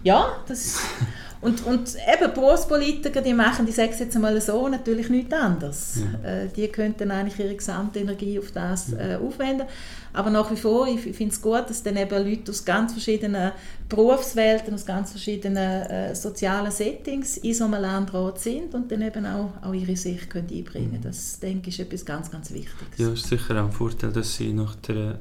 ja, 0.04 0.38
das 0.48 0.80
Und, 1.42 1.66
und 1.66 1.96
eben 1.96 2.34
Berufspolitiker, 2.34 3.22
die 3.22 3.34
machen, 3.34 3.66
die 3.66 3.72
sage 3.72 3.94
jetzt 3.98 4.16
einmal 4.16 4.40
so, 4.42 4.68
natürlich 4.68 5.10
nichts 5.10 5.34
anderes. 5.34 6.02
Ja. 6.22 6.30
Äh, 6.30 6.48
die 6.50 6.68
könnten 6.68 7.12
eigentlich 7.12 7.40
ihre 7.40 7.56
gesamte 7.56 8.00
Energie 8.00 8.38
auf 8.38 8.52
das 8.52 8.92
äh, 8.92 9.18
aufwenden. 9.22 9.66
Aber 10.14 10.30
nach 10.30 10.50
wie 10.52 10.56
vor, 10.56 10.88
ich 10.88 11.02
finde 11.02 11.34
es 11.34 11.42
gut, 11.42 11.70
dass 11.70 11.84
dann 11.84 11.98
eben 11.98 12.28
Leute 12.28 12.52
aus 12.52 12.66
ganz 12.66 12.94
verschiedenen 12.94 13.52
Berufswelten, 13.88 14.74
aus 14.74 14.86
ganz 14.86 15.12
verschiedenen 15.12 15.84
äh, 15.84 16.16
sozialen 16.16 16.72
Settings 16.72 17.38
in 17.38 17.54
so 17.54 17.66
einem 17.66 17.82
Landrat 17.82 18.40
sind 18.40 18.74
und 18.74 18.92
dann 18.92 19.02
eben 19.02 19.26
auch, 19.26 19.52
auch 19.62 19.74
ihre 19.74 19.96
Sicht 19.96 20.30
können 20.30 20.48
einbringen 20.50 20.92
können. 20.92 21.00
Mhm. 21.00 21.04
Das, 21.04 21.40
denke 21.40 21.70
ich, 21.70 21.80
ist 21.80 21.86
etwas 21.86 22.06
ganz, 22.06 22.32
ganz 22.32 22.52
Wichtiges. 22.52 22.98
Ja, 22.98 23.12
ist 23.12 23.28
sicher 23.28 23.62
auch 23.62 23.68
ein 23.68 23.72
Vorteil, 23.72 24.12
dass 24.12 24.36
sie 24.36 24.54
nach 24.54 24.76
der 24.76 25.20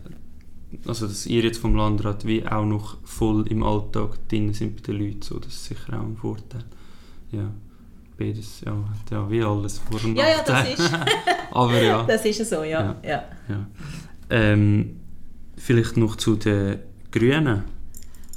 also 0.87 1.07
dass 1.07 1.27
ihr 1.27 1.43
jetzt 1.43 1.59
vom 1.59 1.75
Landrat 1.75 2.27
wie 2.27 2.47
auch 2.47 2.65
noch 2.65 2.99
voll 3.05 3.47
im 3.49 3.63
Alltag 3.63 4.29
drin 4.29 4.53
sind 4.53 4.77
bei 4.77 4.93
den 4.93 4.99
Leuten, 4.99 5.23
so, 5.23 5.39
das 5.39 5.55
ist 5.55 5.65
sicher 5.65 5.95
auch 5.95 6.03
ein 6.03 6.17
Vorteil. 6.17 6.65
Ja, 7.33 7.51
beides, 8.19 8.61
ja, 8.65 8.77
ja 9.11 9.31
wie 9.31 9.43
alles 9.43 9.79
vor 9.79 10.03
und 10.05 10.17
Ja, 10.17 10.29
ja, 10.29 10.43
das 10.45 10.79
ist, 10.79 10.93
Aber 11.51 11.81
ja. 11.81 12.03
das 12.07 12.25
ist 12.25 12.49
so, 12.49 12.63
ja. 12.63 12.97
ja. 13.03 13.25
ja. 13.49 13.67
Ähm, 14.31 15.01
vielleicht 15.57 15.97
noch 15.97 16.17
zu 16.17 16.37
den 16.37 16.79
Grünen. 17.11 17.65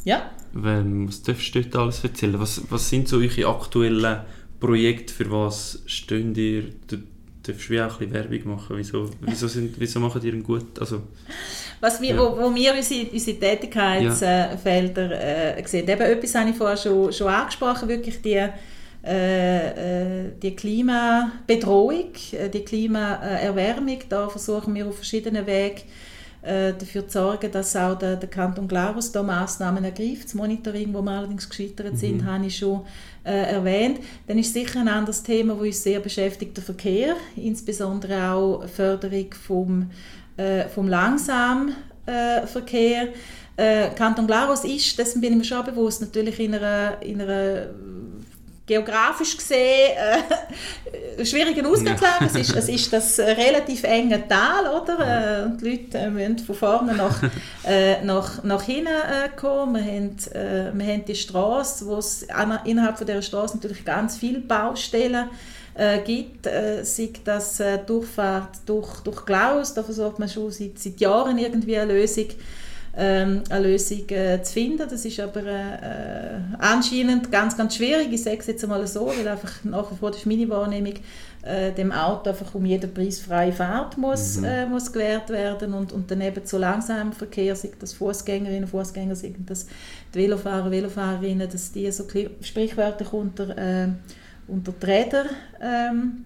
Ja. 0.03 0.31
Was 0.53 1.21
darfst 1.21 1.55
du 1.55 1.61
dort 1.61 1.75
alles 1.75 2.03
erzählen? 2.03 2.39
Was, 2.39 2.61
was 2.69 2.89
sind 2.89 3.07
so 3.07 3.17
eure 3.17 3.47
aktuellen 3.47 4.21
Projekte, 4.59 5.13
für 5.13 5.31
was 5.31 5.81
stehen 5.85 6.35
ihr? 6.35 6.63
Du 6.87 6.97
darfst 7.43 7.69
wie 7.69 7.81
auch 7.81 7.99
ein 7.99 8.09
bisschen 8.09 8.13
Werbung 8.13 8.55
machen. 8.55 8.77
Wieso, 8.77 9.09
wieso, 9.21 9.47
sind, 9.47 9.79
wieso 9.79 9.99
machen 9.99 10.21
ihr 10.23 10.33
einen 10.33 10.43
gut... 10.43 10.79
Also, 10.79 11.03
was 11.79 12.01
wir, 12.01 12.09
ja. 12.09 12.17
wo, 12.17 12.37
wo 12.37 12.53
wir 12.53 12.75
unsere, 12.75 13.09
unsere 13.09 13.39
Tätigkeitsfelder 13.39 15.11
ja. 15.11 15.57
äh, 15.57 15.67
sehen. 15.67 15.87
Eben 15.87 16.01
etwas 16.01 16.35
habe 16.35 16.49
ich 16.49 16.55
vorher 16.55 16.77
schon, 16.77 17.11
schon 17.11 17.27
angesprochen, 17.27 17.89
wirklich 17.89 18.21
die, 18.21 18.47
die 19.03 20.55
Klimabedrohung, 20.55 22.11
äh, 22.33 22.49
die 22.49 22.63
Klimaerwärmung. 22.63 23.99
Da 24.09 24.29
versuchen 24.29 24.75
wir 24.75 24.87
auf 24.87 24.97
verschiedenen 24.97 25.47
Wegen 25.47 25.81
äh, 26.43 26.73
dafür 26.73 27.07
zu 27.07 27.19
sorgen, 27.19 27.51
dass 27.51 27.75
auch 27.75 27.97
der, 27.97 28.15
der 28.15 28.29
Kanton 28.29 28.67
Glarus 28.67 29.11
da 29.11 29.23
Massnahmen 29.23 29.83
ergreift. 29.83 30.25
Das 30.25 30.33
Monitoring, 30.33 30.93
wo 30.93 31.01
wir 31.01 31.11
allerdings 31.11 31.49
gescheitert 31.49 31.97
sind, 31.97 32.21
mhm. 32.21 32.25
habe 32.25 32.45
ich 32.45 32.57
schon 32.57 32.81
äh, 33.23 33.53
erwähnt. 33.53 33.99
Dann 34.27 34.37
ist 34.37 34.53
sicher 34.53 34.81
ein 34.81 34.87
anderes 34.87 35.23
Thema, 35.23 35.53
das 35.53 35.63
uns 35.63 35.83
sehr 35.83 35.99
beschäftigt, 35.99 36.57
der 36.57 36.63
Verkehr, 36.63 37.15
insbesondere 37.35 38.31
auch 38.31 38.67
Förderung 38.67 39.33
vom 39.33 39.89
äh, 40.37 40.69
vom 40.69 40.87
Langsamverkehr. 40.87 43.09
Äh, 43.57 43.89
Kanton 43.95 44.27
Glarus 44.27 44.63
ist, 44.63 44.97
dessen 44.97 45.19
bin 45.21 45.33
ich 45.33 45.39
mir 45.39 45.43
schon 45.43 45.65
bewusst, 45.65 46.01
natürlich 46.01 46.39
in 46.39 46.55
einer, 46.55 47.01
in 47.01 47.21
einer 47.21 47.67
geografisch 48.65 49.37
gesehen 49.37 49.97
äh, 49.97 51.25
schwierigen 51.25 51.65
Ausgangslage. 51.65 52.25
es, 52.25 52.35
ist, 52.35 52.55
es 52.55 52.69
ist 52.69 52.93
das 52.93 53.19
relativ 53.19 53.83
enge 53.83 54.27
Tal, 54.27 54.67
oder? 54.67 55.41
Äh, 55.41 55.45
und 55.45 55.61
die 55.61 55.69
Leute 55.69 55.97
äh, 55.97 56.09
müssen 56.09 56.39
von 56.39 56.55
vorne 56.55 56.93
nach, 56.93 57.21
äh, 57.65 58.03
nach, 58.03 58.43
nach 58.43 58.63
hinten 58.63 58.87
äh, 58.87 59.29
kommen. 59.35 59.75
Wir 59.75 59.91
haben, 59.91 60.17
äh, 60.33 60.71
wir 60.73 60.93
haben 60.93 61.05
die 61.05 61.15
Straße, 61.15 61.85
wo 61.85 61.97
es 61.97 62.25
innerhalb 62.65 62.97
von 62.97 63.07
dieser 63.07 63.21
Straße 63.21 63.57
natürlich 63.57 63.83
ganz 63.85 64.17
viele 64.17 64.39
Baustellen 64.39 65.29
gibt 66.03 66.47
äh, 66.47 66.83
sei 66.83 67.11
das 67.23 67.63
Durchfahrt 67.87 68.57
durch, 68.65 68.99
durch 69.05 69.25
Klaus, 69.25 69.73
da 69.73 69.81
versucht 69.81 70.19
man 70.19 70.27
schon 70.27 70.51
seit, 70.51 70.77
seit 70.77 70.99
Jahren 70.99 71.37
irgendwie 71.37 71.77
eine 71.77 71.93
Lösung, 71.93 72.25
ähm, 72.97 73.43
eine 73.49 73.67
Lösung 73.67 74.09
äh, 74.09 74.41
zu 74.43 74.53
finden. 74.53 74.87
Das 74.89 75.05
ist 75.05 75.19
aber 75.19 75.45
äh, 75.45 76.39
anscheinend 76.59 77.31
ganz, 77.31 77.55
ganz 77.55 77.75
schwierig. 77.75 78.11
Ich 78.11 78.23
sage 78.23 78.37
es 78.39 78.47
jetzt 78.47 78.63
einmal 78.63 78.85
so, 78.87 79.07
weil 79.07 79.27
einfach 79.27 79.63
nach 79.63 79.91
wie 79.91 79.95
vor, 79.95 80.11
das 80.11 80.19
ist 80.19 80.25
meine 80.25 80.49
Wahrnehmung, 80.49 80.93
äh, 81.43 81.71
dem 81.71 81.91
Auto 81.91 82.29
einfach 82.29 82.53
um 82.53 82.65
jeden 82.65 82.93
Preis 82.93 83.19
freie 83.19 83.53
Fahrt 83.53 83.97
muss, 83.97 84.37
mhm. 84.37 84.43
äh, 84.43 84.65
muss 84.65 84.91
gewährt 84.91 85.29
werden 85.29 85.73
und, 85.73 85.91
und 85.91 86.11
daneben 86.11 86.45
zu 86.45 86.57
langsamem 86.57 87.13
Verkehr, 87.13 87.55
sei 87.55 87.71
das 87.79 87.93
Fußgängerinnen, 87.93 88.67
Fußgänger, 88.67 89.15
sei 89.15 89.33
das 89.45 89.67
die 90.13 90.19
Velofahrer, 90.19 90.69
Velofahrerinnen, 90.69 91.49
dass 91.49 91.71
die 91.71 91.91
so 91.91 92.05
sprichwörtlich 92.41 93.13
unter 93.13 93.57
äh, 93.57 93.87
unter 94.47 94.73
die 94.73 94.85
Räder 94.85 95.25
ähm, 95.61 96.25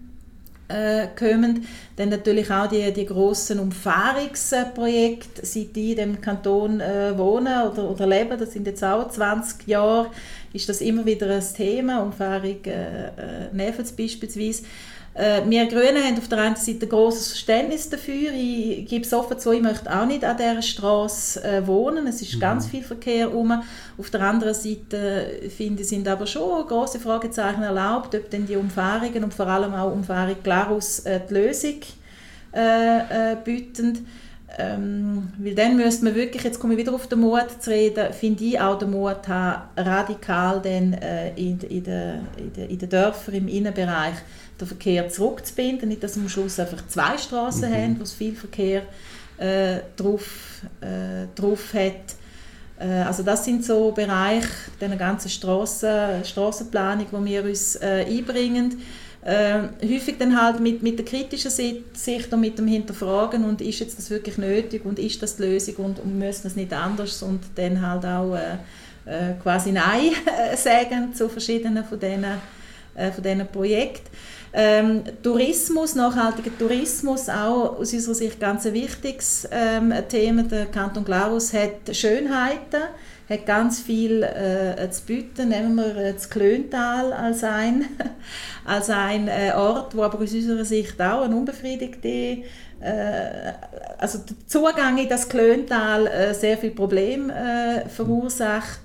äh, 0.68 1.06
kommen. 1.18 1.66
Dann 1.96 2.08
natürlich 2.08 2.50
auch 2.50 2.66
die, 2.66 2.92
die 2.92 3.06
grossen 3.06 3.58
Umfahrungsprojekte, 3.58 5.44
seit 5.44 5.76
die 5.76 5.92
in 5.92 5.96
dem 5.96 6.20
Kanton 6.20 6.80
äh, 6.80 7.16
wohnen 7.16 7.70
oder, 7.70 7.90
oder 7.90 8.06
leben, 8.06 8.38
das 8.38 8.52
sind 8.52 8.66
jetzt 8.66 8.82
auch 8.84 9.08
20 9.08 9.66
Jahre, 9.66 10.10
ist 10.52 10.68
das 10.68 10.80
immer 10.80 11.04
wieder 11.06 11.28
ein 11.34 11.44
Thema. 11.54 12.02
Umfahrung 12.02 12.64
äh, 12.64 13.06
äh, 13.06 13.10
Nefels 13.52 13.92
beispielsweise. 13.92 14.64
Äh, 15.16 15.40
wir 15.48 15.64
Grünen 15.66 16.04
haben 16.04 16.18
auf 16.18 16.28
der 16.28 16.38
einen 16.38 16.56
Seite 16.56 16.84
ein 16.84 16.88
grosses 16.90 17.28
Verständnis 17.28 17.88
dafür. 17.88 18.32
Ich 18.34 18.86
gebe 18.86 19.02
es 19.02 19.14
offen 19.14 19.38
zu, 19.38 19.50
ich 19.52 19.62
möchte 19.62 19.90
auch 19.90 20.04
nicht 20.04 20.22
an 20.22 20.36
dieser 20.36 20.60
Straße 20.60 21.42
äh, 21.42 21.66
wohnen. 21.66 22.06
Es 22.06 22.20
ist 22.20 22.34
mhm. 22.34 22.40
ganz 22.40 22.66
viel 22.66 22.82
Verkehr 22.82 23.28
rum. 23.28 23.62
Auf 23.96 24.10
der 24.10 24.20
anderen 24.20 24.52
Seite 24.52 25.40
finde 25.56 25.82
ich, 25.82 25.88
sind 25.88 26.06
aber 26.06 26.26
schon 26.26 26.66
große 26.66 27.00
Fragezeichen 27.00 27.62
erlaubt, 27.62 28.14
ob 28.14 28.28
denn 28.28 28.46
die 28.46 28.56
Umfahrungen 28.56 29.24
und 29.24 29.32
vor 29.32 29.46
allem 29.46 29.72
auch 29.72 29.90
Umfahrung 29.90 30.36
Glarus 30.42 30.98
äh, 31.00 31.20
die 31.26 31.34
Lösung 31.34 31.80
äh, 32.54 33.32
äh, 33.32 33.36
bieten. 33.42 34.06
Ähm, 34.58 35.32
weil 35.38 35.54
dann 35.54 35.76
müsste 35.76 36.04
man 36.04 36.14
wirklich, 36.14 36.42
jetzt 36.42 36.60
komme 36.60 36.74
ich 36.74 36.78
wieder 36.80 36.94
auf 36.94 37.08
den 37.08 37.20
Mut 37.20 37.46
zu 37.60 37.70
reden, 37.70 38.12
finde 38.12 38.44
ich 38.44 38.60
auch 38.60 38.78
den 38.78 38.90
Mut 38.90 39.28
haben, 39.28 39.62
radikal 39.76 40.62
dann, 40.62 40.92
äh, 40.94 41.34
in, 41.34 41.58
in, 41.60 41.84
den, 41.84 42.20
in 42.68 42.78
den 42.78 42.88
Dörfern 42.88 43.34
im 43.34 43.48
Innenbereich 43.48 44.14
den 44.60 44.66
Verkehr 44.66 45.08
zurückzubinden, 45.08 45.88
nicht, 45.88 46.02
dass 46.02 46.16
wir 46.16 46.22
am 46.22 46.28
Schluss 46.28 46.58
einfach 46.58 46.86
zwei 46.88 47.18
Straßen 47.18 47.70
mhm. 47.70 47.74
haben, 47.74 47.98
wo 47.98 48.02
es 48.02 48.12
viel 48.12 48.34
Verkehr 48.34 48.82
äh, 49.38 49.80
drauf, 49.96 50.62
äh, 50.80 51.26
drauf 51.34 51.74
hat. 51.74 52.16
Äh, 52.78 53.02
also 53.02 53.22
das 53.22 53.44
sind 53.44 53.64
so 53.64 53.92
Bereiche 53.92 54.48
der 54.80 54.88
ganzen 54.96 55.28
Strassen, 55.28 56.24
Strassenplanung, 56.24 57.06
wo 57.10 57.24
wir 57.24 57.44
uns 57.44 57.76
äh, 57.76 58.06
einbringen. 58.08 58.80
Äh, 59.26 59.68
häufig 59.82 60.18
dann 60.18 60.40
halt 60.40 60.60
mit, 60.60 60.84
mit 60.84 60.98
der 60.98 61.04
kritischen 61.04 61.50
Sicht 61.50 62.32
und 62.32 62.40
mit 62.40 62.58
dem 62.58 62.68
Hinterfragen 62.68 63.44
und 63.44 63.60
ist 63.60 63.80
jetzt 63.80 63.98
das 63.98 64.08
wirklich 64.08 64.38
nötig 64.38 64.84
und 64.84 65.00
ist 65.00 65.20
das 65.20 65.36
die 65.36 65.42
Lösung 65.42 65.74
und, 65.76 65.98
und 65.98 66.16
müssen 66.16 66.44
wir 66.44 66.50
es 66.50 66.54
nicht 66.54 66.72
anders 66.72 67.24
und 67.24 67.40
dann 67.56 67.84
halt 67.84 68.04
auch 68.04 68.36
äh, 68.36 68.54
äh 69.04 69.34
quasi 69.42 69.72
Nein 69.72 70.12
sagen 70.56 71.12
zu 71.12 71.28
verschiedenen 71.28 71.84
von 71.84 71.98
diesen, 71.98 72.24
äh, 72.94 73.10
von 73.10 73.24
diesen 73.24 73.48
Projekten. 73.48 74.08
Ähm, 74.58 75.02
Tourismus, 75.22 75.94
nachhaltiger 75.94 76.50
Tourismus, 76.58 77.28
auch 77.28 77.78
aus 77.78 77.92
unserer 77.92 78.14
Sicht 78.14 78.40
ganz 78.40 78.64
ein 78.64 78.72
wichtiges 78.72 79.46
ähm, 79.50 79.92
Thema. 80.08 80.44
Der 80.44 80.64
Kanton 80.64 81.04
Glarus 81.04 81.52
hat 81.52 81.94
Schönheiten, 81.94 82.80
hat 83.28 83.44
ganz 83.44 83.82
viel 83.82 84.22
äh, 84.22 84.90
zu 84.90 85.02
bieten. 85.02 85.50
Nehmen 85.50 85.74
wir 85.74 85.94
äh, 85.96 86.14
das 86.14 86.30
Klöntal 86.30 87.12
als 87.12 87.44
ein, 87.44 87.84
als 88.64 88.88
ein 88.88 89.28
äh, 89.28 89.52
Ort, 89.54 89.94
wo 89.94 90.02
aber 90.02 90.20
aus 90.20 90.32
unserer 90.32 90.64
Sicht 90.64 91.02
auch 91.02 91.20
ein 91.20 91.34
unbefriedigter 91.34 92.42
äh, 92.80 93.52
also 93.98 94.18
der 94.18 94.36
Zugang 94.46 94.96
in 94.96 95.08
das 95.08 95.28
Klöntal 95.28 96.06
äh, 96.06 96.32
sehr 96.32 96.56
viel 96.56 96.70
Probleme 96.70 97.84
äh, 97.84 97.88
verursacht. 97.90 98.80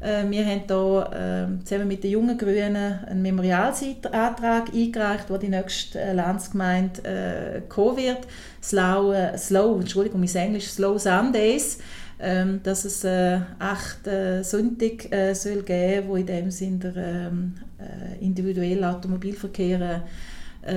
Äh, 0.00 0.24
wir 0.30 0.44
haben 0.46 0.62
hier 0.66 1.10
ähm, 1.14 1.64
zusammen 1.64 1.88
mit 1.88 2.04
den 2.04 2.12
jungen 2.12 2.38
Grünen 2.38 2.76
einen 2.76 3.22
Memorialsantrag 3.22 4.72
eingereicht, 4.72 5.28
wo 5.28 5.36
die 5.36 5.48
nächste 5.48 6.00
äh, 6.00 6.12
Landsgemeinde 6.12 7.02
äh, 7.02 7.60
kommen 7.68 7.96
wird. 7.96 8.26
Slow, 8.62 9.14
Slow, 9.36 9.80
Entschuldigung, 9.80 10.20
mein 10.20 10.34
Englisch, 10.34 10.68
Slow 10.68 10.98
Sundays. 10.98 11.78
Ähm, 12.20 12.60
dass 12.64 12.84
es 12.84 13.04
äh, 13.04 13.38
acht 13.60 14.08
äh, 14.08 14.42
Sonntage 14.42 15.08
äh, 15.12 15.34
soll 15.34 15.62
geben, 15.62 16.08
wo 16.08 16.16
in 16.16 16.26
dem 16.26 16.50
Sinne 16.50 16.78
der 16.78 16.96
ähm, 16.96 17.54
äh, 17.78 18.24
individuelle 18.24 18.90
Automobilverkehr 18.90 20.02
äh, 20.62 20.72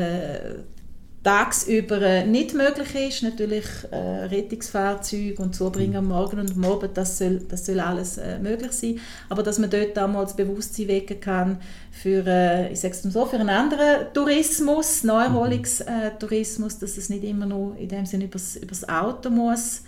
tagsüber 1.23 2.01
äh, 2.01 2.25
nicht 2.25 2.53
möglich 2.53 2.95
ist. 2.95 3.23
Natürlich 3.23 3.65
äh, 3.91 3.95
Rettungsfahrzeuge 3.95 5.41
und 5.41 5.55
Zubringen 5.55 5.97
am 5.97 6.07
Morgen 6.07 6.39
und 6.39 6.51
am 6.51 6.65
Abend, 6.65 6.97
das 6.97 7.17
soll, 7.19 7.41
das 7.47 7.65
soll 7.65 7.79
alles 7.79 8.17
äh, 8.17 8.39
möglich 8.39 8.71
sein. 8.71 8.99
Aber 9.29 9.43
dass 9.43 9.59
man 9.59 9.69
dort 9.69 9.95
das 9.95 10.35
Bewusstsein 10.35 10.87
wecken 10.87 11.19
kann 11.19 11.61
für, 11.91 12.25
äh, 12.25 12.73
ich 12.73 12.79
sag's 12.79 13.03
so, 13.03 13.25
für 13.25 13.37
einen 13.37 13.49
anderen 13.49 14.11
Tourismus, 14.13 15.03
Neuerholungstourismus, 15.03 16.79
dass 16.79 16.97
es 16.97 17.09
nicht 17.09 17.23
immer 17.23 17.45
nur 17.45 17.77
in 17.77 17.89
dem 17.89 18.05
Sinne 18.05 18.25
übers, 18.25 18.55
übers 18.55 18.87
Auto 18.89 19.29
muss 19.29 19.83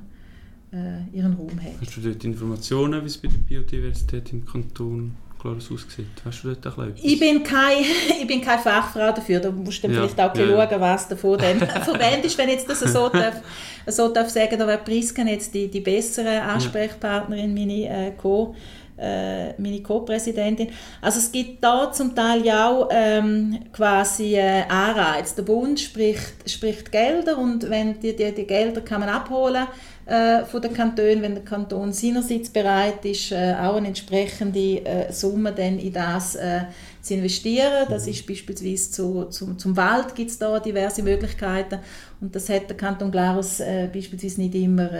ihren 1.12 1.34
Raum 1.34 1.62
hat. 1.62 1.82
Hast 1.82 1.98
du 1.98 2.00
dort 2.00 2.24
Informationen, 2.24 3.02
wie 3.02 3.06
es 3.06 3.18
bei 3.18 3.28
der 3.28 3.36
Biodiversität 3.36 4.32
im 4.32 4.46
Kanton 4.46 5.14
Klares 5.42 5.70
aussieht? 5.72 6.06
Hast 6.24 6.44
du 6.44 6.54
dort 6.54 6.64
etwas? 6.64 7.00
Ich 7.02 7.18
bin, 7.18 7.42
kein, 7.42 7.84
ich 8.20 8.26
bin 8.26 8.40
keine 8.40 8.62
Fachfrau 8.62 9.12
dafür, 9.12 9.40
da 9.40 9.50
musst 9.50 9.82
du 9.82 9.88
ja, 9.88 9.94
vielleicht 9.94 10.20
auch 10.20 10.34
ja. 10.36 10.46
schauen, 10.46 10.80
was 10.80 11.08
davon 11.08 11.38
dann 11.38 11.58
verwendet 11.58 12.26
ist, 12.26 12.38
wenn 12.38 12.48
ich 12.48 12.64
das 12.64 12.80
so 12.80 13.08
darf, 13.08 13.42
so 13.86 14.08
darf 14.08 14.30
sagen, 14.30 14.56
da 14.56 14.66
wäre 14.66 14.78
Prisken 14.78 15.26
jetzt 15.26 15.52
die, 15.52 15.68
die 15.68 15.80
bessere 15.80 16.42
Ansprechpartnerin, 16.42 17.52
meine 17.52 17.88
äh, 17.88 18.12
Co- 18.12 18.54
äh, 19.02 19.60
meine 19.60 19.82
Co-Präsidentin. 19.82 20.68
Also 21.00 21.18
es 21.18 21.32
gibt 21.32 21.62
da 21.62 21.90
zum 21.90 22.14
Teil 22.14 22.44
ja 22.44 22.68
auch 22.68 22.88
ähm, 22.92 23.58
quasi 23.72 24.36
äh, 24.36 24.62
Anreiz. 24.68 25.34
Der 25.34 25.42
Bund 25.42 25.80
spricht, 25.80 26.48
spricht 26.48 26.92
Gelder 26.92 27.38
und 27.38 27.68
wenn 27.68 27.98
die, 28.00 28.14
die, 28.14 28.32
die 28.32 28.46
Gelder 28.46 28.80
kann 28.80 29.00
man 29.00 29.08
abholen 29.08 29.66
äh, 30.06 30.44
von 30.44 30.60
den 30.62 30.72
Kantonen, 30.72 31.22
wenn 31.22 31.34
der 31.34 31.44
Kanton 31.44 31.92
seinerseits 31.92 32.50
bereit 32.50 33.04
ist, 33.04 33.32
äh, 33.32 33.54
auch 33.54 33.76
eine 33.76 33.88
entsprechende 33.88 34.84
äh, 34.84 35.12
Summe 35.12 35.52
dann 35.52 35.78
in 35.78 35.92
das 35.92 36.34
äh, 36.34 36.62
zu 37.00 37.14
investieren. 37.14 37.86
Das 37.88 38.06
ist 38.06 38.26
beispielsweise 38.26 38.90
zu, 38.90 39.24
zu, 39.26 39.54
zum 39.54 39.76
Wald 39.76 40.14
gibt 40.14 40.30
es 40.30 40.38
da 40.38 40.58
diverse 40.60 41.02
Möglichkeiten 41.02 41.78
und 42.20 42.34
das 42.34 42.48
hat 42.48 42.68
der 42.68 42.76
Kanton 42.76 43.10
Glarus 43.10 43.60
äh, 43.60 43.88
beispielsweise 43.92 44.40
nicht 44.40 44.54
immer, 44.54 44.90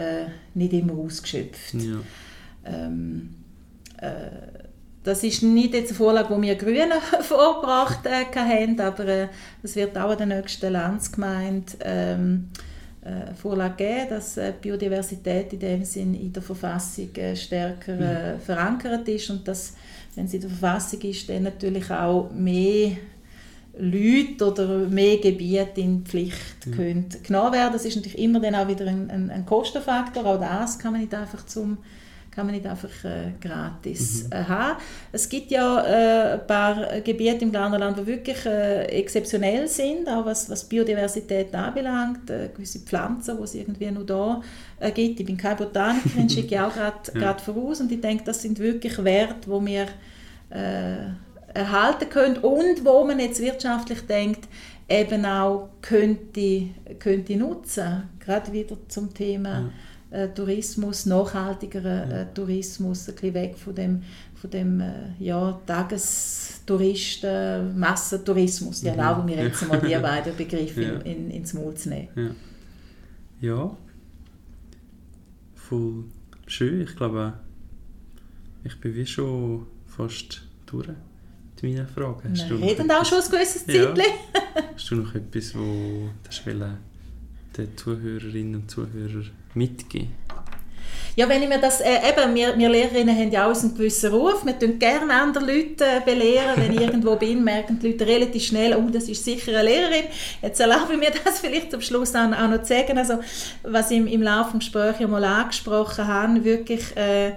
nicht 0.54 0.72
immer 0.72 0.94
ausgeschöpft. 0.94 1.74
Ja. 1.74 2.00
Ähm, 2.64 3.30
äh, 3.30 3.41
das 5.02 5.24
ist 5.24 5.42
nicht 5.42 5.74
jetzt 5.74 5.90
eine 5.90 5.98
Vorlage, 5.98 6.34
die 6.34 6.42
wir 6.42 6.54
Grünen 6.54 6.92
vorgebracht 7.22 8.06
äh, 8.06 8.24
haben, 8.34 8.78
aber 8.80 9.06
äh, 9.06 9.28
es 9.62 9.74
wird 9.74 9.96
auch 9.98 10.12
in 10.12 10.18
der 10.18 10.38
nächsten 10.38 10.72
Landsgemeinde 10.72 11.72
ähm, 11.84 12.48
äh, 13.04 13.34
Vorlage 13.34 13.74
geben, 13.76 14.10
dass 14.10 14.36
äh, 14.36 14.52
Biodiversität 14.60 15.52
in 15.54 15.58
dem 15.58 15.84
Sinn 15.84 16.14
in 16.14 16.32
der 16.32 16.42
Verfassung 16.42 17.14
äh, 17.16 17.34
stärker 17.34 17.98
äh, 17.98 18.34
mhm. 18.34 18.40
verankert 18.40 19.08
ist 19.08 19.28
und 19.30 19.46
dass, 19.48 19.74
wenn 20.14 20.28
sie 20.28 20.36
in 20.36 20.42
der 20.42 20.50
Verfassung 20.50 21.00
ist, 21.00 21.28
dann 21.28 21.42
natürlich 21.42 21.90
auch 21.90 22.30
mehr 22.32 22.92
Leute 23.76 24.52
oder 24.52 24.66
mehr 24.88 25.16
Gebiete 25.16 25.80
in 25.80 26.04
Pflicht 26.04 26.66
mhm. 26.66 26.72
können 26.72 27.08
genommen 27.24 27.54
werden. 27.54 27.72
Das 27.72 27.84
ist 27.84 27.96
natürlich 27.96 28.18
immer 28.18 28.38
dann 28.38 28.54
auch 28.54 28.68
wieder 28.68 28.86
ein, 28.86 29.10
ein, 29.10 29.30
ein 29.30 29.46
Kostenfaktor, 29.46 30.24
auch 30.24 30.38
das 30.38 30.78
kann 30.78 30.92
man 30.92 31.00
nicht 31.00 31.14
einfach 31.14 31.44
zum 31.46 31.78
kann 32.34 32.46
man 32.46 32.54
nicht 32.54 32.66
einfach 32.66 33.04
äh, 33.04 33.32
gratis 33.40 34.24
mhm. 34.24 34.32
äh, 34.32 34.44
haben. 34.44 34.78
Es 35.12 35.28
gibt 35.28 35.50
ja 35.50 35.84
äh, 35.84 36.32
ein 36.34 36.46
paar 36.46 37.00
Gebiete 37.00 37.44
im 37.44 37.50
Glarnerland, 37.50 37.98
die 37.98 38.06
wirklich 38.06 38.46
äh, 38.46 38.84
exzeptionell 38.86 39.68
sind, 39.68 40.08
auch 40.08 40.24
was, 40.24 40.48
was 40.48 40.64
Biodiversität 40.64 41.54
anbelangt, 41.54 42.30
äh, 42.30 42.48
gewisse 42.54 42.80
Pflanzen, 42.80 43.36
die 43.36 43.42
es 43.42 43.54
irgendwie 43.54 43.90
nur 43.90 44.04
da 44.04 44.40
äh, 44.80 44.90
gibt. 44.90 45.20
Ich 45.20 45.26
bin 45.26 45.36
keine 45.36 45.56
Botanikerin, 45.56 46.28
schicke 46.30 46.54
ich 46.54 46.60
auch 46.60 46.72
gerade 46.72 47.20
ja. 47.20 47.36
voraus 47.36 47.80
und 47.80 47.92
ich 47.92 48.00
denke, 48.00 48.24
das 48.24 48.40
sind 48.40 48.58
wirklich 48.58 49.02
Werte, 49.04 49.48
wo 49.50 49.64
wir 49.64 49.86
erhalten 51.54 52.10
können 52.10 52.36
und 52.36 52.84
wo 52.84 53.06
man 53.06 53.18
jetzt 53.18 53.40
wirtschaftlich 53.40 54.02
denkt, 54.02 54.46
eben 54.86 55.24
auch 55.24 55.70
könnte, 55.80 56.68
könnte 56.98 57.36
nutzen. 57.36 58.10
Gerade 58.20 58.52
wieder 58.52 58.76
zum 58.88 59.14
Thema 59.14 59.72
äh, 60.12 60.28
Tourismus, 60.28 61.06
nachhaltigerer 61.06 62.10
äh, 62.10 62.26
Tourismus, 62.34 63.08
ein 63.08 63.14
bisschen 63.14 63.34
weg 63.34 63.56
von 63.56 63.74
dem, 63.74 64.02
von 64.34 64.50
dem 64.50 64.80
äh, 64.80 64.92
ja, 65.18 65.58
Tagestouristen, 65.66 67.78
Massentourismus. 67.78 68.82
Ich 68.82 68.92
mhm. 68.92 68.98
erlaube 68.98 69.24
mir 69.24 69.44
jetzt 69.44 69.66
mal 69.66 69.80
die 69.80 69.94
beiden 70.02 70.36
Begriffe 70.36 70.82
ja. 70.82 70.98
in, 70.98 71.00
in, 71.00 71.30
ins 71.30 71.54
Maul 71.54 71.74
zu 71.74 71.88
nehmen. 71.88 72.36
Ja. 73.40 73.54
ja, 73.54 73.76
voll 75.54 76.04
schön. 76.46 76.82
Ich 76.82 76.94
glaube, 76.94 77.32
ich 78.64 78.78
bin 78.80 78.94
wie 78.94 79.06
schon 79.06 79.66
fast 79.86 80.42
durch 80.66 80.88
mit 80.88 81.62
meinen 81.62 81.86
Fragen. 81.86 82.32
Hast 82.32 82.50
Wir 82.50 82.60
reden 82.60 82.90
auch 82.90 83.04
schon 83.04 83.22
ein 83.22 83.30
gewisses 83.30 83.64
Zeit. 83.64 83.96
Ja. 83.96 84.04
Hast 84.74 84.90
du 84.90 84.96
noch 84.96 85.14
etwas, 85.14 85.54
wo 85.54 85.60
du 85.60 86.10
den 87.56 87.76
Zuhörerinnen 87.76 88.56
und 88.56 88.70
Zuhörern 88.70 89.30
mitgeben. 89.54 90.22
Ja, 91.14 91.28
wenn 91.28 91.42
ich 91.42 91.48
mir 91.48 91.60
das, 91.60 91.82
äh, 91.82 91.98
eben, 92.08 92.34
wir, 92.34 92.56
wir 92.56 92.70
Lehrerinnen 92.70 93.14
haben 93.14 93.30
ja 93.30 93.50
auch 93.50 93.54
einen 93.54 93.74
gewissen 93.74 94.14
Ruf, 94.14 94.46
wir 94.46 94.58
tun 94.58 94.78
gerne 94.78 95.12
andere 95.12 95.44
Leute 95.44 95.84
äh, 95.84 96.00
belehren, 96.02 96.54
wenn 96.56 96.72
ich 96.72 96.80
irgendwo 96.86 97.16
bin, 97.16 97.44
merken 97.44 97.78
die 97.78 97.88
Leute 97.88 98.06
relativ 98.06 98.44
schnell, 98.44 98.74
oh, 98.74 98.88
das 98.90 99.10
ist 99.10 99.22
sicher 99.22 99.52
eine 99.52 99.68
Lehrerin. 99.68 100.04
Jetzt 100.40 100.58
erlaube 100.60 100.94
ich 100.94 100.98
mir 100.98 101.10
das 101.24 101.40
vielleicht 101.40 101.70
zum 101.70 101.82
Schluss 101.82 102.14
auch, 102.14 102.32
auch 102.32 102.48
noch 102.48 102.62
zu 102.62 102.68
sagen, 102.68 102.96
also, 102.96 103.18
was 103.62 103.90
ich 103.90 103.98
im, 103.98 104.06
im 104.06 104.22
Laufe 104.22 104.52
des 104.52 104.60
Gesprächs 104.60 105.00
ja 105.00 105.06
mal 105.06 105.22
angesprochen 105.22 106.06
habe, 106.06 106.44
wirklich 106.44 106.96
äh, 106.96 107.32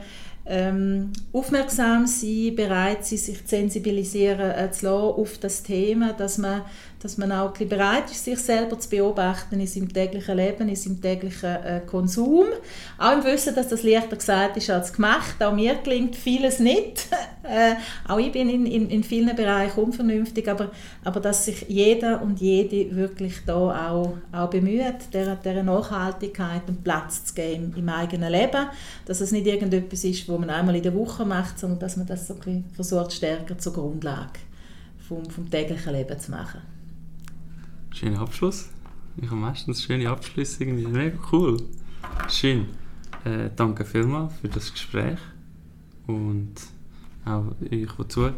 ähm, 0.45 1.11
aufmerksam 1.34 2.07
sein, 2.07 2.55
bereit 2.55 3.05
sein, 3.05 3.18
sich 3.18 3.43
zu 3.43 3.57
sensibilisieren 3.57 4.51
äh, 4.51 4.72
zu 4.72 4.86
lassen 4.86 5.20
auf 5.20 5.38
das 5.39 5.63
Thema, 5.63 6.13
dass 6.13 6.38
man 6.38 6.61
dass 7.06 7.20
man 7.20 7.32
auch 7.32 7.53
bereit 7.53 8.10
ist, 8.10 8.26
sich 8.26 8.39
selber 8.39 8.80
zu 8.80 8.89
beobachten 8.89 9.60
in 9.60 9.68
seinem 9.68 9.93
täglichen 9.93 10.36
Leben, 10.38 10.68
in 10.68 10.76
seinem 10.76 10.99
täglichen 10.99 11.56
äh, 11.64 11.82
Konsum. 11.86 12.47
Auch 12.97 13.14
im 13.14 13.24
Wissen, 13.24 13.53
dass 13.53 13.68
das 13.68 13.84
leichter 13.84 14.16
gesagt 14.16 14.58
ist 14.58 14.72
als 14.72 14.91
gemacht. 14.91 15.36
Auch 15.43 15.53
mir 15.53 15.76
klingt 15.76 16.16
vieles 16.16 16.58
nicht. 16.58 17.08
äh, 17.43 17.76
auch 18.08 18.18
ich 18.18 18.32
bin 18.32 18.49
in, 18.49 18.66
in, 18.66 18.89
in 18.89 19.03
vielen 19.03 19.36
Bereichen 19.36 19.80
unvernünftig, 19.80 20.49
aber, 20.49 20.72
aber 21.03 21.20
dass 21.20 21.45
sich 21.45 21.68
jeder 21.68 22.24
und 22.24 22.41
jede 22.41 22.95
wirklich 22.95 23.36
da 23.45 23.91
auch, 23.91 24.18
auch 24.32 24.49
bemüht, 24.49 25.14
der, 25.14 25.36
der 25.36 25.62
Nachhaltigkeit 25.62 26.64
und 26.68 26.84
Platz 26.84 27.24
zu 27.26 27.36
geben 27.36 27.72
im 27.78 27.88
eigenen 27.88 28.32
Leben. 28.32 28.66
Dass 29.06 29.22
es 29.22 29.32
nicht 29.32 29.45
irgendetwas 29.45 30.03
ist, 30.06 30.28
wo 30.28 30.39
man 30.39 30.49
einmal 30.49 30.76
in 30.76 30.82
der 30.82 30.95
Woche 30.95 31.24
macht, 31.24 31.60
sondern 31.60 31.78
dass 31.78 31.97
man 31.97 32.08
das 32.08 32.28
so 32.28 32.36
versucht, 32.74 33.14
stärker 33.14 33.60
zur 33.60 33.74
Grundlage 33.74 34.39
vom, 35.08 35.24
vom 35.30 35.47
täglichen 35.51 35.93
Leben 35.93 36.20
zu 36.20 36.32
machen. 36.32 36.74
Schöner 37.96 38.20
Abschluss. 38.20 38.68
Ich 39.16 39.28
habe 39.28 39.38
meistens 39.38 39.82
schöne 39.82 40.10
Abschlüsse 40.10 40.66
irgendwie. 40.66 40.86
Mega 40.86 41.18
cool. 41.32 41.56
Schön. 42.28 42.66
Äh, 43.24 43.50
danke 43.56 43.86
vielmals 43.86 44.34
für 44.39 44.50
das 44.50 44.74
Gespräch. 44.74 45.18
Und 46.06 46.56
auch 47.24 47.46
euch, 47.62 47.70
die 47.70 48.08
zuhören, 48.10 48.36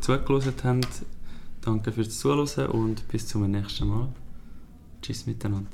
zugelassen 0.00 0.54
haben, 0.62 0.80
danke 1.62 1.90
fürs 1.90 2.16
Zuhören 2.16 2.70
und 2.70 3.08
bis 3.08 3.26
zum 3.26 3.50
nächsten 3.50 3.88
Mal. 3.88 4.08
Tschüss 5.02 5.26
miteinander. 5.26 5.68